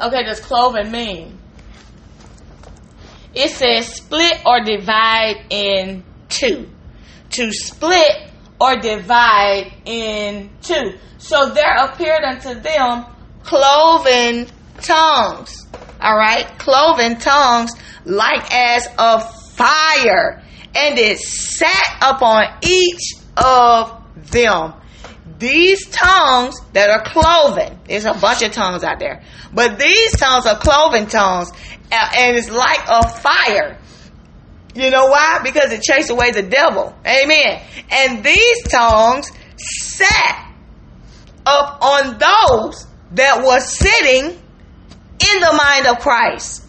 okay, 0.00 0.24
does 0.24 0.40
cloven 0.40 0.90
mean? 0.90 1.38
It 3.34 3.50
says 3.50 3.94
split 3.94 4.40
or 4.44 4.62
divide 4.62 5.46
in 5.50 6.04
two 6.28 6.68
to 7.30 7.52
split 7.52 8.30
or 8.60 8.76
divide 8.76 9.72
in 9.84 10.50
two. 10.62 10.98
So 11.18 11.50
there 11.50 11.74
appeared 11.84 12.24
unto 12.24 12.54
them 12.60 13.06
cloven 13.42 14.46
tongues. 14.80 15.66
All 16.00 16.16
right, 16.16 16.46
cloven 16.58 17.18
tongues 17.18 17.72
like 18.04 18.52
as 18.52 18.86
of 18.98 19.52
fire, 19.52 20.42
and 20.74 20.98
it 20.98 21.18
sat 21.18 21.98
upon 22.02 22.44
each 22.62 23.14
of 23.36 24.02
them. 24.30 24.74
These 25.42 25.88
tongues 25.88 26.54
that 26.72 26.88
are 26.88 27.02
cloven, 27.02 27.80
there's 27.88 28.04
a 28.04 28.14
bunch 28.14 28.42
of 28.42 28.52
tongues 28.52 28.84
out 28.84 29.00
there, 29.00 29.24
but 29.52 29.76
these 29.76 30.12
tongues 30.12 30.46
are 30.46 30.56
cloven 30.56 31.06
tongues, 31.06 31.50
and 31.90 32.36
it's 32.36 32.48
like 32.48 32.78
a 32.88 33.08
fire. 33.08 33.76
You 34.76 34.90
know 34.90 35.06
why? 35.06 35.40
Because 35.42 35.72
it 35.72 35.82
chased 35.82 36.10
away 36.10 36.30
the 36.30 36.44
devil. 36.44 36.94
Amen. 37.04 37.60
And 37.90 38.22
these 38.22 38.62
tongues 38.70 39.32
sat 39.56 40.54
up 41.44 41.82
on 41.82 42.18
those 42.20 42.86
that 43.14 43.44
were 43.44 43.58
sitting 43.58 44.26
in 44.26 45.40
the 45.40 45.60
mind 45.60 45.88
of 45.88 45.98
Christ. 45.98 46.64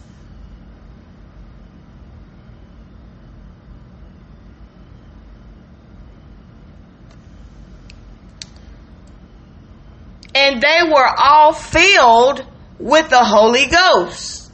And 10.44 10.60
they 10.60 10.80
were 10.86 11.08
all 11.16 11.54
filled 11.54 12.44
with 12.78 13.08
the 13.08 13.24
Holy 13.24 13.64
Ghost 13.64 14.52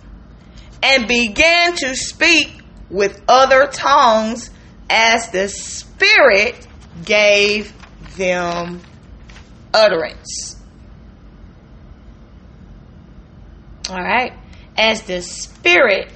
and 0.84 1.09
began 1.09 1.74
to 1.78 1.97
speak 1.97 2.62
with 2.88 3.20
other 3.26 3.66
tongues 3.66 4.51
as 4.88 5.30
the 5.30 5.49
Spirit 5.49 6.64
gave 7.05 7.72
them 8.16 8.80
utterance. 9.74 10.61
All 13.91 13.97
right? 13.97 14.32
As 14.76 15.03
the 15.03 15.22
Spirit 15.22 16.12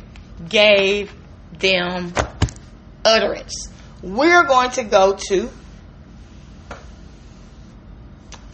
gave 0.49 1.12
them 1.59 2.12
utterance. 3.05 3.70
We're 4.03 4.45
going 4.45 4.70
to 4.70 4.85
go 4.85 5.18
to 5.31 5.51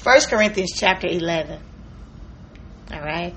1 0.02 0.20
Corinthians 0.30 0.72
chapter 0.74 1.06
11. 1.06 1.60
All 2.92 3.00
right? 3.00 3.34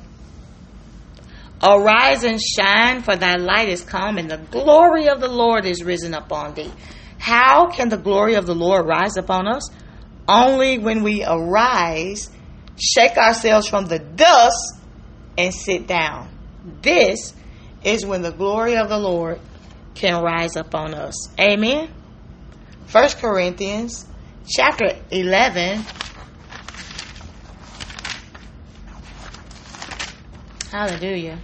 Arise 1.62 2.24
and 2.24 2.42
shine, 2.42 3.02
for 3.02 3.16
thy 3.16 3.36
light 3.36 3.70
is 3.70 3.84
come, 3.84 4.18
and 4.18 4.30
the 4.30 4.38
glory 4.38 5.08
of 5.08 5.20
the 5.20 5.30
Lord 5.30 5.66
is 5.66 5.84
risen 5.84 6.14
upon 6.14 6.54
thee. 6.54 6.72
How 7.20 7.68
can 7.70 7.90
the 7.90 7.98
glory 7.98 8.36
of 8.36 8.46
the 8.46 8.56
Lord 8.56 8.86
rise 8.86 9.18
upon 9.18 9.48
us? 9.48 9.70
Only 10.28 10.78
when 10.78 11.04
we 11.04 11.24
arise, 11.26 12.30
shake 12.78 13.18
ourselves 13.18 13.68
from 13.68 13.86
the 13.86 14.00
dust, 14.00 14.78
and 15.38 15.54
sit 15.54 15.88
down. 15.88 16.30
This 16.82 17.34
is 17.84 18.06
when 18.06 18.22
the 18.22 18.32
glory 18.32 18.76
of 18.76 18.90
the 18.90 18.98
Lord 18.98 19.40
can 19.96 20.22
rise 20.22 20.56
upon 20.56 20.94
us. 20.94 21.16
Amen. 21.40 21.90
First 22.88 23.20
Corinthians 23.20 24.06
chapter 24.46 24.98
11 25.12 25.84
Hallelujah. 30.74 31.38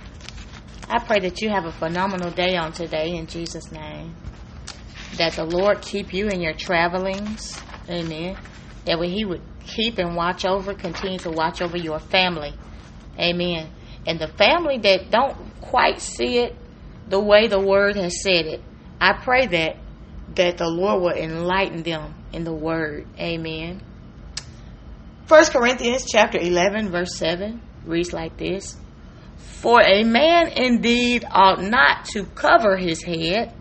I 0.90 0.98
pray 0.98 1.20
that 1.20 1.40
you 1.40 1.50
have 1.50 1.66
a 1.66 1.72
phenomenal 1.72 2.32
day 2.32 2.56
on 2.56 2.74
today 2.74 3.16
in 3.16 3.28
Jesus' 3.28 3.72
name. 3.72 4.16
That 5.18 5.34
the 5.34 5.44
Lord 5.44 5.84
keep 5.84 6.16
you 6.16 6.30
in 6.30 6.42
your 6.42 6.54
travelings. 6.54 7.62
Amen. 7.88 8.36
That 8.86 8.98
when 8.98 9.12
He 9.12 9.26
would 9.26 9.44
keep 9.68 10.00
and 10.00 10.16
watch 10.16 10.46
over, 10.46 10.74
continue 10.74 11.20
to 11.20 11.30
watch 11.30 11.62
over 11.62 11.78
your 11.78 12.00
family. 12.00 12.56
Amen. 13.20 13.70
And 14.08 14.18
the 14.18 14.30
family 14.30 14.80
that 14.80 15.12
don't 15.12 15.38
quite 15.62 16.02
see 16.02 16.40
it 16.40 16.56
the 17.08 17.20
way 17.20 17.46
the 17.46 17.62
word 17.62 17.98
has 17.98 18.24
said 18.24 18.48
it, 18.48 18.64
I 19.00 19.14
pray 19.14 19.46
that 19.46 19.78
that 20.38 20.58
the 20.58 20.68
Lord 20.68 21.04
will 21.04 21.14
enlighten 21.14 21.84
them 21.84 22.16
in 22.34 22.46
the 22.46 22.54
word. 22.54 23.06
Amen. 23.20 23.84
First 25.28 25.54
Corinthians 25.54 26.08
chapter 26.12 26.40
11 26.40 26.90
verse 26.90 27.16
7 27.16 27.62
reads 27.86 28.12
like 28.12 28.36
this. 28.36 28.76
For 29.40 29.82
a 29.82 30.04
man 30.04 30.50
indeed 30.50 31.26
ought 31.30 31.62
not 31.62 32.06
to 32.14 32.26
cover 32.26 32.78
his 32.78 33.04
head, 33.04 33.54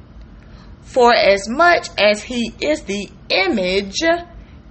for 0.83 1.12
as 1.12 1.49
much 1.49 1.89
as 1.99 2.22
he 2.22 2.53
is 2.61 2.83
the 2.83 3.11
image 3.29 4.03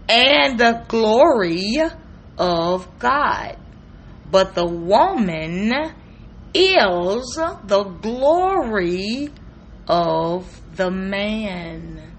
and 0.09 0.59
the 0.59 0.85
glory 0.87 1.75
of 2.37 2.99
God. 2.99 3.57
But 4.29 4.55
the 4.55 4.65
woman 4.65 5.73
is 6.53 7.35
the 7.35 7.83
glory 8.01 9.29
of 9.87 10.61
the 10.75 10.91
man. 10.91 12.13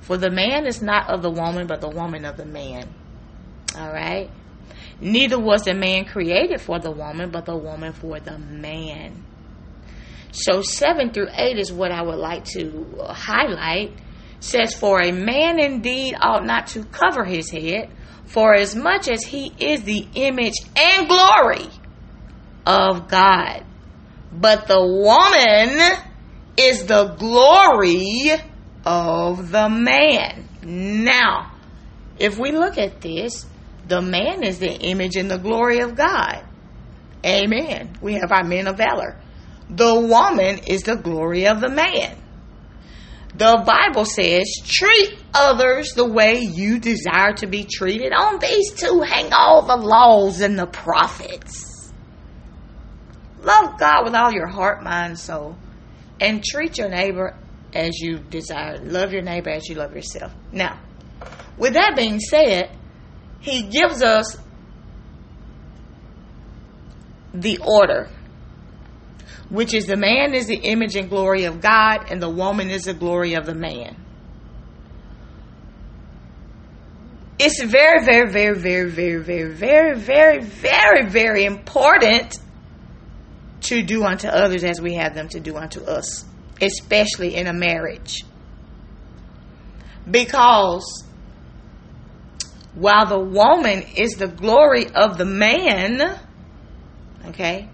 For 0.00 0.16
the 0.16 0.30
man 0.30 0.66
is 0.66 0.82
not 0.82 1.10
of 1.10 1.22
the 1.22 1.30
woman, 1.30 1.66
but 1.66 1.80
the 1.80 1.88
woman 1.88 2.24
of 2.24 2.36
the 2.36 2.46
man. 2.46 2.88
All 3.76 3.92
right? 3.92 4.30
Neither 5.00 5.38
was 5.38 5.64
the 5.64 5.74
man 5.74 6.06
created 6.06 6.60
for 6.60 6.78
the 6.78 6.90
woman, 6.90 7.30
but 7.30 7.44
the 7.44 7.56
woman 7.56 7.92
for 7.92 8.18
the 8.18 8.38
man. 8.38 9.24
So 10.32 10.62
7 10.62 11.12
through 11.12 11.28
8 11.32 11.58
is 11.58 11.72
what 11.72 11.92
I 11.92 12.02
would 12.02 12.18
like 12.18 12.44
to 12.56 12.86
highlight. 13.08 13.92
Says, 14.40 14.74
For 14.74 15.00
a 15.00 15.12
man 15.12 15.58
indeed 15.58 16.14
ought 16.20 16.44
not 16.44 16.68
to 16.68 16.84
cover 16.84 17.24
his 17.24 17.50
head, 17.50 17.90
for 18.26 18.54
as 18.54 18.74
much 18.74 19.08
as 19.08 19.22
he 19.22 19.52
is 19.58 19.82
the 19.82 20.06
image 20.14 20.54
and 20.76 21.08
glory 21.08 21.68
of 22.66 23.08
God. 23.08 23.64
But 24.32 24.66
the 24.66 24.80
woman 24.80 25.80
is 26.56 26.84
the 26.86 27.14
glory 27.18 28.32
of 28.84 29.50
the 29.50 29.68
man. 29.68 30.48
Now, 30.62 31.52
if 32.18 32.38
we 32.38 32.52
look 32.52 32.76
at 32.76 33.00
this, 33.00 33.46
the 33.86 34.02
man 34.02 34.42
is 34.42 34.58
the 34.58 34.72
image 34.72 35.16
and 35.16 35.30
the 35.30 35.38
glory 35.38 35.80
of 35.80 35.94
God. 35.94 36.44
Amen. 37.24 37.96
We 38.00 38.14
have 38.14 38.32
our 38.32 38.44
men 38.44 38.66
of 38.66 38.76
valor. 38.76 39.18
The 39.68 39.94
woman 40.00 40.58
is 40.66 40.82
the 40.82 40.96
glory 40.96 41.46
of 41.46 41.60
the 41.60 41.68
man. 41.68 42.16
The 43.34 43.62
Bible 43.66 44.04
says, 44.04 44.50
treat 44.64 45.18
others 45.34 45.92
the 45.94 46.06
way 46.08 46.38
you 46.38 46.78
desire 46.78 47.34
to 47.34 47.46
be 47.46 47.64
treated. 47.64 48.12
On 48.12 48.38
these 48.38 48.72
two 48.72 49.02
hang 49.02 49.32
all 49.32 49.62
the 49.66 49.76
laws 49.76 50.40
and 50.40 50.58
the 50.58 50.66
prophets. 50.66 51.92
Love 53.40 53.78
God 53.78 54.04
with 54.04 54.14
all 54.14 54.32
your 54.32 54.46
heart, 54.46 54.82
mind, 54.82 55.18
soul, 55.18 55.56
and 56.20 56.42
treat 56.42 56.78
your 56.78 56.88
neighbor 56.88 57.36
as 57.74 57.98
you 58.00 58.18
desire. 58.18 58.78
Love 58.78 59.12
your 59.12 59.22
neighbor 59.22 59.50
as 59.50 59.68
you 59.68 59.74
love 59.74 59.94
yourself. 59.94 60.34
Now, 60.50 60.80
with 61.58 61.74
that 61.74 61.94
being 61.94 62.18
said, 62.20 62.70
he 63.46 63.62
gives 63.62 64.02
us 64.02 64.36
the 67.32 67.58
order, 67.58 68.10
which 69.50 69.72
is 69.72 69.86
the 69.86 69.96
man 69.96 70.34
is 70.34 70.48
the 70.48 70.56
image 70.56 70.96
and 70.96 71.08
glory 71.08 71.44
of 71.44 71.60
God, 71.60 72.10
and 72.10 72.20
the 72.20 72.28
woman 72.28 72.70
is 72.70 72.82
the 72.82 72.94
glory 72.94 73.34
of 73.34 73.46
the 73.46 73.54
man. 73.54 73.94
It's 77.38 77.62
very, 77.62 78.04
very, 78.04 78.28
very, 78.28 78.58
very, 78.58 78.90
very, 78.90 79.22
very, 79.22 79.54
very, 79.54 79.94
very, 79.94 80.40
very, 80.40 81.08
very 81.08 81.44
important 81.44 82.38
to 83.60 83.82
do 83.82 84.02
unto 84.02 84.26
others 84.26 84.64
as 84.64 84.80
we 84.80 84.94
have 84.94 85.14
them 85.14 85.28
to 85.28 85.38
do 85.38 85.56
unto 85.56 85.84
us, 85.84 86.24
especially 86.60 87.36
in 87.36 87.46
a 87.46 87.52
marriage. 87.52 88.24
Because 90.10 91.05
while 92.76 93.06
the 93.06 93.18
woman 93.18 93.82
is 93.96 94.12
the 94.12 94.28
glory 94.28 94.86
of 94.94 95.16
the 95.16 95.24
man, 95.24 96.20
okay, 97.28 97.68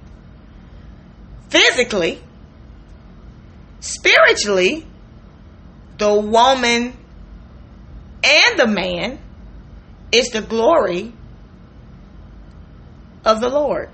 physically, 1.50 2.20
spiritually, 3.80 4.86
the 5.98 6.14
woman 6.14 6.96
and 8.22 8.58
the 8.58 8.66
man 8.68 9.18
is 10.12 10.28
the 10.28 10.40
glory 10.40 11.12
of 13.24 13.40
the 13.40 13.48
Lord. 13.48 13.90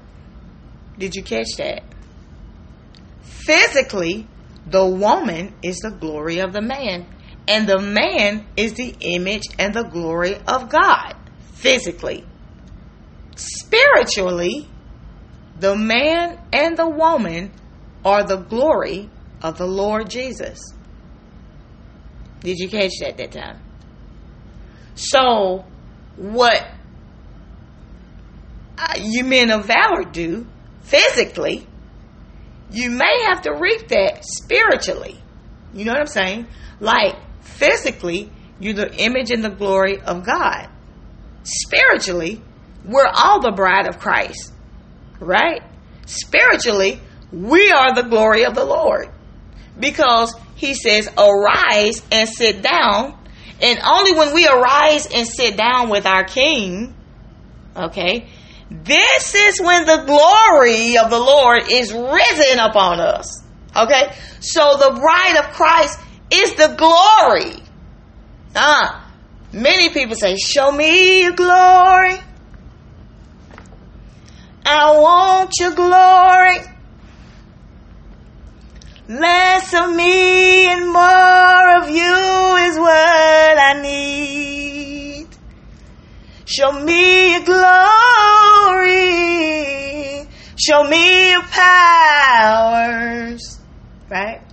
Did 0.98 1.14
you 1.14 1.22
catch 1.22 1.56
that? 1.56 1.84
Physically, 3.22 4.26
the 4.66 4.84
woman 4.84 5.54
is 5.62 5.78
the 5.78 5.90
glory 5.90 6.40
of 6.40 6.52
the 6.52 6.61
man 6.61 7.06
and 7.49 7.66
the 7.66 7.78
man 7.78 8.46
is 8.57 8.74
the 8.74 8.94
image 9.01 9.44
and 9.59 9.72
the 9.72 9.82
glory 9.82 10.36
of 10.46 10.68
God 10.68 11.16
physically. 11.55 12.24
Spiritually, 13.36 14.68
the 15.59 15.74
man 15.74 16.38
and 16.53 16.76
the 16.76 16.88
woman 16.88 17.51
are 18.05 18.22
the 18.22 18.36
glory 18.36 19.09
of 19.42 19.57
the 19.57 19.66
Lord 19.66 20.11
Jesus. 20.11 20.59
Did 22.40 22.59
you 22.59 22.68
catch 22.68 22.92
that 23.01 23.16
that 23.16 23.32
time? 23.32 23.61
So, 24.94 25.64
what 26.16 26.68
uh, 28.76 28.94
you 29.01 29.24
men 29.24 29.51
of 29.51 29.64
valor 29.64 30.05
do 30.05 30.46
physically, 30.82 31.66
you 32.70 32.90
may 32.90 33.22
have 33.26 33.42
to 33.42 33.55
reap 33.55 33.88
that 33.88 34.22
spiritually. 34.24 35.18
You 35.72 35.86
know 35.86 35.92
what 35.92 36.01
I'm 36.01 36.07
saying? 36.07 36.46
Like, 36.80 37.16
physically, 37.59 38.30
you're 38.61 38.74
the 38.74 38.94
image 38.94 39.30
and 39.30 39.44
the 39.44 39.50
glory 39.50 40.00
of 40.00 40.24
God. 40.24 40.68
Spiritually, 41.42 42.40
we're 42.84 43.11
all 43.12 43.40
the 43.40 43.52
bride 43.52 43.88
of 43.88 43.98
Christ, 43.98 44.52
right? 45.20 45.62
Spiritually, 46.06 47.00
we 47.32 47.70
are 47.70 47.94
the 47.94 48.02
glory 48.02 48.44
of 48.44 48.54
the 48.54 48.64
Lord 48.64 49.11
because 49.78 50.34
he 50.54 50.74
says, 50.74 51.09
Arise 51.18 52.02
and 52.11 52.28
sit 52.28 52.62
down. 52.62 53.16
And 53.61 53.80
only 53.84 54.12
when 54.12 54.34
we 54.34 54.46
arise 54.46 55.06
and 55.12 55.26
sit 55.26 55.56
down 55.56 55.88
with 55.88 56.06
our 56.06 56.24
King, 56.24 56.94
okay, 57.76 58.28
this 58.70 59.34
is 59.34 59.61
when 59.61 59.84
the 59.84 60.04
glory 60.04 60.96
of 60.96 61.11
the 61.11 61.18
Lord 61.18 61.62
is 61.70 61.92
risen 61.92 62.59
upon 62.61 63.00
us. 63.00 63.42
Okay, 63.76 64.12
so 64.40 64.76
the 64.76 64.98
bride 65.00 65.36
of 65.38 65.52
Christ 65.52 66.00
is 66.30 66.54
the 66.54 66.74
glory. 66.76 67.62
Ah, 68.54 69.10
many 69.52 69.88
people 69.90 70.14
say, 70.16 70.36
Show 70.36 70.70
me 70.72 71.22
your 71.22 71.34
glory. 71.34 72.16
I 74.64 74.98
want 74.98 75.52
your 75.58 75.74
glory. 75.74 76.58
Less 79.08 79.72
of 79.72 79.94
me 79.96 80.70
and 80.70 80.92
more 80.92 81.76
of 81.82 81.88
you 81.88 82.56
is 82.66 82.78
what 82.78 83.58
I 83.58 83.80
need. 83.80 85.28
Show 86.44 86.72
me 86.72 87.32
your 87.32 87.44
glory. 87.44 87.88
Show 90.56 90.84
me 90.84 91.30
your 91.30 91.42
powers. 91.44 93.40
Right? 94.10 94.47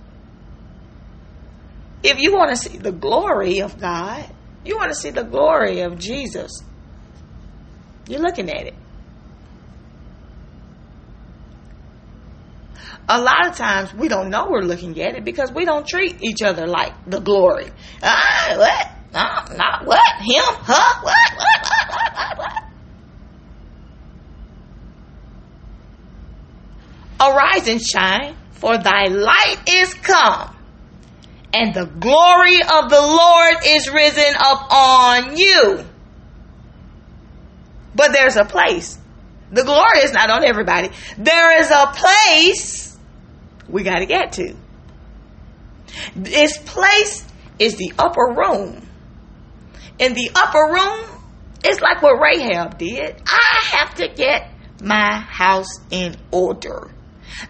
If 2.08 2.20
you 2.20 2.36
want 2.36 2.50
to 2.50 2.56
see 2.56 2.78
the 2.78 2.92
glory 2.92 3.62
of 3.62 3.80
God, 3.80 4.24
you 4.64 4.76
want 4.76 4.92
to 4.92 4.94
see 4.94 5.10
the 5.10 5.24
glory 5.24 5.80
of 5.80 5.98
Jesus, 5.98 6.52
you're 8.06 8.20
looking 8.20 8.48
at 8.48 8.64
it. 8.68 8.74
A 13.08 13.20
lot 13.20 13.48
of 13.48 13.56
times 13.56 13.92
we 13.92 14.06
don't 14.06 14.30
know 14.30 14.46
we're 14.48 14.62
looking 14.62 15.00
at 15.02 15.16
it 15.16 15.24
because 15.24 15.50
we 15.50 15.64
don't 15.64 15.84
treat 15.84 16.22
each 16.22 16.42
other 16.42 16.68
like 16.68 16.92
the 17.10 17.18
glory. 17.18 17.72
Ah, 18.04 18.54
what? 18.56 18.88
Ah, 19.12 19.48
not 19.56 19.84
what? 19.84 20.14
Him? 20.20 20.44
Huh? 20.62 21.00
What? 21.02 21.32
What? 21.36 21.60
What? 21.66 21.88
What? 21.88 22.38
What? 22.38 22.52
what? 27.18 27.32
Arise 27.34 27.66
and 27.66 27.80
shine, 27.82 28.36
for 28.52 28.78
thy 28.78 29.06
light 29.08 29.56
is 29.68 29.92
come 29.94 30.55
and 31.56 31.72
the 31.72 31.86
glory 31.86 32.60
of 32.60 32.90
the 32.90 33.00
Lord 33.00 33.56
is 33.64 33.88
risen 33.88 34.34
up 34.38 34.70
on 34.70 35.36
you. 35.38 35.84
But 37.94 38.12
there's 38.12 38.36
a 38.36 38.44
place. 38.44 38.98
The 39.50 39.64
glory 39.64 40.00
is 40.00 40.12
not 40.12 40.28
on 40.28 40.44
everybody. 40.44 40.90
There 41.16 41.58
is 41.58 41.70
a 41.70 41.92
place 41.94 42.98
we 43.68 43.84
got 43.84 44.00
to 44.00 44.06
get 44.06 44.32
to. 44.32 44.54
This 46.14 46.58
place 46.58 47.26
is 47.58 47.76
the 47.76 47.94
upper 47.98 48.34
room. 48.36 48.86
In 49.98 50.12
the 50.12 50.30
upper 50.34 50.74
room, 50.74 51.22
it's 51.64 51.80
like 51.80 52.02
what 52.02 52.20
Rahab 52.20 52.76
did. 52.76 53.16
I 53.26 53.76
have 53.78 53.94
to 53.94 54.08
get 54.08 54.52
my 54.82 55.20
house 55.20 55.70
in 55.90 56.16
order. 56.30 56.90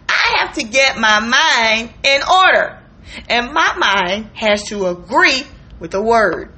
I 0.08 0.36
have 0.38 0.54
to 0.54 0.62
get 0.62 0.96
my 0.96 1.18
mind 1.18 1.92
in 2.04 2.20
order. 2.22 2.85
And 3.28 3.52
my 3.52 3.74
mind 3.76 4.30
has 4.34 4.64
to 4.64 4.86
agree 4.86 5.42
with 5.78 5.90
the 5.90 6.02
word. 6.02 6.52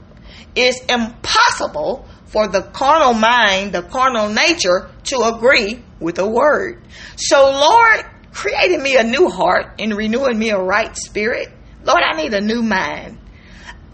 It's 0.54 0.80
impossible 0.86 2.06
for 2.26 2.48
the 2.48 2.62
carnal 2.62 3.14
mind, 3.14 3.72
the 3.72 3.82
carnal 3.82 4.28
nature, 4.28 4.90
to 5.04 5.22
agree 5.22 5.82
with 6.00 6.16
the 6.16 6.28
word. 6.28 6.82
So, 7.16 7.50
Lord, 7.50 8.04
creating 8.32 8.82
me 8.82 8.96
a 8.96 9.02
new 9.02 9.28
heart 9.28 9.74
and 9.78 9.96
renewing 9.96 10.38
me 10.38 10.50
a 10.50 10.58
right 10.58 10.96
spirit. 10.96 11.48
Lord, 11.84 12.02
I 12.02 12.20
need 12.20 12.34
a 12.34 12.40
new 12.40 12.62
mind. 12.62 13.18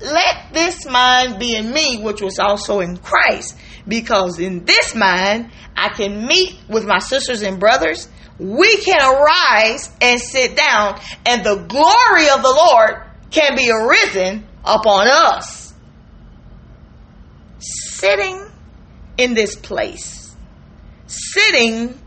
Let 0.01 0.53
this 0.53 0.85
mind 0.87 1.39
be 1.39 1.55
in 1.55 1.73
me, 1.73 2.03
which 2.03 2.21
was 2.21 2.39
also 2.39 2.81
in 2.81 2.97
Christ, 2.97 3.57
because 3.87 4.39
in 4.39 4.65
this 4.65 4.95
mind, 4.95 5.53
I 5.77 5.89
can 5.91 6.27
meet 6.27 6.59
with 6.69 6.85
my 6.85 6.99
sisters 6.99 7.43
and 7.43 7.61
brothers 7.61 8.09
we 8.39 8.77
can 8.79 9.01
arise 9.01 9.91
and 10.01 10.21
sit 10.21 10.57
down, 10.57 11.01
and 11.25 11.45
the 11.45 11.57
glory 11.69 12.29
of 12.31 12.43
the 12.43 12.69
Lord 12.73 13.03
can 13.31 13.57
be 13.57 13.71
arisen 13.71 14.47
upon 14.65 15.07
us. 15.09 15.73
Sitting 17.59 18.45
in 19.17 19.35
this 19.35 19.55
place, 19.55 20.35
sitting 21.07 21.99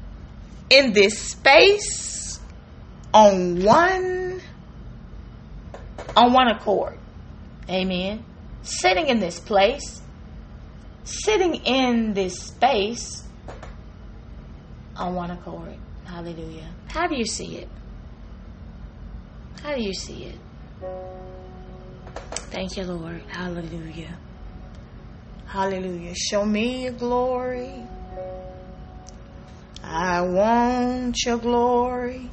in 0.69 0.93
this 0.93 1.17
space 1.31 2.39
on 3.13 3.63
one 3.63 4.41
on 6.15 6.33
one 6.33 6.47
accord. 6.49 6.97
Amen. 7.69 8.23
Sitting 8.63 9.07
in 9.07 9.19
this 9.19 9.39
place, 9.39 10.01
sitting 11.03 11.55
in 11.55 12.13
this 12.13 12.37
space 12.39 13.23
on 14.95 15.15
one 15.15 15.31
accord. 15.31 15.77
Hallelujah. 16.17 16.73
How 16.87 17.05
do 17.05 17.15
you 17.15 17.25
see 17.25 17.57
it? 17.57 17.69
How 19.61 19.75
do 19.75 19.83
you 19.83 19.93
see 19.93 20.23
it? 20.23 20.39
Thank 22.49 22.75
you, 22.75 22.85
Lord. 22.85 23.21
Hallelujah. 23.27 24.17
Hallelujah. 25.45 26.15
Show 26.15 26.43
me 26.43 26.85
your 26.85 26.93
glory. 26.93 27.83
I 29.83 30.21
want 30.21 31.23
your 31.23 31.37
glory. 31.37 32.31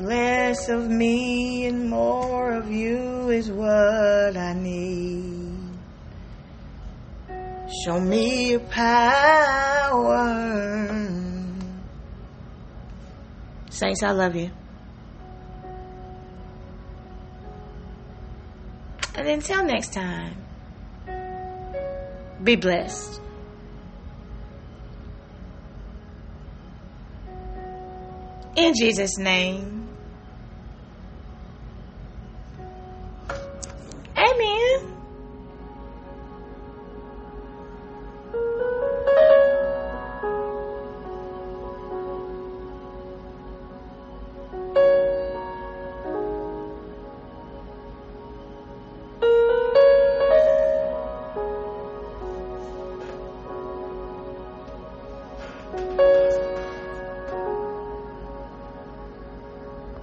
Less 0.00 0.68
of 0.68 0.90
me 0.90 1.66
and 1.66 1.88
more 1.88 2.50
of 2.50 2.68
you 2.68 3.28
is 3.28 3.48
what 3.48 4.36
I 4.36 4.54
need. 4.54 5.54
Show 7.84 8.00
me 8.00 8.50
your 8.50 8.58
power. 8.58 9.84
Saints, 13.74 14.04
I 14.04 14.12
love 14.12 14.36
you. 14.36 14.52
And 19.16 19.26
until 19.26 19.64
next 19.64 19.92
time, 19.92 20.36
be 22.44 22.54
blessed. 22.54 23.20
In 28.54 28.74
Jesus' 28.78 29.18
name. 29.18 29.88
Amen. 34.16 34.93